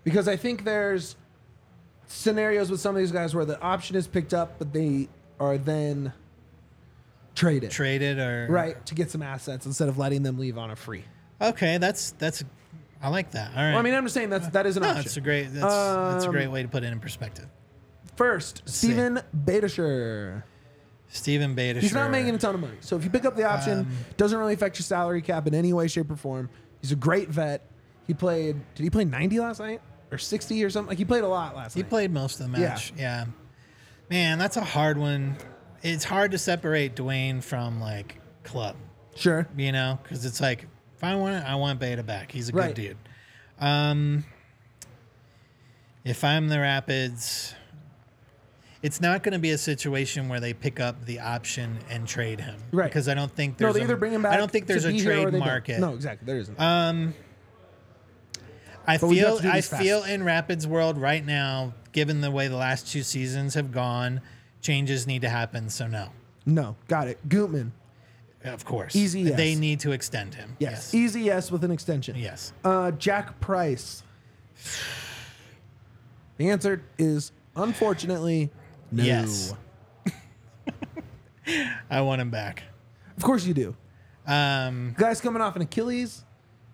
Because 0.03 0.27
I 0.27 0.35
think 0.37 0.63
there's 0.63 1.15
scenarios 2.07 2.71
with 2.71 2.79
some 2.79 2.95
of 2.95 2.99
these 2.99 3.11
guys 3.11 3.35
where 3.35 3.45
the 3.45 3.59
option 3.61 3.95
is 3.95 4.07
picked 4.07 4.33
up, 4.33 4.57
but 4.57 4.73
they 4.73 5.09
are 5.39 5.57
then 5.57 6.13
traded, 7.35 7.69
Traded 7.69 8.17
or 8.17 8.47
right, 8.49 8.83
to 8.87 8.95
get 8.95 9.11
some 9.11 9.21
assets 9.21 9.65
instead 9.67 9.87
of 9.89 9.97
letting 9.99 10.23
them 10.23 10.39
leave 10.39 10.57
on 10.57 10.71
a 10.71 10.75
free. 10.75 11.03
Okay, 11.41 11.77
that's 11.77 12.11
that's. 12.17 12.43
I 13.01 13.09
like 13.09 13.31
that. 13.31 13.51
All 13.51 13.57
right. 13.61 13.69
Well, 13.71 13.79
I 13.79 13.81
mean, 13.83 13.93
I'm 13.93 14.05
just 14.05 14.15
saying 14.15 14.31
that's 14.31 14.47
that 14.49 14.65
is 14.65 14.77
an 14.77 14.81
no, 14.83 14.89
option. 14.89 15.05
it's 15.05 15.17
a 15.17 15.21
great. 15.21 15.43
That's, 15.53 15.61
that's 15.61 16.23
a 16.25 16.27
Um, 16.27 16.33
great 16.33 16.47
way 16.49 16.63
to 16.63 16.67
put 16.67 16.83
it 16.83 16.91
in 16.91 16.99
perspective. 16.99 17.45
First. 18.17 18.63
Steven 18.65 19.21
Beitashour. 19.45 20.43
Stephen 21.09 21.55
Beta. 21.55 21.79
He's 21.79 21.93
not 21.93 22.11
making 22.11 22.35
a 22.35 22.37
ton 22.37 22.53
of 22.55 22.59
money. 22.61 22.75
So 22.81 22.97
if 22.97 23.03
you 23.05 23.09
pick 23.09 23.23
up 23.23 23.35
the 23.37 23.43
option, 23.45 23.79
Um, 23.79 23.97
doesn't 24.17 24.37
really 24.37 24.53
affect 24.55 24.77
your 24.77 24.83
salary 24.83 25.21
cap 25.21 25.47
in 25.47 25.55
any 25.55 25.71
way, 25.71 25.87
shape, 25.87 26.11
or 26.11 26.17
form. 26.17 26.49
He's 26.81 26.91
a 26.91 26.95
great 26.97 27.29
vet. 27.29 27.61
He 28.07 28.13
played. 28.13 28.57
Did 28.75 28.83
he 28.83 28.89
play 28.89 29.05
90 29.05 29.39
last 29.39 29.59
night 29.61 29.81
or 30.11 30.17
60 30.17 30.63
or 30.65 30.69
something? 30.69 30.89
Like 30.89 30.97
he 30.97 31.05
played 31.05 31.23
a 31.23 31.27
lot 31.27 31.55
last 31.55 31.73
He 31.75 31.79
night. 31.81 31.85
He 31.85 31.89
played 31.89 32.11
most 32.11 32.39
of 32.41 32.51
the 32.51 32.59
Yeah. 32.59 32.67
match. 32.69 32.93
Yeah. 32.97 33.25
Man, 34.09 34.37
that's 34.37 34.57
a 34.57 34.63
hard 34.63 34.97
one. 34.97 35.37
It's 35.81 36.03
hard 36.03 36.31
to 36.31 36.37
separate 36.37 36.95
Duane 36.95 37.39
from 37.41 37.79
like 37.79 38.19
club, 38.43 38.75
Sure. 39.15 39.47
you 39.55 39.71
know, 39.71 39.99
because 40.03 40.25
it's 40.25 40.41
like 40.41 40.67
if 40.97 41.03
I 41.03 41.15
want 41.15 41.35
it, 41.35 41.43
I 41.47 41.55
want 41.55 41.79
Beta 41.79 42.03
back. 42.03 42.31
He's 42.31 42.49
a 42.49 42.53
Right. 42.53 42.75
good 42.75 42.81
dude. 42.81 42.97
Um, 43.59 44.25
if 46.03 46.23
I'm 46.23 46.47
the 46.49 46.59
Rapids, 46.59 47.53
it's 48.83 49.01
not 49.01 49.23
going 49.23 49.33
to 49.33 49.39
be 49.39 49.51
a 49.51 49.57
situation 49.57 50.29
where 50.29 50.39
they 50.39 50.53
pick 50.53 50.79
up 50.79 51.05
the 51.05 51.19
option 51.19 51.79
and 51.89 52.07
trade 52.07 52.39
him, 52.39 52.55
Right. 52.71 52.85
Because 52.89 53.07
I 53.09 53.13
don't 53.13 53.31
think 53.33 53.57
there's 53.57 53.69
No, 53.69 53.73
they 53.73 53.79
a- 53.81 53.83
either 53.85 53.95
bring 53.97 54.13
him 54.13 54.21
back. 54.21 54.33
I 54.33 54.37
don't 54.37 54.51
think 54.51 54.67
there's 54.67 54.85
a 54.85 54.89
be 54.89 54.99
here 54.99 55.27
or 55.27 55.29
trade 55.31 55.39
market. 55.39 55.79
No, 55.79 55.93
exactly. 55.93 56.25
There 56.25 56.37
isn't. 56.37 56.59
Um, 56.59 57.13
I 58.85 58.97
But 58.97 59.09
feel 59.09 59.39
I 59.43 59.61
fast. 59.61 59.81
feel 59.81 60.03
in 60.03 60.23
Rapids 60.23 60.65
world 60.65 60.97
right 60.97 61.25
now, 61.25 61.73
given 61.91 62.21
the 62.21 62.31
way 62.31 62.47
the 62.47 62.55
last 62.55 62.87
two 62.87 63.03
seasons 63.03 63.53
have 63.55 63.71
gone, 63.71 64.21
changes 64.61 65.05
need 65.07 65.23
to 65.23 65.29
happen. 65.29 65.69
So 65.69 65.87
no, 65.87 66.09
no, 66.45 66.75
got 66.87 67.07
it. 67.09 67.27
Gutman. 67.27 67.73
of 68.45 68.63
course, 68.63 68.95
Easy 68.95 69.21
yes. 69.21 69.35
They 69.35 69.55
need 69.55 69.81
to 69.81 69.91
extend 69.91 70.35
him. 70.35 70.55
Yes. 70.59 70.93
Easy 70.93 71.21
yes 71.21 71.51
with 71.51 71.65
an 71.65 71.71
extension. 71.71 72.15
Yes. 72.15 72.53
Uh, 72.63 72.91
Jack 72.91 73.39
Price. 73.41 74.03
The 76.37 76.49
answer 76.49 76.81
is 76.97 77.31
unfortunately 77.57 78.51
no. 78.91 79.03
Yes. 79.03 79.53
I 81.89 82.01
want 82.01 82.21
him 82.21 82.29
back. 82.29 82.63
Of 83.15 83.23
course 83.23 83.45
you 83.45 83.53
do. 83.53 83.75
Um, 84.25 84.93
Guy's 84.97 85.21
coming 85.21 85.41
off 85.41 85.55
an 85.55 85.61
Achilles, 85.61 86.25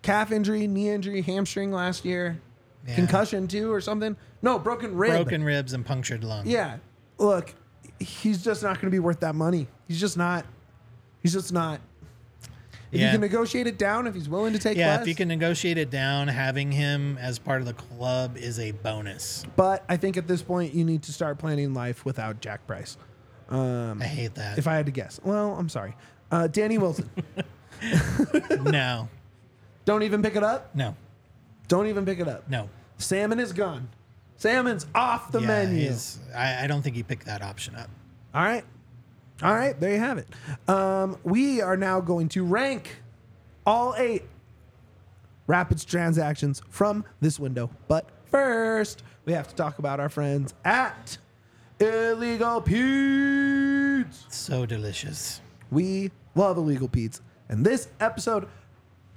calf 0.02 0.32
injury, 0.32 0.68
knee 0.68 0.90
injury, 0.90 1.22
hamstring 1.22 1.72
last 1.72 2.04
year, 2.06 2.42
Yeah. 2.88 2.96
concussion 2.96 3.48
too, 3.48 3.72
or 3.72 3.80
something. 3.82 4.18
No, 4.42 4.58
broken 4.58 4.96
rib. 4.96 5.12
broken 5.12 5.44
ribs 5.44 5.74
and 5.74 5.86
punctured 5.86 6.24
lung. 6.24 6.48
Yeah. 6.48 6.78
Look, 7.20 7.54
he's 8.00 8.44
just 8.44 8.64
not 8.64 8.76
going 8.76 8.88
to 8.88 8.92
be 8.92 9.00
worth 9.00 9.20
that 9.20 9.36
money. 9.36 9.68
He's 9.88 10.00
just 10.00 10.18
not. 10.18 10.46
He's 11.22 11.34
just 11.34 11.54
not. 11.54 11.80
If 12.94 13.02
you 13.02 13.10
can 13.10 13.22
negotiate 13.22 13.68
it 13.68 13.78
down, 13.78 14.08
if 14.08 14.14
he's 14.14 14.30
willing 14.30 14.54
to 14.54 14.60
take 14.60 14.78
Yeah, 14.78 14.88
less, 14.90 15.02
if 15.02 15.08
you 15.08 15.16
can 15.16 15.28
negotiate 15.28 15.78
it 15.78 15.90
down, 15.90 16.28
having 16.28 16.72
him 16.72 17.18
as 17.20 17.40
part 17.40 17.62
of 17.62 17.68
the 17.68 17.74
club 17.74 18.38
is 18.38 18.60
a 18.60 18.72
bonus. 18.72 19.46
But 19.56 19.84
I 19.90 19.98
think 19.98 20.16
at 20.18 20.28
this 20.28 20.42
point 20.42 20.74
you 20.74 20.84
need 20.86 21.04
to 21.04 21.14
start 21.14 21.38
planning 21.40 21.74
life 21.74 22.06
without 22.06 22.40
Jack 22.40 22.66
Price. 22.68 22.98
I 23.50 23.96
hate 24.02 24.36
that. 24.36 24.58
If 24.58 24.68
I 24.68 24.76
had 24.76 24.86
to 24.88 24.92
guess, 24.92 25.20
well, 25.24 25.56
I'm 25.56 25.70
sorry. 25.70 25.96
Uh, 26.32 26.48
Danny 26.48 26.78
Wilson. 26.78 27.10
no, 28.62 29.10
Don't 29.86 30.04
even 30.04 30.22
pick 30.22 30.36
it 30.36 30.44
up. 30.44 30.74
no, 30.76 30.96
Don't 31.68 31.88
even 31.88 32.06
pick 32.06 32.20
it 32.20 32.28
up. 32.28 32.50
no. 32.50 32.70
Salmon 32.98 33.40
is 33.40 33.52
gone. 33.52 33.90
Salmon's 34.38 34.86
off 34.96 35.32
the 35.32 35.42
yeah, 35.42 35.48
menu. 35.48 35.94
I, 36.36 36.64
I 36.64 36.68
don't 36.68 36.82
think 36.82 36.96
he 36.96 37.04
picked 37.04 37.26
that 37.26 37.42
option 37.42 37.76
up. 37.76 37.90
All 38.34 38.44
right. 38.44 38.64
All 39.44 39.54
right. 39.54 39.78
There 39.80 39.92
you 39.92 40.00
have 40.00 40.18
it. 40.18 40.28
Um, 40.70 41.18
we 41.24 41.62
are 41.62 41.76
now 41.76 42.00
going 42.00 42.30
to 42.30 42.46
rank 42.46 43.02
all 43.66 43.94
eight 43.98 44.24
Rapids 45.48 45.84
transactions 45.84 46.62
from 46.70 47.04
this 47.20 47.40
window. 47.40 47.70
But 47.88 48.08
first, 48.26 49.04
we 49.26 49.34
have 49.34 49.48
to 49.50 49.56
talk 49.56 49.80
about 49.80 50.00
our 50.00 50.10
friends 50.10 50.54
at 50.64 51.18
Illegal 51.80 52.62
Pete's. 52.62 54.26
So 54.30 54.66
delicious. 54.66 55.42
We 55.70 56.12
love 56.36 56.58
Illegal 56.58 56.88
Pete's. 56.88 57.22
And 57.50 57.66
this 57.66 57.90
episode 58.00 58.48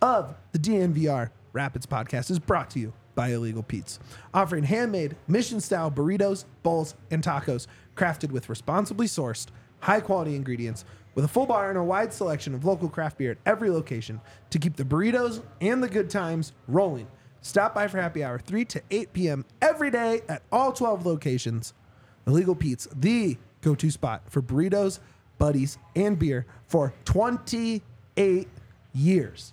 of 0.03 0.35
the 0.53 0.59
DNVR 0.59 1.31
Rapids 1.53 1.87
podcast 1.87 2.31
is 2.31 2.39
brought 2.39 2.71
to 2.71 2.81
you 2.81 2.93
by 3.15 3.29
Illegal 3.29 3.63
Pete's, 3.63 3.99
offering 4.35 4.65
handmade 4.65 5.17
mission 5.27 5.61
style 5.61 5.91
burritos, 5.91 6.45
bowls, 6.63 6.95
and 7.11 7.23
tacos 7.23 7.67
crafted 7.97 8.31
with 8.31 8.49
responsibly 8.51 9.07
sourced, 9.07 9.47
high 9.81 10.01
quality 10.01 10.35
ingredients 10.35 10.85
with 11.15 11.25
a 11.25 11.29
full 11.29 11.47
bar 11.47 11.71
and 11.71 11.79
a 11.79 11.83
wide 11.83 12.13
selection 12.13 12.55
of 12.55 12.65
local 12.65 12.89
craft 12.89 13.19
beer 13.19 13.33
at 13.33 13.39
every 13.47 13.71
location 13.71 14.21
to 14.51 14.59
keep 14.59 14.77
the 14.77 14.85
burritos 14.85 15.43
and 15.61 15.83
the 15.83 15.89
good 15.89 16.11
times 16.11 16.53
rolling. 16.69 17.07
Stop 17.41 17.75
by 17.75 17.89
for 17.89 18.01
happy 18.01 18.23
hour 18.23 18.39
3 18.39 18.65
to 18.67 18.83
8 18.91 19.13
p.m. 19.13 19.45
every 19.63 19.91
day 19.91 20.21
at 20.29 20.43
all 20.53 20.73
12 20.73 21.07
locations. 21.07 21.75
Illegal 22.27 22.55
Pete's, 22.55 22.89
the 22.95 23.37
go 23.63 23.75
to 23.75 23.91
spot 23.91 24.23
for 24.29 24.43
burritos, 24.43 24.99
buddies, 25.39 25.79
and 25.95 26.19
beer 26.19 26.45
for 26.67 26.93
28 27.05 28.49
years. 28.93 29.53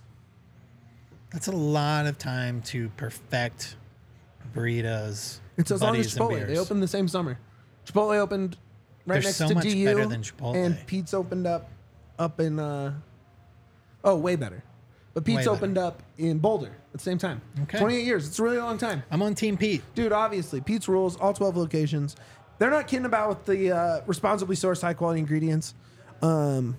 That's 1.32 1.46
a 1.46 1.52
lot 1.52 2.06
of 2.06 2.18
time 2.18 2.62
to 2.62 2.88
perfect 2.90 3.76
burritos. 4.54 5.38
It's 5.56 5.70
as 5.70 5.82
long 5.82 5.96
as 5.96 6.14
buddies, 6.14 6.16
and 6.16 6.24
Chipotle. 6.24 6.40
They 6.40 6.46
beers. 6.46 6.58
opened 6.58 6.82
the 6.82 6.88
same 6.88 7.08
summer. 7.08 7.38
Chipotle 7.86 8.16
opened 8.18 8.56
right 9.06 9.14
They're 9.16 9.22
next 9.22 9.36
so 9.36 9.48
to 9.48 9.54
much 9.54 9.64
DU, 9.64 9.84
better 9.84 10.06
than 10.06 10.22
Chipotle. 10.22 10.54
and 10.56 10.86
Pete's 10.86 11.14
opened 11.14 11.46
up 11.46 11.68
up 12.18 12.40
in. 12.40 12.58
Uh, 12.58 12.94
oh, 14.04 14.16
way 14.16 14.36
better. 14.36 14.62
But 15.14 15.24
Pete's 15.24 15.38
better. 15.40 15.50
opened 15.50 15.78
up 15.78 16.02
in 16.18 16.38
Boulder 16.38 16.72
at 16.88 16.92
the 16.92 16.98
same 16.98 17.18
time. 17.18 17.40
Okay. 17.62 17.78
28 17.78 18.04
years. 18.04 18.26
It's 18.26 18.38
a 18.38 18.42
really 18.42 18.58
long 18.58 18.78
time. 18.78 19.04
I'm 19.12 19.22
on 19.22 19.34
Team 19.36 19.56
Pete. 19.56 19.82
Dude, 19.94 20.10
obviously, 20.12 20.60
Pete's 20.60 20.88
rules, 20.88 21.16
all 21.16 21.32
12 21.32 21.56
locations. 21.56 22.16
They're 22.58 22.70
not 22.70 22.88
kidding 22.88 23.06
about 23.06 23.28
with 23.28 23.44
the 23.46 23.70
uh, 23.72 24.00
responsibly 24.06 24.56
sourced 24.56 24.82
high 24.82 24.94
quality 24.94 25.20
ingredients. 25.20 25.74
Um, 26.22 26.76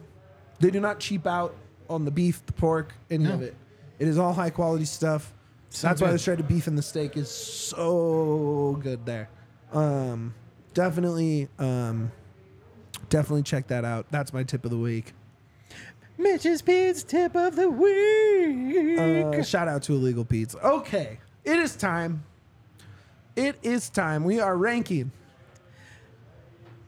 they 0.59 0.69
do 0.69 0.79
not 0.81 0.99
cheap 0.99 1.25
out 1.27 1.55
on 1.89 2.03
the 2.05 2.11
beef, 2.11 2.45
the 2.45 2.53
pork, 2.53 2.93
any 3.09 3.23
No. 3.25 3.33
of 3.35 3.41
it. 3.41 3.55
It 3.99 4.07
is 4.09 4.17
all 4.17 4.33
high 4.33 4.49
quality 4.49 4.85
stuff. 4.85 5.33
So 5.69 5.87
That's 5.87 6.01
why 6.01 6.07
good. 6.07 6.15
the 6.15 6.19
shredded 6.19 6.47
beef 6.47 6.67
and 6.67 6.77
the 6.77 6.81
steak 6.81 7.15
is 7.17 7.29
so 7.29 8.79
good 8.81 9.05
there. 9.05 9.29
Um, 9.71 10.33
definitely, 10.75 11.47
um, 11.57 12.11
definitely 13.09 13.41
check 13.41 13.65
that 13.69 13.83
out. 13.83 14.05
That's 14.11 14.31
my 14.31 14.43
tip 14.43 14.63
of 14.65 14.69
the 14.69 14.77
week. 14.77 15.13
Mitch's 16.19 16.61
Pete's 16.61 17.03
tip 17.03 17.35
of 17.35 17.55
the 17.55 17.69
week. 17.69 18.99
Uh, 18.99 19.41
shout 19.43 19.67
out 19.67 19.81
to 19.83 19.93
Illegal 19.93 20.23
Pete's. 20.23 20.55
Okay, 20.55 21.19
it 21.43 21.57
is 21.57 21.75
time. 21.75 22.23
It 23.35 23.57
is 23.63 23.89
time. 23.89 24.23
We 24.23 24.39
are 24.39 24.55
ranking. 24.55 25.11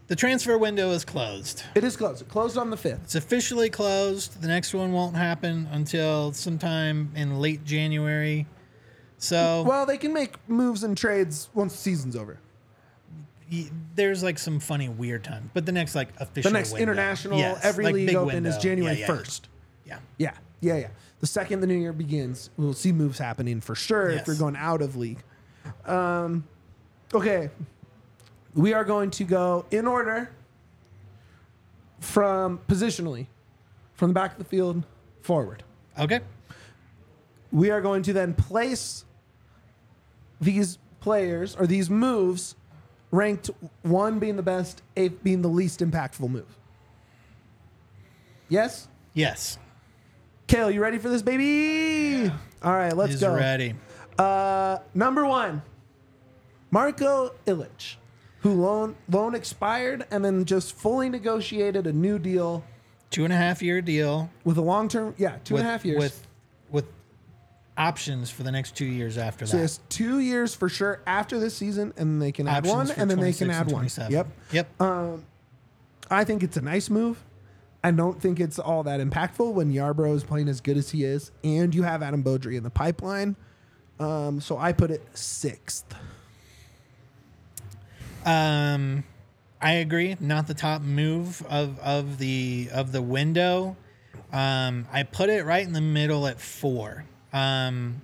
the 0.07 0.15
transfer 0.15 0.57
window 0.57 0.91
is 0.91 1.03
closed. 1.03 1.63
It 1.75 1.83
is 1.83 1.97
closed. 1.97 2.21
It 2.21 2.29
closed 2.29 2.57
on 2.57 2.69
the 2.69 2.77
5th. 2.77 3.03
It's 3.03 3.15
officially 3.15 3.69
closed. 3.69 4.41
The 4.41 4.47
next 4.47 4.73
one 4.73 4.93
won't 4.93 5.17
happen 5.17 5.67
until 5.71 6.31
sometime 6.31 7.11
in 7.15 7.41
late 7.41 7.65
January. 7.65 8.47
So 9.17 9.63
Well, 9.67 9.85
they 9.85 9.97
can 9.97 10.13
make 10.13 10.35
moves 10.47 10.83
and 10.83 10.95
trades 10.95 11.49
once 11.53 11.73
the 11.73 11.79
season's 11.79 12.15
over. 12.15 12.39
There's 13.95 14.23
like 14.23 14.37
some 14.39 14.59
funny 14.59 14.89
weird 14.89 15.23
time. 15.23 15.49
But 15.53 15.65
the 15.65 15.71
next 15.71 15.95
like 15.95 16.09
official 16.19 16.51
The 16.51 16.57
next 16.57 16.71
window- 16.73 16.83
international, 16.83 17.37
Yes, 17.39 17.59
every 17.63 17.85
like 17.85 17.93
league 17.95 18.15
open 18.15 18.45
is 18.45 18.55
window. 18.55 18.59
January 18.59 18.99
Yeah, 18.99 19.05
yeah, 19.07 19.15
1st. 19.15 19.41
Yeah. 19.85 19.99
Yeah, 20.17 20.31
yeah, 20.61 20.75
yeah. 20.77 20.87
The 21.19 21.27
second 21.27 21.61
the 21.61 21.67
new 21.67 21.75
year 21.77 21.93
begins, 21.93 22.49
we'll 22.57 22.73
see 22.73 22.91
moves 22.91 23.17
happening 23.19 23.61
for 23.61 23.73
sure 23.75 24.09
if 24.09 24.15
Yes. 24.17 24.27
you're 24.27 24.35
going 24.35 24.55
out 24.55 24.81
of 24.81 24.95
league. 24.95 25.19
Um, 25.85 26.45
okay, 27.13 27.49
we 28.53 28.73
are 28.73 28.83
going 28.83 29.09
to 29.11 29.23
go 29.23 29.65
in 29.71 29.87
order 29.87 30.29
from 31.99 32.59
positionally, 32.67 33.27
from 33.93 34.09
the 34.09 34.13
back 34.13 34.33
of 34.33 34.37
the 34.37 34.43
field 34.45 34.83
forward. 35.21 35.63
Okay. 35.99 36.19
We 37.51 37.71
are 37.71 37.81
going 37.81 38.03
to 38.03 38.13
then 38.13 38.33
place 38.33 39.05
these 40.39 40.77
players 40.99 41.55
or 41.55 41.65
these 41.65 41.89
moves 41.89 42.55
ranked 43.11 43.49
one 43.83 44.19
being 44.19 44.35
the 44.35 44.43
best, 44.43 44.81
eight 44.95 45.23
being 45.23 45.41
the 45.41 45.49
least 45.49 45.79
impactful 45.79 46.29
move. 46.29 46.57
Yes? 48.49 48.87
Yes. 49.13 49.57
Kale, 50.47 50.71
you 50.71 50.81
ready 50.81 50.97
for 50.97 51.09
this, 51.09 51.21
baby? 51.21 52.31
All 52.63 52.73
right, 52.73 52.95
let's 52.95 53.11
He's 53.13 53.21
go. 53.21 53.35
ready. 53.35 53.75
Uh, 54.17 54.77
number 54.93 55.25
one, 55.25 55.61
Marko 56.71 57.33
Ilić, 57.45 57.95
who 58.39 58.53
loan 58.53 58.95
loan 59.09 59.35
expired 59.35 60.05
and 60.11 60.23
then 60.23 60.45
just 60.45 60.73
fully 60.73 61.09
negotiated 61.09 61.85
a 61.87 61.93
new 61.93 62.17
deal 62.19 62.63
Two 63.09 63.23
and 63.23 63.31
a 63.31 63.37
half 63.37 63.61
year 63.61 63.81
deal. 63.81 64.29
with 64.43 64.57
a 64.57 64.61
long 64.61 64.87
term, 64.89 65.15
yeah, 65.17 65.37
two 65.43 65.55
and 65.57 65.65
a 65.65 65.69
half 65.69 65.81
with, 65.81 65.85
years. 65.85 65.99
with 65.99 66.11
with 66.13 66.26
options 67.77 68.29
for 68.29 68.43
the 68.43 68.51
next 68.51 68.75
two 68.75 68.85
years 68.85 69.17
after 69.17 69.45
so 69.45 69.57
that. 69.57 69.63
it's 69.63 69.79
two 69.89 70.19
years 70.19 70.55
for 70.55 70.69
sure 70.69 71.01
after 71.05 71.39
this 71.39 71.55
season, 71.55 71.93
and 71.97 72.13
then 72.13 72.19
they 72.19 72.31
can 72.31 72.47
add 72.47 72.65
Options 72.65 72.73
one, 72.73 72.87
for 72.87 73.01
and 73.01 73.09
then 73.09 73.17
they 73.17 73.33
26 73.33 73.39
can 73.39 73.49
add 73.51 73.61
and 73.61 73.71
one. 73.71 73.81
27. 73.81 74.11
Yep. 74.11 74.27
Yep. 74.51 75.21
I 76.09 76.23
think 76.23 76.43
it's 76.43 76.57
a 76.57 76.61
nice 76.61 76.89
move. 76.89 77.23
I 77.83 77.91
don't 77.91 78.19
think 78.21 78.39
it's 78.39 78.59
all 78.59 78.83
that 78.83 78.99
impactful 78.99 79.53
when 79.53 79.71
Yarbrough 79.71 80.15
is 80.15 80.23
playing 80.23 80.49
as 80.49 80.61
good 80.61 80.77
as 80.77 80.89
he 80.89 81.03
is, 81.03 81.31
and 81.43 81.73
you 81.73 81.83
have 81.83 82.01
Adam 82.01 82.23
Beaudry 82.23 82.57
in 82.57 82.63
the 82.63 82.69
pipeline. 82.69 83.35
Um, 83.99 84.41
so 84.41 84.57
I 84.57 84.73
put 84.73 84.91
it 84.91 85.01
sixth. 85.13 85.85
Um, 88.25 89.03
I 89.61 89.73
agree. 89.73 90.17
Not 90.19 90.47
the 90.47 90.53
top 90.53 90.81
move 90.81 91.45
of 91.49 91.79
of 91.79 92.17
the 92.17 92.69
of 92.73 92.91
the 92.91 93.01
window. 93.01 93.77
Um, 94.33 94.87
I 94.91 95.03
put 95.03 95.29
it 95.29 95.45
right 95.45 95.65
in 95.65 95.73
the 95.73 95.81
middle 95.81 96.27
at 96.27 96.39
four. 96.41 97.05
Um, 97.37 98.01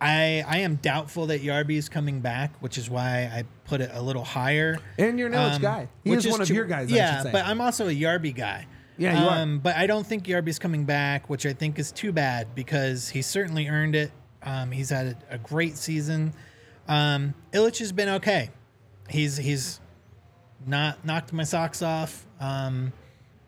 I 0.00 0.44
I 0.46 0.58
am 0.58 0.76
doubtful 0.76 1.26
that 1.26 1.42
Yarby 1.42 1.76
is 1.76 1.88
coming 1.88 2.20
back, 2.20 2.52
which 2.60 2.76
is 2.78 2.90
why 2.90 3.30
I 3.32 3.44
put 3.64 3.80
it 3.80 3.90
a 3.94 4.02
little 4.02 4.24
higher. 4.24 4.76
And 4.98 5.18
you're 5.18 5.28
an 5.28 5.34
Ilić 5.34 5.54
Um, 5.56 5.62
guy. 5.62 5.88
He 6.04 6.10
which 6.10 6.24
is 6.26 6.30
one 6.32 6.40
of 6.42 6.48
too- 6.48 6.54
your 6.54 6.66
guys, 6.66 6.92
I 6.92 6.96
Yeah, 6.96 7.16
should 7.16 7.22
say. 7.24 7.32
but 7.32 7.46
I'm 7.46 7.60
also 7.60 7.88
a 7.88 7.92
Yarby 7.94 8.34
guy. 8.34 8.66
Yeah, 8.98 9.20
you 9.22 9.28
are. 9.28 9.38
um, 9.42 9.58
But 9.58 9.76
I 9.76 9.86
don't 9.86 10.06
think 10.06 10.24
Yarby's 10.26 10.58
coming 10.58 10.84
back, 10.84 11.28
which 11.30 11.44
I 11.46 11.52
think 11.52 11.78
is 11.78 11.92
too 11.92 12.12
bad 12.12 12.54
because 12.54 13.10
he 13.10 13.20
certainly 13.22 13.68
earned 13.68 13.94
it. 13.94 14.10
Um, 14.42 14.70
he's 14.70 14.90
had 14.90 15.16
a, 15.30 15.34
a 15.34 15.38
great 15.38 15.76
season. 15.76 16.32
Um, 16.88 17.34
Ilić 17.52 17.78
has 17.80 17.92
been 17.92 18.08
okay. 18.10 18.50
He's 19.08 19.36
he's 19.36 19.80
not 20.66 21.04
knocked 21.04 21.32
my 21.32 21.44
socks 21.44 21.82
off. 21.82 22.26
Um, 22.40 22.92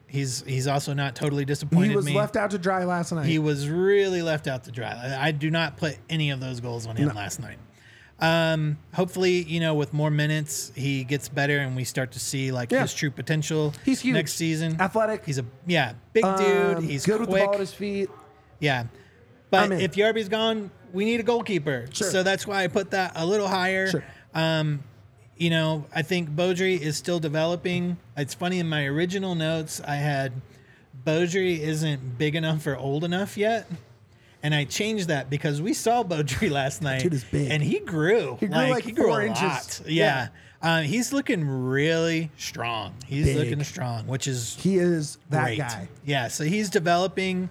he's 0.09 0.42
he's 0.46 0.66
also 0.66 0.92
not 0.94 1.14
totally 1.14 1.44
disappointed 1.44 1.90
he 1.90 1.96
was 1.96 2.06
me. 2.06 2.14
left 2.14 2.36
out 2.36 2.50
to 2.50 2.59
dry 2.59 2.84
last 2.84 3.12
night. 3.12 3.26
He 3.26 3.38
was 3.38 3.68
really 3.68 4.22
left 4.22 4.46
out 4.48 4.64
to 4.64 4.72
dry. 4.72 4.90
I 4.90 5.28
I 5.28 5.30
do 5.30 5.50
not 5.50 5.76
put 5.76 5.96
any 6.11 6.30
of 6.30 6.40
those 6.40 6.61
goals 6.61 6.86
on 6.86 6.96
him 6.96 7.09
last 7.14 7.40
night. 7.40 7.59
Um, 8.20 8.78
hopefully, 8.94 9.44
you 9.44 9.61
know, 9.61 9.74
with 9.74 9.92
more 9.92 10.11
minutes, 10.11 10.72
he 10.74 11.04
gets 11.04 11.28
better 11.28 11.59
and 11.61 11.76
we 11.76 11.84
start 11.84 12.12
to 12.12 12.18
see 12.20 12.50
like 12.50 12.72
Yeah. 12.72 12.82
his 12.82 12.92
true 12.92 13.12
potential. 13.12 13.74
He's 13.84 14.00
huge. 14.00 14.14
next 14.14 14.32
season. 14.32 14.80
Athletic. 14.80 15.24
He's 15.24 15.38
a 15.38 15.44
yeah 15.66 15.92
big 16.12 16.24
dude. 16.24 16.76
Um, 16.78 16.82
He's 16.84 17.06
good 17.06 17.20
with 17.20 17.30
the 17.30 17.36
ball 17.36 17.54
at 17.54 17.61
his 17.61 17.72
feet. 17.72 18.11
Yeah. 18.59 18.86
But 19.50 19.70
if 19.72 19.92
Yarby's 19.96 20.28
gone, 20.28 20.70
we 20.92 21.04
need 21.04 21.20
a 21.20 21.22
goalkeeper. 21.22 21.86
Sure. 21.92 22.11
So 22.11 22.22
that's 22.22 22.46
why 22.46 22.64
I 22.64 22.66
put 22.66 22.90
that 22.90 23.12
a 23.14 23.24
little 23.24 23.48
higher. 23.48 23.86
Sure. 23.88 24.04
Um, 24.34 24.82
you 25.39 25.51
know, 25.51 25.84
I 25.95 26.03
think 26.03 26.30
Beaudry 26.30 26.78
is 26.78 26.97
still 26.97 27.20
developing. 27.20 27.97
It's 28.16 28.34
funny 28.34 28.59
in 28.59 28.68
my 28.68 28.84
original 28.86 29.34
notes 29.34 29.80
I 29.80 29.97
had 29.97 30.32
Beaudry 31.07 31.59
isn't 31.61 32.18
big 32.18 32.34
enough 32.34 32.66
or 32.66 32.76
old 32.76 33.05
enough 33.05 33.36
yet. 33.36 33.66
And 34.43 34.55
I 34.55 34.64
changed 34.64 35.09
that 35.09 35.30
because 35.30 35.61
we 35.61 35.74
saw 35.74 36.03
Beaudry 36.05 36.51
last 36.61 36.82
night. 36.82 37.03
dude 37.03 37.14
is 37.14 37.24
big. 37.24 37.51
And 37.51 37.62
he 37.62 37.80
grew. 37.80 38.36
He 38.41 38.47
grew 38.47 38.57
like 38.57 38.84
he 38.84 38.93
grew 38.93 39.07
four 39.09 39.20
a 39.20 39.26
inches. 39.26 39.43
lot. 39.43 39.80
Yeah. 39.86 40.28
Yeah. 40.62 40.78
Um, 40.78 40.84
he's 40.84 41.12
looking 41.12 41.45
really 41.47 42.30
strong. 42.36 42.95
He's 43.07 43.26
Big. 43.26 43.36
looking 43.36 43.62
strong, 43.62 44.09
which 44.09 44.26
is 44.26 44.57
He 44.57 44.76
is 44.78 45.18
that 45.30 45.45
great. 45.45 45.59
guy. 45.59 45.89
Yeah, 46.05 46.26
so 46.26 46.43
he's 46.43 46.68
developing, 46.68 47.49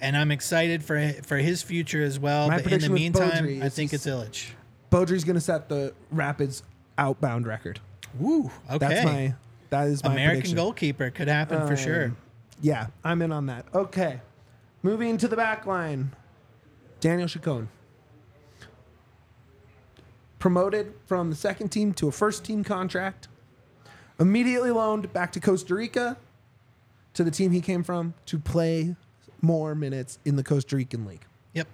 and 0.00 0.16
I'm 0.16 0.32
excited 0.32 0.82
for 0.82 1.12
for 1.22 1.36
his 1.36 1.62
future 1.62 2.02
as 2.02 2.18
well. 2.18 2.48
My 2.48 2.60
but 2.60 2.72
in 2.72 2.80
the 2.80 2.88
meantime, 2.90 3.30
Beaudry 3.46 3.62
I 3.62 3.68
think 3.68 3.92
it's 3.92 4.06
Ilić. 4.06 4.48
Beaudry's 4.90 5.22
going 5.22 5.34
to 5.36 5.40
set 5.40 5.68
the 5.68 5.94
Rapids 6.10 6.64
outbound 6.98 7.46
record. 7.46 7.80
Woo. 8.18 8.50
Okay. 8.70 8.78
That's 8.78 9.04
my. 9.04 9.34
That 9.70 9.86
is 9.88 10.02
my 10.02 10.12
American 10.12 10.32
prediction. 10.36 10.56
goalkeeper 10.56 11.10
could 11.10 11.28
happen 11.28 11.66
for 11.66 11.76
sure. 11.76 12.04
Um, 12.06 12.16
Yeah, 12.60 12.86
I'm 13.04 13.22
in 13.22 13.32
on 13.32 13.46
that. 13.46 13.66
Okay, 13.74 14.20
moving 14.82 15.16
to 15.18 15.28
the 15.28 15.36
back 15.36 15.66
line. 15.66 16.14
Daniel 17.00 17.28
Chacon. 17.28 17.68
Promoted 20.38 20.94
from 21.06 21.30
the 21.30 21.36
second 21.36 21.68
team 21.70 21.92
to 21.94 22.08
a 22.08 22.12
first 22.12 22.44
team 22.44 22.62
contract. 22.64 23.28
Immediately 24.20 24.70
loaned 24.70 25.12
back 25.12 25.32
to 25.32 25.40
Costa 25.40 25.74
Rica 25.74 26.16
to 27.14 27.24
the 27.24 27.30
team 27.30 27.50
he 27.50 27.60
came 27.60 27.82
from 27.82 28.14
to 28.26 28.38
play 28.38 28.94
more 29.42 29.74
minutes 29.74 30.18
in 30.24 30.36
the 30.36 30.44
Costa 30.44 30.76
Rican 30.76 31.06
League. 31.06 31.24
Yep. 31.54 31.68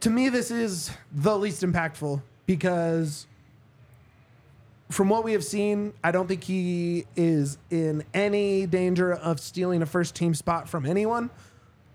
To 0.00 0.10
me, 0.10 0.28
this 0.28 0.50
is 0.50 0.90
the 1.12 1.38
least 1.38 1.62
impactful 1.62 2.22
because 2.46 3.26
from 4.92 5.08
what 5.08 5.24
we 5.24 5.32
have 5.32 5.44
seen, 5.44 5.92
I 6.04 6.10
don't 6.10 6.26
think 6.28 6.44
he 6.44 7.06
is 7.16 7.58
in 7.70 8.04
any 8.12 8.66
danger 8.66 9.12
of 9.12 9.40
stealing 9.40 9.82
a 9.82 9.86
first 9.86 10.14
team 10.14 10.34
spot 10.34 10.68
from 10.68 10.86
anyone, 10.86 11.30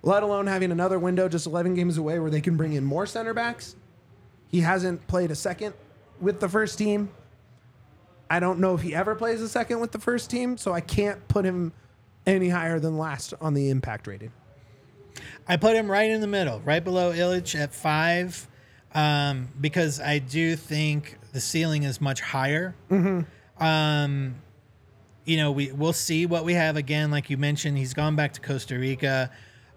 let 0.01 0.23
alone 0.23 0.47
having 0.47 0.71
another 0.71 0.97
window 0.97 1.29
just 1.29 1.45
11 1.45 1.75
games 1.75 1.97
away 1.97 2.19
where 2.19 2.31
they 2.31 2.41
can 2.41 2.57
bring 2.57 2.73
in 2.73 2.83
more 2.83 3.05
center 3.05 3.33
backs. 3.33 3.75
He 4.49 4.61
hasn't 4.61 5.05
played 5.07 5.31
a 5.31 5.35
second 5.35 5.73
with 6.19 6.39
the 6.39 6.49
first 6.49 6.77
team. 6.77 7.09
I 8.29 8.39
don't 8.39 8.59
know 8.59 8.73
if 8.73 8.81
he 8.81 8.95
ever 8.95 9.15
plays 9.15 9.41
a 9.41 9.49
second 9.49 9.79
with 9.79 9.91
the 9.91 9.99
first 9.99 10.29
team, 10.29 10.57
so 10.57 10.73
I 10.73 10.81
can't 10.81 11.25
put 11.27 11.45
him 11.45 11.73
any 12.25 12.49
higher 12.49 12.79
than 12.79 12.97
last 12.97 13.33
on 13.39 13.53
the 13.53 13.69
impact 13.69 14.07
rating. 14.07 14.31
I 15.47 15.57
put 15.57 15.75
him 15.75 15.89
right 15.89 16.09
in 16.09 16.21
the 16.21 16.27
middle, 16.27 16.61
right 16.61 16.83
below 16.83 17.13
Ilić 17.13 17.59
at 17.59 17.73
five, 17.73 18.47
um, 18.93 19.49
because 19.59 19.99
I 19.99 20.19
do 20.19 20.55
think 20.55 21.17
the 21.33 21.39
ceiling 21.39 21.83
is 21.83 22.01
much 22.01 22.21
higher. 22.21 22.75
Um, 23.59 24.35
you 25.25 25.37
know, 25.37 25.51
we 25.51 25.71
we'll 25.71 25.93
see 25.93 26.25
what 26.25 26.45
we 26.45 26.53
have 26.53 26.77
again. 26.77 27.11
Like 27.11 27.29
you 27.29 27.37
mentioned, 27.37 27.77
he's 27.77 27.93
gone 27.93 28.15
back 28.15 28.33
to 28.33 28.41
Costa 28.41 28.77
Rica, 28.77 29.29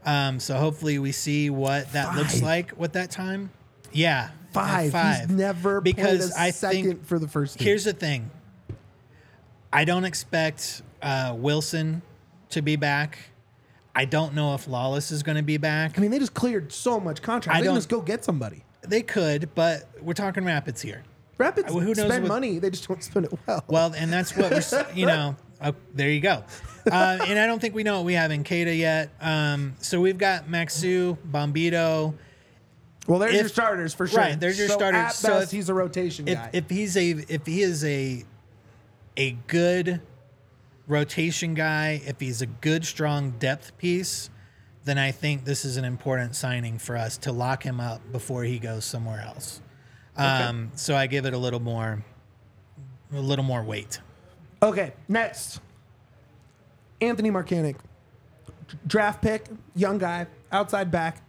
um, 0.05 0.39
so 0.39 0.57
hopefully 0.57 0.99
we 0.99 1.13
see 1.13 1.51
what 1.51 1.93
that 1.93 2.15
looks 2.17 2.41
like 2.43 2.79
with 2.79 2.93
that 2.93 3.11
time. 3.11 3.51
Yeah, 3.93 4.31
five. 4.53 4.93
Five. 4.93 5.29
He's 5.29 5.37
never 5.37 5.81
because 5.81 6.33
I 6.33 6.51
second 6.51 6.85
think 6.85 7.07
for 7.07 7.19
the 7.19 7.29
first 7.29 7.59
team. 7.59 7.67
Here's 7.67 7.85
the 7.85 7.93
thing. 7.93 8.31
I 9.73 9.85
don't 9.85 10.05
expect 10.05 10.83
uh, 11.03 11.35
Wilson 11.37 12.03
to 12.51 12.63
be 12.63 12.77
back. 12.77 13.19
I 13.95 14.05
don't 14.05 14.35
know 14.35 14.55
if 14.55 14.67
Lalas 14.67 15.11
is 15.11 15.23
going 15.23 15.37
to 15.37 15.43
be 15.43 15.57
back. 15.57 15.99
I 15.99 16.01
mean, 16.01 16.11
they 16.11 16.19
just 16.19 16.35
cleared 16.35 16.73
so 16.73 17.01
much 17.01 17.23
contract. 17.23 17.57
I 17.57 17.61
They 17.61 17.67
can 17.67 17.75
just 17.75 17.89
go 17.89 18.01
get 18.01 18.25
somebody. 18.25 18.65
They 18.83 19.03
could, 19.03 19.55
but 19.55 19.89
we're 20.01 20.15
talking 20.15 20.45
Rapids 20.45 20.81
here. 20.83 21.03
Rapids 21.39 21.71
Well, 21.73 21.81
who 21.81 21.95
knows 21.95 22.07
spend 22.07 22.25
what- 22.25 22.29
money. 22.29 22.59
They 22.59 22.71
just 22.71 22.87
don't 22.89 23.03
spend 23.03 23.27
it 23.27 23.33
well. 23.47 23.65
Well, 23.69 23.93
and 23.97 24.13
that's 24.13 24.37
what 24.37 24.51
we're, 24.51 24.57
s- 24.59 24.75
you 24.95 25.07
know, 25.07 25.37
oh, 25.63 25.75
there 25.95 26.11
you 26.11 26.21
go. 26.21 26.45
Uh, 26.91 27.19
and 27.27 27.39
I 27.39 27.47
don't 27.47 27.61
think 27.61 27.75
we 27.75 27.83
know 27.83 27.97
what 27.97 28.05
we 28.07 28.15
have 28.15 28.31
in 28.31 28.45
Cada 28.45 28.75
yet. 28.75 29.11
Um, 29.21 29.75
so 29.81 30.01
we've 30.01 30.19
got 30.19 30.49
Maxsø, 30.49 31.17
Bombito. 31.31 32.15
Well, 33.07 33.19
there's 33.19 33.35
if- 33.35 33.41
your 33.41 33.49
starters 33.49 33.95
for 33.95 34.07
sure. 34.07 34.19
right, 34.19 34.39
there's 34.39 34.59
your 34.59 34.69
So 34.69 34.75
starters. 34.75 35.01
At 35.01 35.13
So 35.15 35.39
if- 35.41 35.51
he's 35.51 35.69
a 35.69 35.75
rotation 35.75 36.29
If, 36.29 36.35
guy. 36.39 36.51
if 36.53 36.69
he's 36.71 36.97
a 36.97 37.11
if 37.29 37.47
he 37.47 37.63
is 37.63 37.85
a 37.85 38.25
a 39.17 39.33
good 39.47 40.01
rotation 40.87 41.55
guy, 41.55 42.01
if 42.07 42.21
he's 42.21 42.43
a 42.43 42.47
good 42.47 42.85
strong 42.85 43.33
depth 43.39 43.77
piece, 43.79 44.29
then 44.91 44.99
I 44.99 45.13
think 45.13 45.45
this 45.45 45.65
is 45.65 45.77
an 45.77 45.85
important 45.85 46.35
signing 46.35 46.77
for 46.77 46.97
us 46.97 47.17
to 47.19 47.31
lock 47.31 47.63
him 47.63 47.79
up 47.79 48.01
before 48.11 48.43
he 48.43 48.59
goes 48.59 48.85
somewhere 48.85 49.21
else. 49.21 49.61
Um, 50.17 50.73
so 50.75 50.97
I 50.97 51.07
give 51.07 51.27
it 51.27 51.33
a 51.33 51.39
little 51.39 51.61
more 51.61 52.03
a 53.15 53.21
little 53.21 53.45
more 53.45 53.63
weight. 53.63 54.01
okay, 54.61 54.93
next, 55.09 55.61
Anthony 57.01 57.31
Markanich, 57.31 57.77
draft 58.85 59.23
pick, 59.23 59.47
young 59.77 59.99
guy, 59.99 60.27
outside 60.51 60.91
back, 60.91 61.23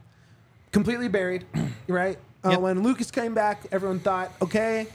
completely 0.71 1.07
buried. 1.07 1.45
right. 1.87 2.17
Uh, 2.43 2.49
Yep. 2.51 2.59
When 2.61 2.81
Lucas 2.81 3.11
came 3.11 3.35
back, 3.35 3.67
everyone 3.71 3.99
thought, 3.99 4.31
okay, 4.41 4.87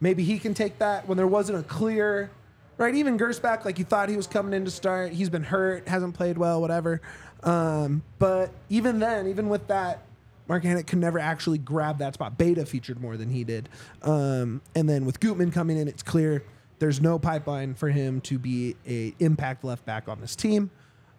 maybe 0.00 0.24
he 0.24 0.38
can 0.38 0.54
take 0.54 0.78
that. 0.78 1.06
When 1.06 1.18
there 1.18 1.26
wasn't 1.26 1.58
a 1.58 1.62
clear, 1.62 2.30
right? 2.78 2.94
Even 2.94 3.18
Gersbach, 3.18 3.66
like 3.66 3.78
you 3.78 3.84
thought 3.84 4.08
he 4.08 4.16
was 4.16 4.26
coming 4.26 4.54
in 4.54 4.64
to 4.64 4.70
start. 4.70 5.12
He's 5.12 5.28
been 5.28 5.44
hurt, 5.44 5.86
hasn't 5.86 6.14
played 6.14 6.38
well, 6.38 6.62
whatever. 6.62 7.02
Um, 7.44 8.02
but 8.18 8.50
even 8.68 8.98
then, 8.98 9.28
even 9.28 9.48
with 9.48 9.68
that, 9.68 10.02
Markanich 10.48 10.86
could 10.86 10.98
never 10.98 11.18
actually 11.18 11.58
grab 11.58 11.98
that 11.98 12.14
spot. 12.14 12.36
Beta 12.36 12.66
featured 12.66 13.00
more 13.00 13.16
than 13.16 13.30
he 13.30 13.44
did. 13.44 13.68
Um, 14.02 14.60
and 14.74 14.88
then 14.88 15.04
with 15.04 15.20
Gutman 15.20 15.50
coming 15.50 15.78
in, 15.78 15.88
it's 15.88 16.02
clear 16.02 16.42
there's 16.78 17.00
no 17.00 17.18
pipeline 17.18 17.74
for 17.74 17.88
him 17.88 18.20
to 18.22 18.38
be 18.38 18.76
a 18.86 19.14
impact 19.20 19.64
left 19.64 19.84
back 19.86 20.08
on 20.08 20.20
this 20.20 20.36
team. 20.36 20.70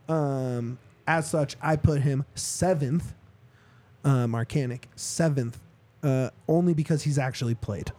Um, 0.07 0.77
as 1.07 1.29
such, 1.29 1.55
I 1.61 1.75
put 1.75 2.01
him 2.01 2.25
seventh, 2.35 3.13
uh, 4.03 4.25
Markanich 4.25 4.83
seventh, 4.95 5.59
uh, 6.03 6.29
only 6.47 6.73
because 6.73 7.03
he's 7.03 7.17
actually 7.17 7.55
played. 7.55 7.91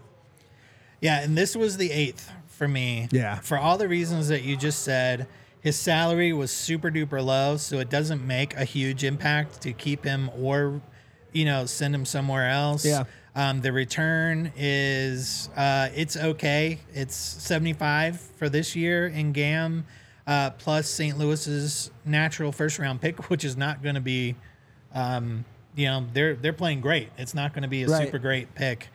Yeah, 1.01 1.21
and 1.21 1.37
this 1.37 1.57
was 1.57 1.77
the 1.77 1.91
eighth 1.91 2.31
for 2.47 2.67
me. 2.67 3.09
Yeah. 3.11 3.37
For 3.41 3.59
all 3.59 3.79
the 3.79 3.89
reasons 3.89 4.29
that 4.29 4.43
you 4.43 4.57
just 4.57 4.83
said, 4.83 5.27
his 5.67 5.77
salary 5.77 6.33
was 6.33 6.53
super 6.53 6.93
duper 6.93 7.21
low, 7.25 7.57
so 7.57 7.81
it 7.81 7.91
doesn't 7.91 8.25
make 8.25 8.55
a 8.55 8.65
huge 8.65 9.03
impact 9.03 9.61
to 9.63 9.73
keep 9.73 10.05
him 10.05 10.31
or, 10.41 10.81
you 11.33 11.45
know, 11.45 11.67
send 11.67 11.93
him 11.93 12.05
somewhere 12.05 12.49
else. 12.49 12.85
Yeah. 12.87 13.03
Um, 13.35 13.63
the 13.63 13.73
return 13.73 14.53
is 14.57 15.51
uh, 15.57 15.89
it's 15.93 16.17
okay. 16.17 16.79
It's 16.95 17.17
seventy 17.17 17.73
five 17.73 18.21
for 18.21 18.49
this 18.49 18.77
year 18.77 19.09
in 19.09 19.33
GAM, 19.33 19.85
uh, 20.29 20.51
plus 20.51 20.89
St. 20.89 21.19
Louis's 21.19 21.91
natural 22.05 22.53
first 22.53 22.79
round 22.79 23.01
pick, 23.01 23.25
which 23.29 23.45
is 23.45 23.57
not 23.57 23.83
going 23.83 23.97
to 23.97 24.01
be, 24.01 24.37
um, 24.95 25.45
you 25.75 25.87
know, 25.87 26.07
they're 26.13 26.37
they're 26.37 26.53
playing 26.53 26.81
great. 26.81 27.09
It's 27.19 27.35
not 27.35 27.53
going 27.53 27.63
to 27.63 27.69
be 27.69 27.83
a 27.83 27.89
Right. 27.89 28.05
super 28.05 28.19
great 28.21 28.55
pick. 28.55 28.87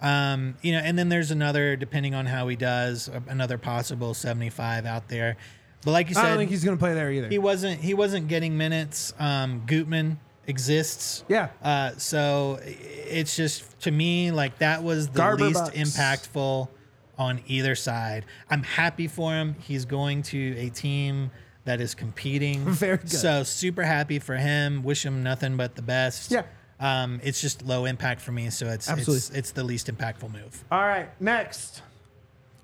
Um, 0.00 0.56
you 0.62 0.72
know, 0.72 0.78
and 0.78 0.98
then 0.98 1.10
there's 1.10 1.30
another, 1.30 1.76
depending 1.76 2.14
on 2.14 2.24
how 2.24 2.48
he 2.48 2.56
does, 2.56 3.10
another 3.28 3.58
possible 3.58 4.14
75 4.14 4.86
out 4.86 5.08
there. 5.08 5.36
But 5.84 5.92
like 5.92 6.08
you 6.08 6.14
said, 6.14 6.24
I 6.24 6.28
don't 6.30 6.38
think 6.38 6.50
he's 6.50 6.64
going 6.64 6.76
to 6.76 6.80
play 6.80 6.94
there 6.94 7.10
either. 7.12 7.28
he 7.28 7.38
wasn't 7.38 7.80
he 7.80 7.94
wasn't 7.94 8.28
getting 8.28 8.56
minutes. 8.56 9.12
Um, 9.18 9.62
Gutman 9.66 10.18
exists. 10.46 11.24
Yeah. 11.28 11.48
Uh, 11.62 11.92
so 11.96 12.58
i- 12.62 12.68
it's 12.68 13.36
just 13.36 13.78
to 13.80 13.90
me 13.90 14.30
like 14.30 14.58
that 14.58 14.82
was 14.82 15.08
the 15.08 15.18
Garber 15.18 15.44
least 15.46 15.64
Bucks. 15.64 15.76
impactful 15.76 16.68
on 17.18 17.40
either 17.46 17.74
side. 17.74 18.24
I'm 18.50 18.62
happy 18.62 19.06
for 19.08 19.32
him. 19.32 19.56
He's 19.60 19.84
going 19.84 20.22
to 20.24 20.56
a 20.58 20.68
team 20.70 21.30
that 21.64 21.80
is 21.80 21.94
competing. 21.94 22.64
Very 22.70 22.96
good. 22.98 23.10
So 23.10 23.42
super 23.42 23.82
happy 23.84 24.18
for 24.18 24.36
him. 24.36 24.82
Wish 24.82 25.04
him 25.04 25.22
nothing 25.22 25.56
but 25.56 25.76
the 25.76 25.82
best. 25.82 26.30
Yeah. 26.30 26.42
Um, 26.80 27.20
it's 27.22 27.40
just 27.40 27.64
low 27.64 27.84
impact 27.84 28.20
for 28.20 28.32
me, 28.32 28.50
so 28.50 28.66
it's 28.66 28.88
it's 28.88 28.98
Absolutely. 28.98 29.38
it's 29.38 29.52
the 29.52 29.62
least 29.64 29.86
impactful 29.86 30.30
move. 30.32 30.64
All 30.72 30.82
right, 30.82 31.08
next. 31.20 31.82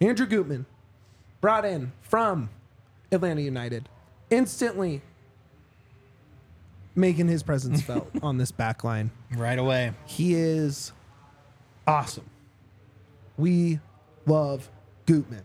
Andrew 0.00 0.26
Gutman, 0.26 0.66
brought 1.40 1.64
in 1.64 1.92
from 2.02 2.50
Atlanta 3.12 3.40
United, 3.40 3.88
instantly 4.30 5.02
making 6.94 7.28
his 7.28 7.42
presence 7.42 7.82
felt 7.82 8.10
on 8.22 8.38
this 8.38 8.52
back 8.52 8.84
line. 8.84 9.10
Right 9.34 9.58
away. 9.58 9.92
He 10.06 10.34
is 10.34 10.92
awesome. 11.86 12.28
We 13.36 13.80
love 14.26 14.70
Gutman. 15.06 15.44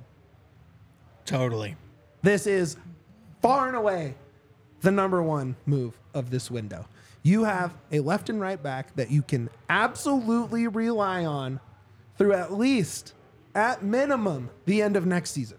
Totally. 1.26 1.76
This 2.22 2.46
is 2.46 2.78
far 3.42 3.68
and 3.68 3.78
away 3.78 4.16
the 4.82 4.92
number 4.92 5.22
one 5.22 5.56
move 5.66 5.98
of 6.14 6.30
this 6.30 6.52
window. 6.52 6.88
You 7.24 7.46
have 7.46 7.74
a 7.92 8.00
left 8.02 8.30
and 8.30 8.40
right 8.40 8.62
back 8.62 8.96
that 8.96 9.10
you 9.10 9.24
can 9.24 9.50
absolutely 9.70 10.68
rely 10.68 11.26
on 11.26 11.60
through 12.18 12.34
at 12.34 12.54
least, 12.54 13.14
at 13.56 13.84
minimum, 13.84 14.52
the 14.66 14.82
end 14.82 14.96
of 14.96 15.06
next 15.06 15.32
season. 15.32 15.58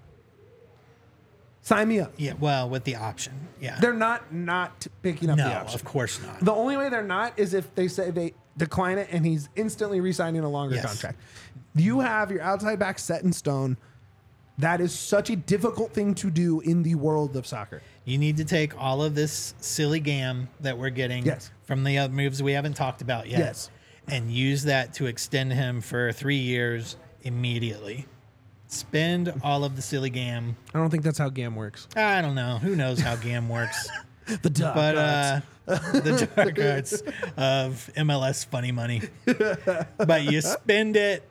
Sign 1.67 1.89
me 1.89 1.99
up. 1.99 2.13
Yeah. 2.17 2.35
Well, 2.39 2.71
with 2.71 2.85
the 2.85 2.95
option. 2.95 3.33
Yeah. 3.61 3.81
They're 3.81 3.93
not 3.93 4.33
not 4.33 4.87
picking 5.03 5.29
up 5.31 5.37
no, 5.37 5.49
the 5.49 5.57
option. 5.57 5.75
of 5.75 5.85
course 5.85 6.23
not. 6.23 6.39
The 6.39 6.53
only 6.53 6.77
way 6.77 6.89
they're 6.91 7.03
not 7.03 7.37
is 7.37 7.55
if 7.55 7.75
they 7.75 7.89
say 7.89 8.13
they 8.13 8.35
decline 8.57 8.99
it 8.99 9.09
and 9.11 9.27
he's 9.27 9.49
instantly 9.57 10.01
re-signing 10.01 10.45
a 10.45 10.49
longer 10.49 10.77
Yes. 10.77 10.85
contract. 10.87 11.19
You 11.75 11.99
have 11.99 12.31
your 12.31 12.41
outside 12.41 12.79
back 12.79 13.01
set 13.01 13.25
in 13.25 13.33
stone. 13.33 13.79
That 14.59 14.81
is 14.81 14.97
such 14.97 15.29
a 15.29 15.35
difficult 15.35 15.93
thing 15.93 16.15
to 16.15 16.31
do 16.31 16.61
in 16.61 16.85
the 16.85 16.95
world 16.95 17.35
of 17.37 17.49
soccer. 17.49 17.83
You 18.05 18.17
need 18.17 18.37
to 18.37 18.45
take 18.45 18.81
all 18.81 19.03
of 19.03 19.17
this 19.17 19.53
silly 19.59 19.99
gam 19.99 20.49
that 20.61 20.79
we're 20.79 20.91
getting 20.91 21.27
Yes. 21.27 21.51
from 21.65 21.83
the 21.83 21.99
other 21.99 22.13
moves 22.15 22.45
we 22.45 22.53
haven't 22.53 22.75
talked 22.75 23.03
about 23.03 23.27
yet, 23.29 23.41
Yes. 23.41 23.71
and 24.07 24.31
use 24.31 24.63
that 24.63 24.95
to 24.95 25.07
extend 25.07 25.53
him 25.53 25.81
for 25.81 26.13
three 26.13 26.39
years 26.39 26.95
immediately. 27.23 28.07
Spend 28.77 29.33
all 29.43 29.65
of 29.65 29.75
the 29.77 29.83
silly 29.83 30.11
gam. 30.11 30.57
I 30.75 30.79
don't 30.79 30.91
think 30.91 31.03
that's 31.03 31.19
how 31.19 31.31
GAM 31.31 31.57
works. 31.57 31.89
I 31.97 32.21
don't 32.21 32.35
know. 32.35 32.59
Who 32.59 32.77
knows 32.77 33.01
how 33.01 33.17
gam 33.17 33.49
works? 33.49 33.89
The 34.43 34.51
dark 34.51 34.75
but 34.75 34.97
arts. 34.97 35.47
uh, 35.69 35.93
the 36.01 36.29
dark 36.35 36.59
arts 36.59 37.01
of 37.37 37.89
MLS 37.97 38.45
funny 38.45 38.73
money. 38.73 39.03
but 39.99 40.25
you 40.25 40.41
spend 40.41 40.97
it. 40.97 41.23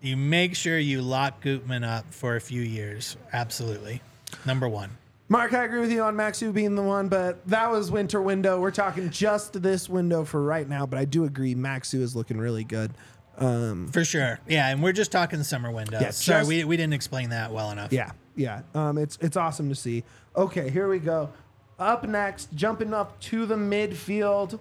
You 0.00 0.16
make 0.16 0.56
sure 0.56 0.78
you 0.78 1.02
lock 1.02 1.42
Gutman 1.42 1.84
up 1.84 2.06
for 2.14 2.36
a 2.36 2.40
few 2.40 2.62
years. 2.62 3.18
Absolutely, 3.34 4.00
number 4.46 4.66
one. 4.66 4.88
Mark, 5.28 5.52
I 5.52 5.64
agree 5.64 5.80
with 5.80 5.92
you 5.92 6.02
on 6.02 6.14
Maxsø 6.16 6.50
being 6.52 6.74
the 6.74 6.82
one, 6.82 7.08
but 7.08 7.46
that 7.48 7.70
was 7.70 7.90
winter 7.90 8.22
window. 8.22 8.58
We're 8.58 8.70
talking 8.70 9.10
just 9.10 9.60
this 9.62 9.86
window 9.88 10.24
for 10.24 10.42
right 10.42 10.66
now, 10.68 10.86
but 10.86 10.98
I 10.98 11.04
do 11.04 11.24
agree 11.24 11.54
Maxsø 11.54 12.00
is 12.00 12.16
looking 12.16 12.38
really 12.38 12.64
good. 12.64 12.90
Um, 13.38 13.88
For 13.88 14.04
sure. 14.04 14.38
Yeah, 14.48 14.68
and 14.68 14.82
we're 14.82 14.92
just 14.92 15.10
talking 15.12 15.42
summer 15.42 15.70
window. 15.70 15.98
Yeah, 16.00 16.10
Sorry, 16.10 16.40
just- 16.40 16.48
we, 16.48 16.64
we 16.64 16.76
didn't 16.76 16.92
explain 16.94 17.30
that 17.30 17.52
well 17.52 17.70
enough. 17.70 17.92
yeah, 17.92 18.12
yeah. 18.36 18.62
Um, 18.74 18.98
it's 18.98 19.18
it's 19.20 19.36
awesome 19.36 19.68
to 19.68 19.74
see. 19.74 20.04
Okay, 20.36 20.70
here 20.70 20.88
we 20.88 20.98
go. 20.98 21.30
Up 21.78 22.06
next, 22.06 22.52
jumping 22.54 22.94
up 22.94 23.18
to 23.20 23.46
the 23.46 23.56
midfield. 23.56 24.60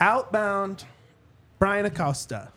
Outbound, 0.00 0.84
Bryan 1.58 1.86
Acosta. 1.86 2.50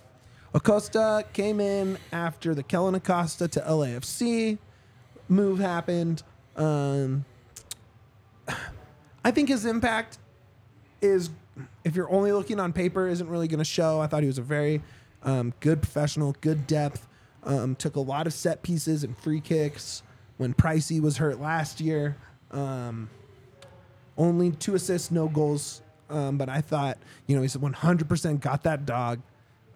Acosta 0.53 1.23
came 1.33 1.59
in 1.59 1.97
after 2.11 2.55
the 2.55 2.63
Kellyn 2.63 2.95
Acosta 2.95 3.47
to 3.49 3.59
LAFC 3.61 4.57
move 5.27 5.59
happened. 5.59 6.23
Um, 6.55 7.25
I 9.23 9.31
think 9.31 9.49
his 9.49 9.65
impact 9.65 10.17
is, 11.01 11.29
if 11.83 11.95
you're 11.95 12.11
only 12.11 12.31
looking 12.31 12.59
on 12.59 12.73
paper, 12.73 13.07
isn't 13.07 13.29
really 13.29 13.47
going 13.47 13.59
to 13.59 13.65
show. 13.65 14.01
I 14.01 14.07
thought 14.07 14.21
he 14.21 14.27
was 14.27 14.37
a 14.37 14.43
very 14.43 14.81
um, 15.23 15.53
good 15.59 15.81
professional, 15.81 16.35
good 16.41 16.67
depth. 16.67 17.07
Um, 17.43 17.75
took 17.75 17.95
a 17.95 17.99
lot 18.01 18.27
of 18.27 18.33
set 18.33 18.63
pieces 18.63 19.03
and 19.03 19.17
free 19.17 19.39
kicks 19.39 20.01
when 20.37 20.53
Pricey 20.53 20.99
was 20.99 21.17
hurt 21.17 21.39
last 21.39 21.79
year. 21.79 22.17
Um, 22.51 23.09
only 24.17 24.51
two 24.51 24.75
assists, 24.75 25.11
no 25.11 25.27
goals. 25.27 25.81
Um, 26.09 26.37
but 26.37 26.49
I 26.49 26.61
thought, 26.61 26.97
you 27.27 27.35
know, 27.35 27.41
he's 27.41 27.55
100% 27.55 28.39
got 28.39 28.63
that 28.63 28.85
dog. 28.85 29.21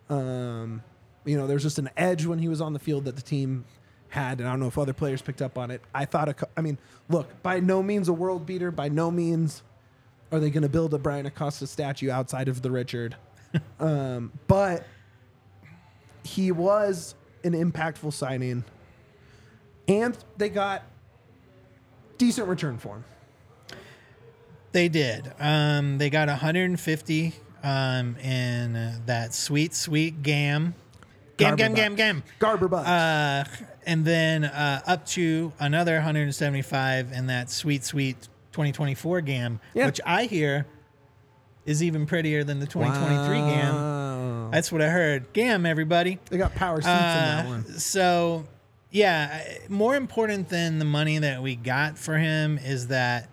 Um, 0.10 0.84
you 1.26 1.38
know, 1.38 1.48
there's 1.48 1.64
just 1.64 1.80
an 1.80 1.90
edge 1.98 2.26
when 2.26 2.40
he 2.40 2.48
was 2.48 2.62
on 2.62 2.74
the 2.74 2.80
field 2.80 3.06
that 3.06 3.16
the 3.16 3.22
team 3.22 3.66
had, 4.10 4.40
and 4.40 4.48
I 4.48 4.52
don't 4.52 4.60
know 4.60 4.68
if 4.68 4.78
other 4.78 4.94
players 4.94 5.22
picked 5.22 5.42
up 5.42 5.58
on 5.58 5.70
it. 5.72 5.82
I 5.94 6.06
thought, 6.06 6.36
I 6.58 6.62
mean, 6.62 6.78
look, 7.10 7.42
by 7.44 7.60
no 7.60 7.84
means 7.84 8.08
a 8.10 8.14
world 8.14 8.46
beater. 8.46 8.72
By 8.72 8.90
no 8.90 9.12
means 9.12 9.62
are 10.32 10.40
they 10.40 10.50
going 10.50 10.64
to 10.64 10.70
build 10.70 10.94
a 10.94 11.00
Bryan 11.00 11.26
Acosta 11.26 11.68
statue 11.68 12.10
outside 12.10 12.48
of 12.48 12.62
the 12.62 12.72
Richard. 12.72 13.16
um, 13.80 14.32
but 14.48 14.86
he 16.24 16.52
was 16.52 17.16
an 17.44 17.54
impactful 17.54 18.14
signing, 18.14 18.64
and 19.88 20.18
they 20.38 20.50
got 20.50 20.84
decent 22.18 22.48
return 22.48 22.78
for 22.78 22.98
him. 22.98 23.04
They 24.72 24.88
did. 24.88 25.32
Um, 25.40 25.98
they 25.98 26.12
got 26.12 26.28
150 26.28 27.34
um, 27.64 28.16
in 28.18 28.76
uh, 28.76 29.00
that 29.08 29.34
sweet, 29.34 29.74
sweet 29.74 30.22
gam. 30.22 30.76
Gam, 31.38 31.56
gam, 31.56 31.74
gam, 31.74 31.96
gam. 31.96 32.24
Garber 32.38 32.68
bucks. 32.68 32.88
Uh, 32.88 33.46
and 33.86 34.06
then 34.06 34.44
uh, 34.44 34.82
up 34.86 35.06
to 35.08 35.54
another 35.60 35.96
175 35.96 37.12
in 37.14 37.28
that 37.28 37.50
sweet, 37.50 37.84
sweet 37.84 38.28
2024 38.60 39.22
gam, 39.22 39.62
Yeah. 39.74 39.86
which 39.86 40.02
I 40.06 40.26
hear 40.26 40.66
is 41.66 41.82
even 41.82 42.06
prettier 42.06 42.44
than 42.44 42.60
the 42.60 42.68
2023 42.68 43.38
gam. 43.38 44.52
That's 44.52 44.70
what 44.72 44.82
I 44.82 44.90
heard. 44.90 45.32
Gam, 45.32 45.66
everybody. 45.66 46.20
They 46.30 46.38
got 46.38 46.56
power 46.56 46.78
seats 46.82 46.88
in 46.88 46.94
that 46.94 47.46
Uh, 47.46 47.50
one. 47.50 47.80
So, 47.80 48.46
yeah, 48.92 49.44
more 49.70 49.96
important 49.96 50.50
than 50.50 50.80
the 50.80 50.86
money 50.86 51.20
that 51.20 51.42
we 51.42 51.56
got 51.56 51.98
for 51.98 52.18
him 52.18 52.58
is 52.58 52.88
that 52.88 53.30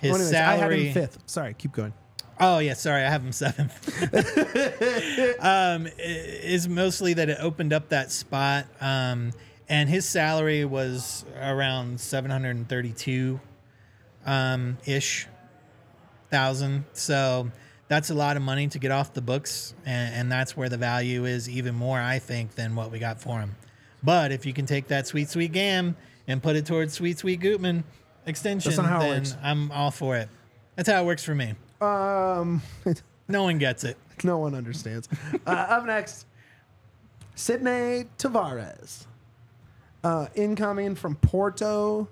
his 0.00 0.12
Well, 0.12 0.20
anyways, 0.20 0.34
I 0.34 0.38
had 0.38 0.58
salary. 0.60 0.86
him 0.86 0.94
fifth. 0.94 1.18
Sorry, 1.26 1.54
keep 1.58 1.72
going. 1.72 1.92
Oh 2.40 2.58
yeah, 2.60 2.72
sorry, 2.74 3.04
I 3.04 3.10
have 3.10 3.22
him 3.22 3.32
seventh. 3.32 3.74
um, 5.44 5.86
is 5.98 6.66
mostly 6.68 7.12
that 7.14 7.28
it 7.28 7.36
opened 7.40 7.72
up 7.74 7.90
that 7.90 8.10
spot, 8.10 8.66
um, 8.80 9.32
and 9.68 9.88
his 9.88 10.08
salary 10.08 10.64
was 10.64 11.24
around 11.40 12.00
seven 12.00 12.30
hundred 12.30 12.56
and 12.56 12.68
thirty-two 12.68 13.38
um, 14.26 14.78
ish 14.86 15.26
thousand. 16.30 16.84
So 16.92 17.50
that's 17.88 18.10
a 18.10 18.14
lot 18.14 18.36
of 18.36 18.42
money 18.42 18.68
to 18.68 18.78
get 18.78 18.90
off 18.90 19.12
the 19.12 19.20
books, 19.22 19.74
and, 19.84 20.14
and 20.14 20.32
that's 20.32 20.56
where 20.56 20.68
the 20.68 20.78
value 20.78 21.24
is 21.24 21.48
even 21.48 21.74
more, 21.74 21.98
I 22.00 22.18
think, 22.18 22.54
than 22.54 22.74
what 22.74 22.90
we 22.90 22.98
got 22.98 23.20
for 23.20 23.38
him. 23.40 23.54
But 24.02 24.32
if 24.32 24.46
you 24.46 24.52
can 24.52 24.66
take 24.66 24.88
that 24.88 25.06
sweet, 25.06 25.28
sweet 25.28 25.52
Gam 25.52 25.96
and 26.26 26.42
put 26.42 26.56
it 26.56 26.66
towards 26.66 26.94
sweet, 26.94 27.18
sweet 27.18 27.40
Gutman 27.40 27.84
extension, 28.26 28.70
That's 28.70 28.80
not 28.82 28.88
how 28.88 29.00
it 29.02 29.24
then. 29.24 29.38
I'm 29.42 29.70
all 29.72 29.90
for 29.90 30.16
it. 30.16 30.28
That's 30.76 30.88
how 30.88 31.02
it 31.02 31.06
works 31.06 31.22
for 31.24 31.34
me. 31.34 31.54
Um, 31.80 32.62
No 33.28 33.44
one 33.44 33.58
gets 33.58 33.84
it. 33.84 33.96
no 34.24 34.38
one 34.38 34.54
understands. 34.54 35.08
uh, 35.46 35.50
up 35.50 35.86
next, 35.86 36.26
Sidnei 37.36 38.06
Tavares, 38.18 39.06
uh, 40.04 40.26
incoming 40.34 40.94
from 40.96 41.14
Porto, 41.16 42.08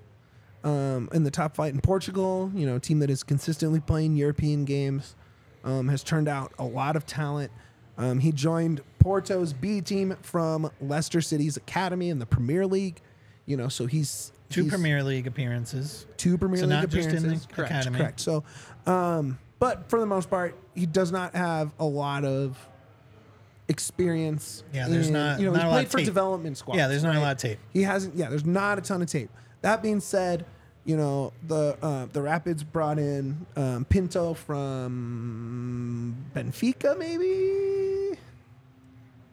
um, 0.63 1.09
in 1.13 1.23
the 1.23 1.31
top 1.31 1.55
flight 1.55 1.73
in 1.73 1.81
Portugal. 1.81 2.51
You 2.53 2.65
know, 2.65 2.75
a 2.75 2.79
team 2.79 2.99
that 2.99 3.09
is 3.09 3.23
consistently 3.23 3.79
playing 3.79 4.15
European 4.15 4.65
games, 4.65 5.15
um, 5.63 5.87
has 5.89 6.03
turned 6.03 6.27
out 6.27 6.53
a 6.59 6.63
lot 6.65 6.95
of 6.95 7.05
talent. 7.05 7.51
Um, 7.97 8.19
he 8.19 8.31
joined 8.31 8.81
Porto's 8.99 9.53
B 9.53 9.81
team 9.81 10.15
from 10.21 10.71
Leicester 10.81 11.21
City's 11.21 11.57
academy 11.57 12.09
in 12.09 12.19
the 12.19 12.25
Premier 12.25 12.65
League. 12.65 13.01
You 13.45 13.57
know, 13.57 13.67
so 13.67 13.85
he's 13.85 14.31
Two 14.49 14.61
he's- 14.63 14.71
Premier 14.71 15.03
League 15.03 15.27
appearances. 15.27 16.05
two 16.17 16.37
Premier 16.37 16.57
So 16.57 16.65
League 16.65 16.69
not 16.71 16.89
just 16.89 17.07
in 17.09 17.13
the 17.13 17.17
appearances. 17.19 17.47
correct, 17.51 17.71
academy. 17.71 17.97
correct. 17.97 18.19
So, 18.19 18.43
um, 18.85 19.37
but 19.59 19.89
for 19.89 19.99
the 19.99 20.05
most 20.05 20.29
part, 20.29 20.55
he 20.75 20.85
does 20.85 21.11
not 21.11 21.35
have 21.35 21.71
a 21.79 21.85
lot 21.85 22.23
of 22.25 22.57
experience. 23.67 24.63
Yeah, 24.73 24.87
there's 24.87 25.07
in- 25.07 25.13
not- 25.13 25.39
You 25.39 25.45
know, 25.47 25.51
not 25.53 25.57
he's 25.59 25.63
a 25.63 25.67
lot 25.67 25.73
played 25.73 25.85
of 25.85 25.91
for 25.91 25.97
tape. 25.99 26.05
development 26.05 26.57
squads. 26.57 26.77
Yeah, 26.77 26.87
there's 26.87 27.03
not 27.03 27.15
a 27.15 27.19
lot 27.19 27.31
of 27.33 27.37
tape. 27.37 27.59
He 27.71 27.83
hasn't. 27.83 28.15
Yeah, 28.15 28.29
there's 28.29 28.45
not 28.45 28.77
a 28.77 28.81
ton 28.81 29.01
of 29.01 29.07
tape. 29.07 29.29
That 29.61 29.81
being 29.83 29.99
said, 29.99 30.45
you 30.85 30.97
know 30.97 31.33
the 31.47 31.77
uh, 31.81 32.07
the 32.11 32.21
Rapids 32.21 32.63
brought 32.63 32.97
in 32.99 33.45
um, 33.55 33.85
Pinto 33.85 34.33
from 34.33 36.15
Benfica, 36.35 36.97
maybe. 36.97 38.17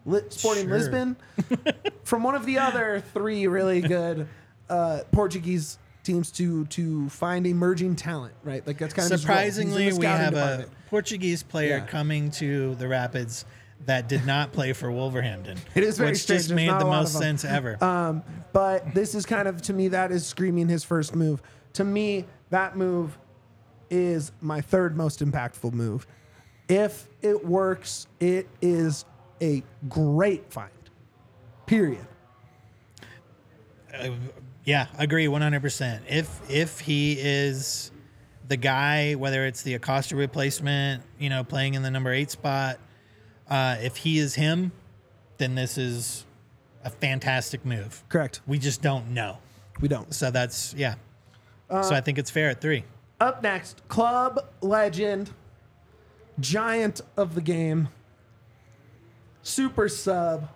Li- 0.06 0.20
Sporting 0.30 0.64
Sure. 0.68 0.78
Lisbon, 0.78 1.16
from 2.04 2.22
one 2.22 2.34
of 2.34 2.46
the 2.46 2.58
other 2.58 3.02
three 3.12 3.46
really 3.46 3.80
good 3.82 4.26
uh, 4.70 5.00
Portuguese 5.12 5.78
teams 6.02 6.30
to 6.32 6.64
to 6.66 7.08
find 7.10 7.46
emerging 7.46 7.96
talent. 7.96 8.34
Right, 8.42 8.66
like 8.66 8.78
that's 8.78 8.94
kind 8.94 9.06
of 9.06 9.12
his 9.12 9.28
role. 9.28 9.38
He's 9.38 9.58
in 9.58 9.68
the 9.70 9.74
Surprisingly, 9.90 9.98
we 9.98 10.06
have 10.06 10.34
a. 10.34 10.66
Portuguese 10.88 11.42
player 11.42 11.78
Yeah. 11.78 11.86
coming 11.86 12.30
to 12.32 12.74
the 12.76 12.88
Rapids 12.88 13.44
that 13.86 14.08
did 14.08 14.26
not 14.26 14.52
play 14.52 14.72
for 14.72 14.90
Wolverhampton. 14.90 15.58
It 15.74 15.82
is 15.84 15.98
very 15.98 16.10
which 16.10 16.18
strange. 16.22 16.38
just 16.40 16.48
There's 16.48 16.56
made 16.56 16.66
not 16.66 16.80
the 16.80 16.86
a 16.86 16.88
lot 16.88 17.00
most 17.00 17.10
of 17.14 17.22
'em. 17.22 17.38
sense 17.38 17.44
ever. 17.44 17.82
Um, 17.82 18.22
but 18.52 18.94
this 18.94 19.14
is 19.14 19.24
kind 19.26 19.48
of 19.48 19.62
to 19.62 19.72
me 19.72 19.88
that 19.88 20.10
is 20.12 20.26
screaming 20.26 20.68
his 20.68 20.84
first 20.84 21.14
move. 21.14 21.40
To 21.74 21.84
me, 21.84 22.24
that 22.50 22.76
move 22.76 23.18
is 23.90 24.32
my 24.40 24.60
third 24.60 24.96
most 24.96 25.20
impactful 25.20 25.72
move. 25.72 26.06
If 26.68 27.08
it 27.22 27.46
works, 27.46 28.06
it 28.20 28.48
is 28.60 29.04
a 29.40 29.62
great 29.88 30.52
find. 30.52 30.70
Period. 31.66 32.06
Yeah, 34.64 34.86
agree 34.98 35.26
100%. 35.26 36.00
If 36.08 36.50
if 36.50 36.80
he 36.80 37.16
is 37.18 37.90
the 38.48 38.56
guy, 38.56 39.14
whether 39.14 39.46
it's 39.46 39.62
the 39.62 39.74
Acosta 39.74 40.14
replacement, 40.16 41.02
you 41.18 41.30
know, 41.30 41.42
playing 41.44 41.74
in 41.74 41.82
the 41.82 41.90
number 41.90 42.12
eight 42.12 42.30
spot, 42.30 42.78
uh, 43.48 43.76
if 43.80 43.98
he 43.98 44.18
is 44.18 44.34
him, 44.34 44.72
then 45.38 45.54
this 45.54 45.78
is 45.78 46.24
a 46.84 46.90
fantastic 46.90 47.64
move. 47.64 48.02
Correct. 48.08 48.40
We 48.46 48.58
just 48.58 48.82
don't 48.82 49.10
know. 49.10 49.38
We 49.80 49.88
don't. 49.88 50.12
So 50.14 50.30
that's, 50.30 50.74
yeah. 50.74 50.94
Uh, 51.70 51.82
so 51.82 51.94
I 51.94 52.00
think 52.00 52.18
it's 52.18 52.30
fair 52.30 52.50
at 52.50 52.60
three. 52.60 52.84
Up 53.20 53.42
next, 53.42 53.86
club 53.88 54.38
legend, 54.60 55.30
giant 56.40 57.00
of 57.16 57.34
the 57.34 57.40
game, 57.40 57.88
super 59.42 59.88
sub, 59.88 60.48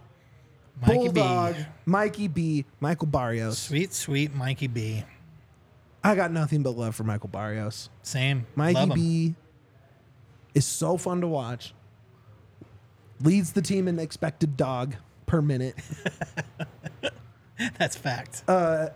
Mikey 0.80 1.09
bulldog, 1.09 1.57
B. 1.57 1.64
Mikey 1.86 2.28
B, 2.28 2.64
Michael 2.80 3.09
Barrios. 3.09 3.59
Sweet, 3.59 3.93
sweet 3.93 4.34
Mikey 4.34 4.68
B. 4.68 5.05
I 6.05 6.14
got 6.14 6.32
nothing 6.32 6.62
but 6.62 6.76
love 6.76 6.95
for 6.95 7.05
Michael 7.05 7.28
Barrios. 7.28 7.90
Same. 8.03 8.47
Mikey 8.57 8.74
Love 8.74 8.90
him. 8.90 8.95
B 8.95 9.34
is 10.55 10.66
so 10.66 10.97
fun 10.97 11.20
to 11.20 11.26
watch. 11.28 11.74
Leads 13.23 13.53
the 13.53 13.62
team 13.62 13.89
in 13.89 13.99
expected 13.99 14.57
dog 14.57 14.95
per 15.27 15.41
minute. 15.43 15.77
That's 17.79 17.97
fact. 17.97 18.43
Uh, 18.49 18.89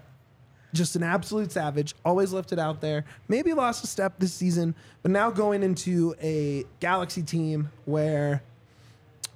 Just 0.73 0.97
an 0.97 1.03
absolute 1.03 1.53
savage. 1.53 1.95
Always 2.05 2.33
left 2.33 2.53
it 2.53 2.59
out 2.59 2.81
there. 2.81 3.05
Maybe 3.29 3.53
lost 3.53 3.85
a 3.85 3.87
step 3.87 4.15
this 4.19 4.33
season, 4.35 4.75
but 5.03 5.11
now 5.11 5.31
going 5.31 5.63
into 5.63 6.15
a 6.21 6.65
Galaxy 6.81 7.23
team 7.23 7.71
where 7.85 8.43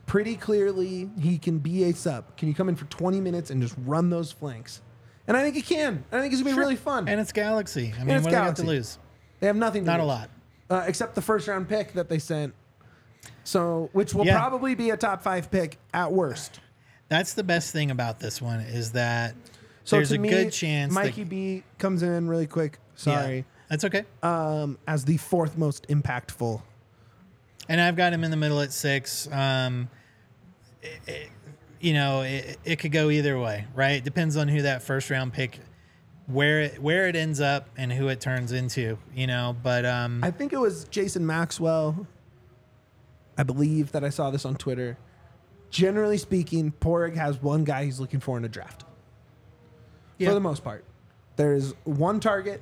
pretty 0.07 0.35
clearly 0.35 1.09
he 1.21 1.39
can 1.39 1.59
be 1.59 1.85
a 1.85 1.95
sub. 1.95 2.37
Can 2.37 2.49
you 2.49 2.55
come 2.55 2.69
in 2.69 2.75
for 2.77 2.87
20 2.87 3.21
minutes 3.21 3.51
and 3.51 3.63
just 3.63 3.77
run 3.85 4.11
those 4.11 4.33
flanks? 4.33 4.81
And 5.29 5.37
I 5.37 5.43
think 5.43 5.55
he 5.55 5.63
can. 5.63 6.03
I 6.11 6.21
think 6.21 6.33
it's 6.33 6.43
gonna 6.43 6.51
be 6.51 6.55
Sure. 6.55 6.61
really 6.65 6.77
fun. 6.77 7.07
and 7.07 7.21
it's 7.21 7.31
Galaxy. 7.33 7.95
I 7.97 8.03
mean, 8.05 8.17
it's 8.17 8.25
what 8.25 8.31
do 8.31 8.37
they 8.37 8.43
got 8.43 8.57
to 8.57 8.65
lose? 8.65 8.99
They 9.39 9.47
have 9.47 9.55
nothing. 9.57 9.85
To 9.85 9.91
Not 9.91 10.01
a 10.01 10.05
lot. 10.05 10.29
uh, 10.69 10.85
except 10.89 11.15
the 11.15 11.23
first 11.23 11.47
round 11.47 11.69
pick 11.69 11.93
that 11.93 12.09
they 12.09 12.19
sent. 12.19 12.53
So, 13.45 13.91
which 13.93 14.15
will 14.15 14.27
Yeah. 14.27 14.39
probably 14.39 14.75
be 14.75 14.91
a 14.91 14.97
top 14.97 15.23
five 15.23 15.51
pick 15.51 15.79
at 15.93 16.13
worst. 16.13 16.61
That's 17.09 17.35
the 17.35 17.43
best 17.43 17.73
thing 17.73 17.91
about 17.91 18.21
this 18.21 18.41
one 18.41 18.61
is 18.61 18.93
that 18.93 19.35
So 19.85 19.97
there's 19.97 20.13
a 20.13 20.19
me, 20.19 20.29
good 20.29 20.53
chance 20.53 20.93
Mikey 20.93 21.25
that, 21.25 21.29
B 21.31 21.63
comes 21.79 22.03
in 22.03 22.29
really 22.29 22.47
quick. 22.47 22.79
Yeah, 22.99 23.03
Sorry, 23.23 23.45
that's 23.69 23.85
okay. 23.85 24.05
um, 24.23 24.79
as 24.87 25.05
the 25.05 25.17
fourth 25.17 25.57
most 25.59 25.87
impactful. 25.89 26.63
and 27.69 27.81
I've 27.81 27.95
got 27.97 28.13
him 28.13 28.25
in 28.25 28.31
the 28.33 28.37
middle 28.37 28.61
at 28.61 28.73
six. 28.73 29.31
Um, 29.31 29.89
it- 30.83 31.01
it- 31.07 31.29
you 31.81 31.95
know, 31.95 32.23
it, 32.23 32.59
it 32.65 32.77
could 32.81 32.93
go 32.93 33.11
either 33.11 33.39
way, 33.39 33.65
right? 33.75 33.93
It 33.93 34.05
Depends 34.05 34.37
on 34.37 34.49
who 34.49 34.63
that 34.63 34.83
first 34.83 35.09
round 35.09 35.33
pick, 35.33 35.59
where 36.27 36.61
it, 36.63 36.83
where 36.83 37.07
it 37.09 37.17
ends 37.17 37.41
up, 37.41 37.69
and 37.77 37.91
who 37.93 38.09
it 38.09 38.21
turns 38.21 38.53
into. 38.53 38.99
You 39.15 39.27
know, 39.27 39.57
but 39.63 39.85
um, 39.87 40.23
I 40.23 40.31
think 40.31 40.53
it 40.53 40.59
was 40.61 40.85
Jason 40.85 41.25
Maxwell. 41.27 42.07
I 43.41 43.43
believe 43.43 43.93
that 43.93 44.05
I 44.05 44.11
saw 44.11 44.31
this 44.31 44.45
on 44.45 44.55
Twitter. 44.57 44.99
generally 45.71 46.19
speaking, 46.19 46.73
Pádraig 46.79 47.17
has 47.17 47.41
one 47.41 47.65
guy 47.65 47.87
he's 47.87 47.99
looking 47.99 48.21
for 48.21 48.37
in 48.37 48.45
a 48.45 48.49
draft. 48.49 48.85
Yeah. 50.19 50.29
For 50.29 50.35
the 50.35 50.41
most 50.41 50.63
part, 50.63 50.85
there's 51.37 51.73
one 51.85 52.21
target. 52.21 52.61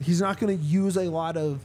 He's 0.00 0.20
not 0.20 0.40
going 0.40 0.58
to 0.58 0.64
use 0.64 0.96
a 0.96 1.04
lot 1.04 1.36
of 1.36 1.64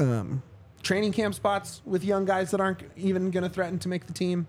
um, 0.00 0.42
training 0.82 1.12
camp 1.12 1.36
spots 1.36 1.80
with 1.84 2.02
young 2.02 2.24
guys 2.24 2.50
that 2.50 2.60
aren't 2.60 2.82
even 2.96 3.30
going 3.30 3.44
to 3.44 3.48
threaten 3.50 3.78
to 3.80 3.88
make 3.88 4.06
the 4.08 4.12
team. 4.12 4.48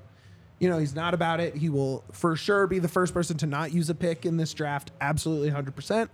You 0.57 0.69
know, 0.69 0.79
he's 0.79 0.95
not 0.95 1.13
about 1.13 1.39
it. 1.39 1.55
He 1.55 1.69
will 1.69 2.03
for 2.11 2.35
sure 2.35 2.65
be 2.65 2.79
the 2.79 2.87
first 2.87 3.13
person 3.13 3.37
to 3.37 3.45
not 3.45 3.71
use 3.71 3.87
a 3.91 3.95
pick 3.95 4.25
in 4.25 4.37
this 4.37 4.51
draft. 4.51 4.89
Absolutely, 4.99 5.49
hundred 5.49 5.75
percent. 5.75 6.09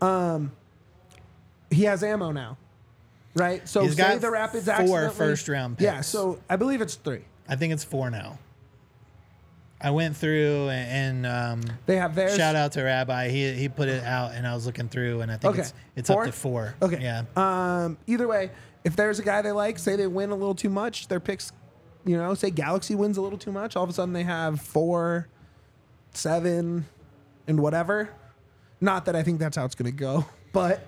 Um, 0.00 0.52
he 1.70 1.84
has 1.84 2.04
ammo 2.04 2.30
now, 2.30 2.56
right? 3.36 3.66
So 3.68 3.82
He's 3.82 3.94
say 3.96 4.02
got 4.02 4.20
the 4.20 4.30
Rapids 4.30 4.64
four 4.64 4.74
accidentally- 4.74 5.14
first-round 5.14 5.78
picks. 5.78 5.84
Yeah, 5.84 5.96
picks. 5.96 6.08
so 6.08 6.40
I 6.50 6.56
believe 6.56 6.80
it's 6.80 6.96
three. 6.96 7.24
I 7.48 7.54
think 7.56 7.72
it's 7.72 7.84
four 7.84 8.10
now. 8.10 8.38
I 9.80 9.90
went 9.90 10.16
through 10.16 10.70
and, 10.70 11.26
and 11.26 11.66
um, 11.70 11.76
They 11.84 11.96
have 11.96 12.14
theirs. 12.14 12.34
shout 12.36 12.56
out 12.56 12.72
to 12.72 12.82
Rabbi. 12.82 13.28
He 13.28 13.52
he 13.52 13.68
put 13.68 13.88
it 13.88 14.02
out, 14.02 14.32
and 14.32 14.46
I 14.46 14.54
was 14.54 14.64
looking 14.66 14.88
through, 14.88 15.20
and 15.20 15.30
I 15.30 15.36
think 15.36 15.52
Okay. 15.52 15.60
it's 15.62 15.74
it's 15.96 16.10
Four? 16.10 16.22
up 16.22 16.26
to 16.26 16.32
four. 16.32 16.74
Okay. 16.80 17.00
Yeah. 17.02 17.24
Um. 17.36 17.98
Either 18.06 18.26
way, 18.26 18.50
if 18.84 18.96
there's 18.96 19.18
a 19.18 19.22
guy 19.22 19.42
they 19.42 19.52
like, 19.52 19.78
say 19.78 19.94
they 19.94 20.06
win 20.06 20.30
a 20.30 20.34
little 20.34 20.54
too 20.54 20.70
much, 20.70 21.08
their 21.08 21.20
picks, 21.20 21.52
you 22.06 22.16
know, 22.16 22.32
say 22.34 22.50
Galaxy 22.50 22.94
wins 22.94 23.18
a 23.18 23.20
little 23.20 23.38
too 23.38 23.52
much, 23.52 23.76
all 23.76 23.84
of 23.84 23.90
a 23.90 23.92
sudden 23.92 24.14
they 24.14 24.22
have 24.22 24.62
four, 24.62 25.28
seven, 26.12 26.86
and 27.46 27.60
whatever. 27.60 28.08
Not 28.80 29.04
that 29.04 29.14
I 29.14 29.22
think 29.22 29.38
that's 29.38 29.56
how 29.58 29.66
it's 29.66 29.74
going 29.74 29.90
to 29.90 29.96
go, 29.96 30.24
but 30.52 30.86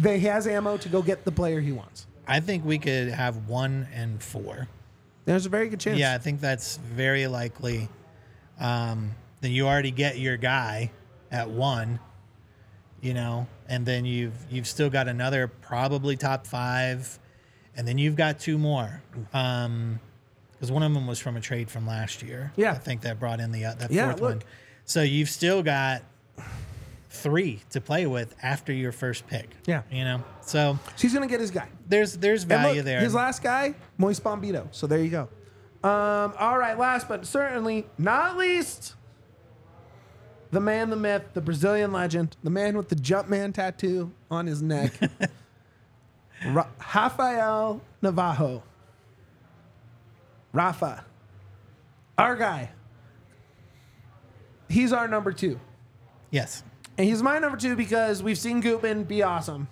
they 0.00 0.18
he 0.18 0.26
has 0.26 0.46
ammo 0.46 0.76
to 0.78 0.88
go 0.88 1.02
get 1.02 1.24
the 1.24 1.30
player 1.32 1.60
he 1.60 1.72
wants. 1.72 2.06
I 2.26 2.40
think 2.40 2.64
we 2.64 2.78
could 2.78 3.08
have 3.08 3.48
one 3.48 3.86
and 3.94 4.22
four. 4.22 4.68
There's 5.26 5.46
a 5.46 5.48
very 5.48 5.68
good 5.68 5.80
chance. 5.80 5.98
Yeah, 5.98 6.14
I 6.14 6.18
think 6.18 6.40
that's 6.40 6.76
very 6.78 7.26
likely. 7.26 7.88
Um, 8.58 9.12
then 9.40 9.52
you 9.52 9.66
already 9.66 9.90
get 9.90 10.18
your 10.18 10.36
guy 10.36 10.90
at 11.30 11.48
one, 11.50 11.98
you 13.00 13.14
know, 13.14 13.46
and 13.68 13.84
then 13.86 14.04
you've 14.04 14.34
you've 14.50 14.66
still 14.66 14.90
got 14.90 15.08
another 15.08 15.48
probably 15.48 16.16
top 16.16 16.46
five, 16.46 17.18
and 17.76 17.86
then 17.86 17.98
you've 17.98 18.16
got 18.16 18.38
two 18.40 18.58
more. 18.58 19.02
Um, 19.32 20.00
because 20.52 20.70
one 20.70 20.82
of 20.82 20.92
them 20.92 21.06
was 21.06 21.18
from 21.18 21.36
a 21.38 21.40
trade 21.40 21.70
from 21.70 21.86
last 21.86 22.22
year. 22.22 22.52
Yeah. 22.54 22.72
I 22.72 22.74
think 22.74 23.00
that 23.02 23.18
brought 23.18 23.40
in 23.40 23.50
the 23.50 23.64
uh, 23.64 23.74
that 23.76 23.90
Yeah, 23.90 24.08
fourth 24.10 24.20
look. 24.20 24.30
one. 24.34 24.42
So 24.84 25.00
you've 25.02 25.30
still 25.30 25.62
got 25.62 26.02
three 27.12 27.60
to 27.70 27.80
play 27.80 28.06
with 28.06 28.34
after 28.42 28.72
your 28.72 28.92
first 28.92 29.26
pick. 29.26 29.50
Yeah. 29.66 29.82
you 29.90 30.04
know, 30.04 30.22
so 30.42 30.78
So 30.96 31.02
he's 31.02 31.12
going 31.12 31.28
to 31.28 31.32
get 31.32 31.40
his 31.40 31.50
guy. 31.50 31.68
there's 31.88 32.16
there's 32.16 32.42
And 32.42 32.48
value 32.50 32.76
look, 32.76 32.84
there. 32.86 33.00
His 33.00 33.14
last 33.14 33.42
guy, 33.42 33.74
Moise 33.98 34.20
Bombito. 34.20 34.68
So 34.70 34.86
there 34.86 35.00
you 35.00 35.10
go. 35.10 35.28
Um, 35.82 36.34
all 36.38 36.58
right, 36.58 36.78
last 36.78 37.08
but 37.08 37.26
certainly 37.26 37.86
not 37.98 38.36
least, 38.36 38.94
the 40.50 40.60
man, 40.60 40.90
the 40.90 40.96
myth, 40.96 41.22
the 41.32 41.40
Brazilian 41.40 41.90
legend, 41.92 42.36
the 42.44 42.50
man 42.50 42.76
with 42.76 42.88
the 42.90 42.96
Jumpman 42.96 43.54
tattoo 43.54 44.12
on 44.30 44.46
his 44.46 44.60
neck, 44.62 44.92
Ra- 46.46 46.68
Rafael 46.94 47.80
Navarro. 48.02 48.62
Rafa, 50.52 51.04
our 52.18 52.34
guy. 52.36 52.70
He's 54.68 54.92
our 54.92 55.08
number 55.08 55.32
two. 55.32 55.58
yes, 56.30 56.62
And 57.00 57.08
he's 57.08 57.22
my 57.22 57.38
number 57.38 57.56
two 57.56 57.76
because 57.76 58.22
we've 58.22 58.36
seen 58.36 58.60
Gutman 58.60 59.04
be 59.04 59.22
awesome, 59.22 59.68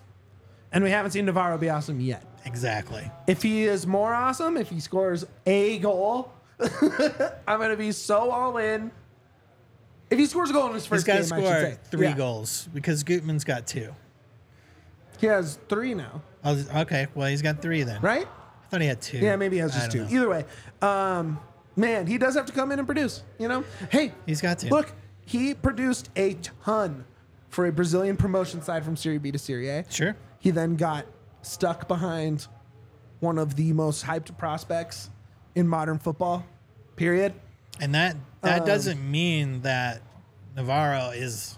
and 0.71 0.83
we 0.83 0.89
haven't 0.89 1.11
seen 1.11 1.25
Navarro 1.25 1.59
be 1.59 1.69
awesome 1.69 1.99
yet. 1.99 2.23
exactly. 2.43 3.11
If 3.27 3.43
he 3.43 3.65
is 3.65 3.85
more 3.85 4.15
awesome, 4.15 4.57
if 4.57 4.67
he 4.71 4.79
scores 4.79 5.25
a 5.45 5.77
goal, 5.77 6.33
I'm 7.47 7.59
gonna 7.59 7.75
be 7.75 7.91
so 7.91 8.31
all 8.31 8.57
in. 8.57 8.89
If 10.09 10.17
he 10.17 10.25
scores 10.25 10.49
a 10.49 10.53
goal 10.53 10.69
in 10.69 10.73
his 10.73 10.85
He's 10.85 10.89
first 10.89 11.05
got 11.05 11.17
to 11.17 11.21
game, 11.21 11.33
I 11.33 11.35
should 11.37 11.45
score 11.45 11.61
say 11.61 11.77
three 11.91 12.07
Yeah. 12.07 12.17
goals 12.17 12.67
because 12.73 13.03
Gutman's 13.03 13.43
got 13.43 13.67
two. 13.67 13.93
He 15.19 15.27
has 15.27 15.59
three 15.69 15.93
now, 15.93 16.23
Oh, 16.43 16.65
okay, 16.77 17.05
well 17.13 17.27
he's 17.29 17.43
got 17.43 17.61
three 17.61 17.83
then. 17.83 18.01
right? 18.01 18.25
I 18.25 18.67
thought 18.71 18.81
he 18.81 18.87
had 18.87 19.01
two. 19.03 19.19
Yeah, 19.19 19.35
maybe 19.35 19.57
he 19.57 19.59
has 19.61 19.71
I 19.75 19.75
just 19.81 19.91
don't 19.91 20.07
two. 20.07 20.15
know. 20.15 20.19
Either 20.23 20.29
way, 20.29 20.45
um, 20.81 21.39
man, 21.75 22.07
he 22.07 22.17
does 22.17 22.33
have 22.33 22.47
to 22.47 22.53
come 22.53 22.71
in 22.71 22.79
and 22.79 22.87
produce. 22.87 23.21
You 23.37 23.49
know, 23.49 23.63
hey, 23.91 24.13
He's 24.25 24.41
got 24.41 24.57
to. 24.59 24.69
look. 24.69 24.91
He 25.25 25.53
produced 25.53 26.09
a 26.15 26.33
ton 26.65 27.05
for 27.49 27.65
a 27.65 27.71
Brazilian 27.71 28.15
promotion 28.17 28.61
side 28.61 28.85
from 28.85 28.95
Serie 28.95 29.17
B 29.17 29.31
to 29.31 29.39
Serie 29.39 29.69
A. 29.69 29.85
Sure. 29.89 30.15
He 30.39 30.51
then 30.51 30.75
got 30.75 31.05
stuck 31.41 31.87
behind 31.87 32.47
one 33.19 33.37
of 33.37 33.55
the 33.55 33.73
most 33.73 34.05
hyped 34.05 34.37
prospects 34.37 35.09
in 35.55 35.67
modern 35.67 35.99
football. 35.99 36.45
Period. 36.95 37.33
And 37.81 37.93
that 37.95 38.13
Um, 38.15 38.21
that 38.43 38.65
doesn't 38.65 38.99
mean 39.09 39.61
that 39.63 40.01
Navarro 40.55 41.09
is 41.09 41.57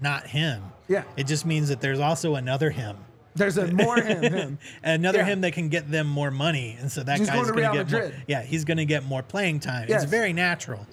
not 0.00 0.26
him. 0.26 0.62
Yeah. 0.88 1.04
It 1.16 1.26
just 1.26 1.46
means 1.46 1.68
that 1.68 1.80
there's 1.80 2.00
also 2.00 2.34
another 2.36 2.70
him. 2.70 2.96
There's 3.34 3.56
a 3.56 3.66
more 3.72 3.96
him. 3.96 4.22
him. 4.22 4.58
Another 4.82 5.18
Yeah. 5.20 5.24
him 5.24 5.40
that 5.40 5.52
can 5.54 5.68
get 5.70 5.90
them 5.90 6.06
more 6.06 6.30
money. 6.30 6.76
And 6.78 6.92
so 6.92 7.02
that 7.02 7.18
He's 7.18 7.28
guy's 7.28 7.36
going 7.36 7.46
to 7.46 7.52
going 7.52 7.62
to 7.64 7.70
Real 7.78 7.84
get 7.84 7.92
more, 7.92 8.00
Madrid. 8.02 8.24
Yeah, 8.28 8.42
he's 8.42 8.64
going 8.66 8.76
to 8.76 8.84
get 8.84 9.04
more 9.04 9.22
playing 9.22 9.60
time. 9.60 9.86
Yes. 9.88 10.02
It's 10.02 10.10
very 10.10 10.32
natural. 10.34 10.86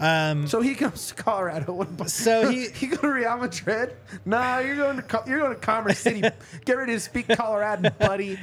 So 0.00 0.60
he 0.60 0.74
comes 0.74 1.08
to 1.08 1.14
Colorado. 1.14 1.86
So 2.06 2.48
he- 2.48 2.68
he 2.74 2.86
go 2.88 2.96
to 2.96 3.08
Real 3.08 3.36
Madrid. 3.36 3.94
Nah, 4.24 4.58
you're 4.58 4.76
going 4.76 4.96
to 4.96 5.02
Co- 5.02 5.22
you're 5.26 5.38
going 5.38 5.54
to 5.54 5.60
Commerce 5.60 5.98
City. 5.98 6.22
Get 6.64 6.76
ready 6.76 6.92
to 6.92 7.00
speak 7.00 7.28
Colorado, 7.28 7.90
buddy. 7.90 8.38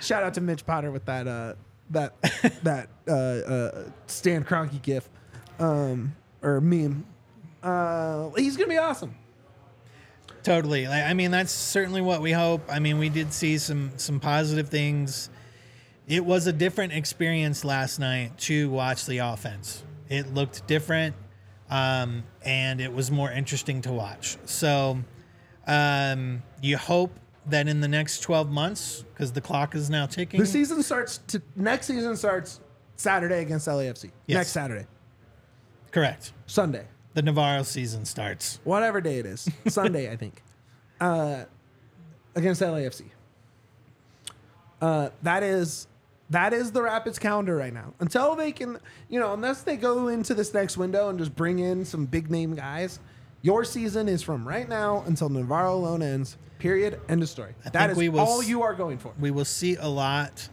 Shout 0.00 0.22
out 0.22 0.34
to 0.34 0.40
Mitch 0.40 0.64
Potter 0.64 0.90
with 0.90 1.04
that 1.06 1.26
uh, 1.26 1.54
that 1.90 2.14
that 2.62 2.88
uh, 3.08 3.12
uh, 3.12 3.84
Stan 4.06 4.44
Kroenke 4.44 4.80
gif 4.82 5.08
um, 5.58 6.14
or 6.42 6.60
meme. 6.60 7.04
Uh, 7.62 8.30
he's 8.30 8.56
gonna 8.56 8.68
be 8.68 8.78
awesome. 8.78 9.14
Totally. 10.42 10.88
Like, 10.88 11.04
I 11.04 11.12
mean, 11.12 11.30
that's 11.30 11.52
certainly 11.52 12.00
what 12.00 12.22
we 12.22 12.32
hope. 12.32 12.62
I 12.70 12.78
mean, 12.78 12.98
we 12.98 13.08
did 13.10 13.32
see 13.32 13.58
some 13.58 13.90
some 13.96 14.20
positive 14.20 14.68
things. 14.68 15.28
It 16.08 16.24
was 16.24 16.46
a 16.46 16.52
different 16.52 16.92
experience 16.92 17.64
last 17.64 17.98
night 17.98 18.38
to 18.38 18.70
watch 18.70 19.06
the 19.06 19.18
offense. 19.18 19.84
It 20.10 20.34
looked 20.34 20.66
different, 20.66 21.14
um, 21.70 22.24
and 22.44 22.80
it 22.80 22.92
was 22.92 23.10
more 23.10 23.30
interesting 23.30 23.80
to 23.82 23.92
watch. 23.92 24.36
So, 24.44 24.98
um, 25.66 26.42
you 26.60 26.76
hope 26.76 27.12
that 27.46 27.68
in 27.68 27.80
the 27.80 27.88
next 27.88 28.20
twelve 28.20 28.50
months, 28.50 29.04
because 29.14 29.32
the 29.32 29.40
clock 29.40 29.74
is 29.74 29.88
now 29.88 30.06
ticking. 30.06 30.40
The 30.40 30.46
season 30.46 30.82
starts. 30.82 31.18
To, 31.28 31.40
next 31.56 31.86
season 31.86 32.16
starts 32.16 32.60
Saturday 32.96 33.40
against 33.40 33.68
LAFC. 33.68 34.10
Yes. 34.26 34.36
Next 34.36 34.48
Saturday, 34.50 34.86
correct. 35.92 36.32
Sunday, 36.46 36.86
The 37.14 37.22
Navarro 37.22 37.62
season 37.62 38.04
starts. 38.04 38.58
whatever 38.64 39.00
day 39.00 39.20
it 39.20 39.26
is. 39.26 39.48
Sunday, 39.68 40.10
I 40.10 40.16
think. 40.16 40.42
Uh, 41.00 41.44
against 42.34 42.60
LAFC. 42.60 43.04
Uh, 44.82 45.10
that 45.22 45.42
is 45.44 45.86
that 46.30 46.52
is 46.52 46.72
the 46.72 46.82
Rapids 46.82 47.18
calendar 47.18 47.56
right 47.56 47.72
now. 47.74 47.92
Until 48.00 48.34
they 48.36 48.52
can, 48.52 48.78
you 49.08 49.18
know, 49.20 49.34
unless 49.34 49.62
they 49.62 49.76
go 49.76 50.08
into 50.08 50.32
this 50.34 50.54
next 50.54 50.76
window 50.76 51.08
and 51.08 51.18
just 51.18 51.34
bring 51.34 51.58
in 51.58 51.84
some 51.84 52.06
big 52.06 52.30
name 52.30 52.54
guys, 52.54 53.00
your 53.42 53.64
season 53.64 54.08
is 54.08 54.22
from 54.22 54.46
right 54.46 54.68
now 54.68 55.02
until 55.06 55.28
Navarro 55.28 55.76
loan 55.76 56.02
ends. 56.02 56.36
Period. 56.58 57.00
End 57.08 57.22
of 57.22 57.28
story. 57.28 57.54
I 57.64 57.70
That 57.70 57.90
is 57.90 57.96
we 57.96 58.08
will 58.08 58.20
all 58.20 58.42
you 58.42 58.62
are 58.62 58.74
going 58.74 58.98
for. 58.98 59.12
we 59.18 59.30
will 59.30 59.44
see 59.44 59.76
a 59.76 59.88
lot 59.88 60.48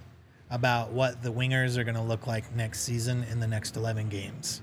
about 0.50 0.92
what 0.94 1.22
the 1.22 1.32
wingers 1.32 1.78
are 1.78 1.84
going 1.84 1.96
to 1.96 2.02
look 2.02 2.26
like 2.28 2.56
next 2.56 2.82
season 2.82 3.24
in 3.32 3.40
the 3.40 3.48
next 3.48 3.76
11 3.76 4.08
games 4.08 4.62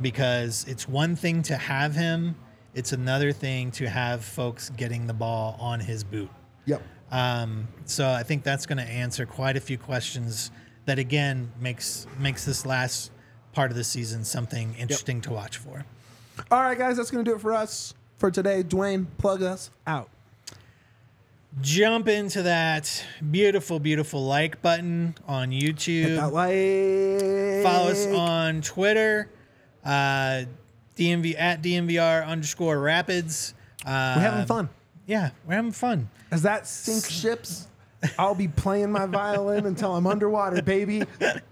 because 0.00 0.64
it's 0.68 0.86
one 0.86 1.16
thing 1.16 1.42
to 1.42 1.56
have 1.56 1.94
him 1.94 2.36
it's 2.74 2.92
another 2.92 3.32
thing 3.32 3.70
to 3.70 3.88
have 3.88 4.22
folks 4.24 4.68
getting 4.76 5.06
the 5.06 5.14
ball 5.14 5.56
on 5.58 5.80
his 5.80 6.04
boot 6.04 6.30
Yep. 6.66 6.82
Um, 7.12 7.66
so 7.86 8.08
i 8.08 8.22
think 8.22 8.44
that's 8.44 8.66
going 8.66 8.78
to 8.78 8.84
answer 8.84 9.26
quite 9.26 9.56
a 9.56 9.60
few 9.60 9.76
questions 9.78 10.50
that 10.86 10.98
again 10.98 11.50
makes 11.60 12.06
makes 12.18 12.44
this 12.44 12.64
last 12.64 13.10
part 13.52 13.70
of 13.72 13.76
the 13.76 13.82
season 13.84 14.22
something 14.24 14.74
interesting 14.78 15.20
to 15.22 15.32
watch 15.32 15.56
for 15.56 15.84
All 16.52 16.60
right, 16.62 16.78
guys, 16.78 16.96
that's 16.96 17.10
gonna 17.10 17.24
do 17.24 17.34
it 17.34 17.40
for 17.40 17.52
us 17.52 17.94
for 18.18 18.30
today. 18.30 18.62
Duane, 18.62 19.06
plug 19.18 19.42
us 19.42 19.70
out. 19.86 20.08
jump 21.60 22.06
into 22.08 22.42
that 22.44 23.04
beautiful 23.30 23.80
beautiful 23.80 24.24
like 24.24 24.62
button 24.62 25.14
on 25.26 25.50
youtube 25.50 26.16
like. 26.30 27.64
Follow 27.64 27.90
us 27.90 28.06
on 28.06 28.62
Twitter, 28.62 29.28
uh, 29.84 30.44
DMV 30.96 31.34
at 31.38 31.60
DNVR 31.62 32.24
underscore 32.26 32.78
Rapids. 32.78 33.54
Uh, 33.84 34.14
We're 34.16 34.22
having 34.22 34.46
fun. 34.46 34.68
Yeah, 35.10 35.30
we're 35.44 35.56
having 35.56 35.72
fun. 35.72 36.08
As 36.30 36.42
that 36.42 36.68
sink 36.68 37.04
ships, 37.04 37.66
I'll 38.16 38.36
be 38.36 38.46
playing 38.46 38.92
my 38.92 39.06
violin 39.06 39.66
until 39.66 39.96
I'm 39.96 40.06
underwater, 40.06 40.62
baby. 40.62 41.02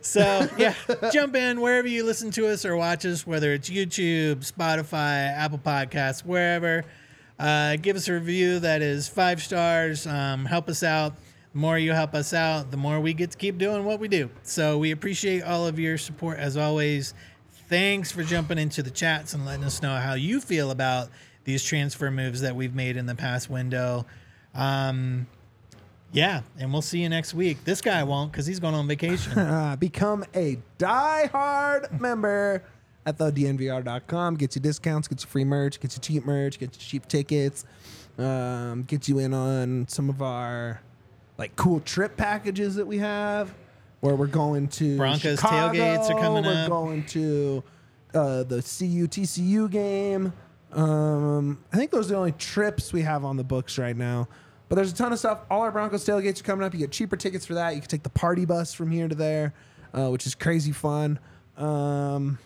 So 0.00 0.48
yeah, 0.56 0.72
jump 1.12 1.34
in 1.34 1.60
wherever 1.60 1.86
you 1.86 2.04
listen 2.04 2.30
to 2.30 2.46
us 2.46 2.64
or 2.64 2.74
watch 2.74 3.04
us, 3.04 3.26
whether 3.26 3.52
it's 3.52 3.68
YouTube, 3.68 4.36
Spotify, 4.50 5.30
Apple 5.30 5.58
Podcasts, 5.58 6.24
wherever. 6.24 6.84
Uh, 7.38 7.76
give 7.76 7.96
us 7.96 8.08
a 8.08 8.14
review 8.14 8.60
that 8.60 8.80
is 8.80 9.08
five 9.08 9.42
stars. 9.42 10.06
Um, 10.06 10.46
help 10.46 10.70
us 10.70 10.82
out. 10.82 11.16
The 11.52 11.58
more 11.58 11.76
you 11.76 11.92
help 11.92 12.14
us 12.14 12.32
out, 12.32 12.70
the 12.70 12.78
more 12.78 12.98
we 12.98 13.12
get 13.12 13.32
to 13.32 13.36
keep 13.36 13.58
doing 13.58 13.84
what 13.84 14.00
we 14.00 14.08
do. 14.08 14.30
So 14.42 14.78
we 14.78 14.92
appreciate 14.92 15.42
all 15.42 15.66
of 15.66 15.78
your 15.78 15.98
support 15.98 16.38
as 16.38 16.56
always. 16.56 17.12
Thanks 17.68 18.12
for 18.12 18.22
jumping 18.22 18.58
into 18.58 18.82
the 18.82 18.92
chats 18.92 19.34
and 19.34 19.44
letting 19.44 19.64
us 19.64 19.82
know 19.82 19.96
how 19.96 20.14
you 20.14 20.40
feel 20.40 20.70
about 20.70 21.08
these 21.46 21.64
transfer 21.64 22.10
moves 22.10 22.42
that 22.42 22.54
we've 22.54 22.74
made 22.74 22.96
in 22.96 23.06
the 23.06 23.14
past 23.14 23.48
window. 23.48 24.04
Um, 24.52 25.28
yeah, 26.12 26.42
and 26.58 26.72
we'll 26.72 26.82
see 26.82 27.00
you 27.02 27.08
next 27.08 27.34
week. 27.34 27.64
This 27.64 27.80
guy 27.80 28.02
won't 28.02 28.32
because 28.32 28.46
he's 28.46 28.60
going 28.60 28.74
on 28.74 28.86
vacation. 28.86 29.32
Uh, 29.46 29.76
become 29.76 30.24
a 30.34 30.58
die-hard 30.76 32.00
member 32.00 32.62
at 33.06 33.16
thednvr.com. 33.16 34.34
Gets 34.34 34.56
you 34.56 34.62
discounts, 34.62 35.06
gets 35.08 35.22
you 35.24 35.30
free 35.30 35.44
merch, 35.44 35.78
gets 35.78 35.96
you 35.96 36.00
cheap 36.00 36.26
merch, 36.26 36.58
gets 36.58 36.76
you 36.78 36.84
cheap 37.00 37.08
tickets, 37.08 37.64
um, 38.18 38.82
gets 38.82 39.08
you 39.08 39.20
in 39.20 39.32
on 39.32 39.86
some 39.88 40.10
of 40.10 40.20
our 40.20 40.80
like 41.38 41.54
cool 41.54 41.80
trip 41.80 42.16
packages 42.16 42.74
that 42.74 42.86
we 42.86 42.98
have. 42.98 43.54
Where 44.00 44.14
we're 44.14 44.26
going 44.26 44.68
to 44.68 44.96
Broncos 44.96 45.38
Chicago, 45.40 45.78
tailgates 45.78 46.10
are 46.10 46.20
coming 46.20 46.44
we're 46.44 46.62
up. 46.64 46.68
going 46.68 47.04
to 47.06 47.62
uh, 48.14 48.42
the 48.42 48.56
CU 48.56 49.06
TCU 49.06 49.70
game. 49.70 50.32
Um, 50.72 51.62
I 51.72 51.76
think 51.76 51.90
those 51.90 52.06
are 52.06 52.10
the 52.10 52.16
only 52.16 52.32
trips 52.32 52.92
we 52.92 53.02
have 53.02 53.24
on 53.24 53.36
the 53.36 53.44
books 53.44 53.78
right 53.78 53.96
now. 53.96 54.28
But 54.68 54.76
there's 54.76 54.92
a 54.92 54.96
ton 54.96 55.12
of 55.12 55.18
stuff. 55.18 55.40
All 55.50 55.62
our 55.62 55.70
Broncos 55.70 56.04
tailgates 56.04 56.40
are 56.40 56.44
coming 56.44 56.66
up. 56.66 56.74
You 56.74 56.80
get 56.80 56.90
cheaper 56.90 57.16
tickets 57.16 57.46
for 57.46 57.54
that. 57.54 57.74
You 57.74 57.80
can 57.80 57.88
take 57.88 58.02
the 58.02 58.10
party 58.10 58.44
bus 58.44 58.74
from 58.74 58.90
here 58.90 59.06
to 59.06 59.14
there, 59.14 59.54
uh, 59.94 60.08
which 60.08 60.26
is 60.26 60.34
crazy 60.34 60.72
fun. 60.72 61.20
Um, 61.56 62.38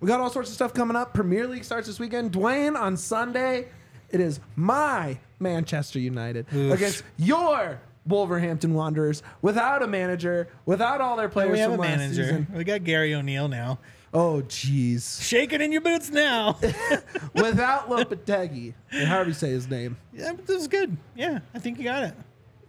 we 0.00 0.08
got 0.08 0.20
all 0.20 0.30
sorts 0.30 0.48
of 0.48 0.54
stuff 0.54 0.72
coming 0.72 0.96
up. 0.96 1.12
Premier 1.12 1.46
League 1.46 1.64
starts 1.64 1.86
this 1.86 2.00
weekend. 2.00 2.32
Duane 2.32 2.74
on 2.74 2.96
Sunday. 2.96 3.68
It 4.10 4.20
is 4.20 4.40
my 4.56 5.18
Manchester 5.38 5.98
United 5.98 6.46
Oof. 6.54 6.72
against 6.72 7.04
your 7.18 7.80
Wolverhampton 8.06 8.72
Wanderers 8.72 9.22
without 9.42 9.82
a 9.82 9.86
manager, 9.86 10.48
without 10.64 11.02
all 11.02 11.16
their 11.16 11.28
players 11.28 11.52
we 11.52 11.58
have 11.58 11.72
from 11.72 11.80
a 11.80 11.82
last 11.82 11.98
manager. 11.98 12.24
season. 12.24 12.46
We 12.54 12.64
got 12.64 12.84
Gary 12.84 13.14
O'Neil 13.14 13.48
now. 13.48 13.78
Oh, 14.14 14.42
jeez. 14.46 15.22
Shake 15.22 15.52
it 15.52 15.60
in 15.60 15.70
your 15.70 15.82
boots 15.82 16.10
now. 16.10 16.58
without 17.34 17.90
Lopetegui, 17.90 18.72
or 18.94 19.04
however 19.04 19.28
you 19.28 19.34
say 19.34 19.50
his 19.50 19.68
name. 19.68 19.96
yeah, 20.14 20.32
this 20.46 20.62
is 20.62 20.68
good. 20.68 20.96
Yeah, 21.14 21.40
I 21.54 21.58
think 21.58 21.78
you 21.78 21.84
got 21.84 22.04
it. 22.04 22.14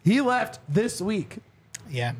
He 0.04 0.20
left 0.22 0.60
this 0.68 1.02
week. 1.02 1.38
Yeah. 1.90 2.14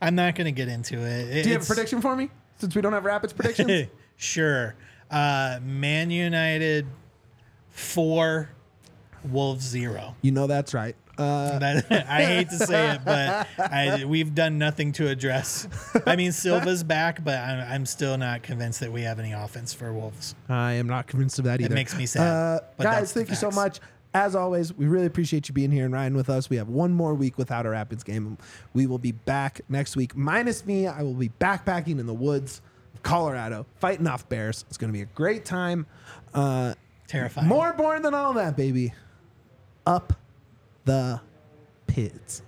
I'm 0.00 0.14
not 0.14 0.34
going 0.34 0.44
to 0.46 0.52
get 0.52 0.68
into 0.68 0.98
it. 0.98 1.42
Do 1.42 1.48
you 1.48 1.54
have 1.54 1.62
a 1.62 1.66
prediction 1.66 2.00
for 2.00 2.14
me? 2.14 2.30
Since 2.58 2.74
we 2.76 2.82
don't 2.82 2.92
have 2.92 3.04
Rapids 3.04 3.32
predictions? 3.32 3.88
sure. 4.16 4.74
Uh, 5.10 5.58
Man 5.62 6.10
United 6.10 6.86
four, 7.70 8.50
Wolves 9.24 9.64
zero. 9.64 10.14
you 10.22 10.30
know 10.30 10.46
that's 10.46 10.72
right. 10.74 10.94
Uh, 11.18 11.58
That, 11.58 12.06
I 12.08 12.24
hate 12.24 12.50
to 12.50 12.58
say 12.58 12.90
it, 12.94 13.00
but 13.04 13.46
I, 13.58 14.04
we've 14.04 14.34
done 14.34 14.58
nothing 14.58 14.92
to 14.92 15.08
address. 15.08 15.68
I 16.06 16.16
mean, 16.16 16.32
Silva's 16.32 16.82
back, 16.82 17.22
but 17.24 17.38
I'm, 17.38 17.72
I'm 17.72 17.86
still 17.86 18.18
not 18.18 18.42
convinced 18.42 18.80
that 18.80 18.92
we 18.92 19.02
have 19.02 19.18
any 19.18 19.32
offense 19.32 19.72
for 19.72 19.92
Wolves. 19.92 20.34
I 20.48 20.72
am 20.72 20.86
not 20.88 21.06
convinced 21.06 21.38
of 21.38 21.44
that 21.44 21.60
either. 21.60 21.72
It 21.72 21.74
makes 21.74 21.96
me 21.96 22.06
sad, 22.06 22.22
Uh, 22.22 22.60
but 22.76 22.84
that's 22.84 22.96
guys, 22.98 23.12
thank 23.12 23.28
you 23.28 23.36
so 23.36 23.50
much. 23.50 23.80
As 24.12 24.36
always, 24.36 24.72
we 24.72 24.86
really 24.86 25.06
appreciate 25.06 25.48
you 25.48 25.54
being 25.54 25.72
here 25.72 25.84
and 25.84 25.92
riding 25.92 26.16
with 26.16 26.30
us. 26.30 26.48
We 26.48 26.56
have 26.56 26.68
one 26.68 26.92
more 26.92 27.14
week 27.14 27.36
without 27.36 27.66
a 27.66 27.70
Rapids 27.70 28.04
game. 28.04 28.38
We 28.72 28.86
will 28.86 28.98
be 28.98 29.10
back 29.10 29.60
next 29.68 29.96
week. 29.96 30.16
Minus 30.16 30.64
me, 30.64 30.86
I 30.86 31.02
will 31.02 31.14
be 31.14 31.30
backpacking 31.40 31.98
in 31.98 32.06
the 32.06 32.14
woods 32.14 32.62
of 32.94 33.02
Colorado, 33.02 33.66
fighting 33.80 34.06
off 34.06 34.28
bears. 34.28 34.64
It's 34.68 34.76
going 34.76 34.88
to 34.88 34.92
be 34.96 35.02
a 35.02 35.06
great 35.06 35.44
time. 35.44 35.86
Uh, 36.32 36.74
Terrifying. 37.08 37.48
more 37.48 37.72
boring 37.72 38.02
than 38.02 38.14
all 38.14 38.32
that, 38.34 38.56
baby. 38.56 38.94
Up 39.84 40.12
the 40.84 41.20
pits. 41.86 42.42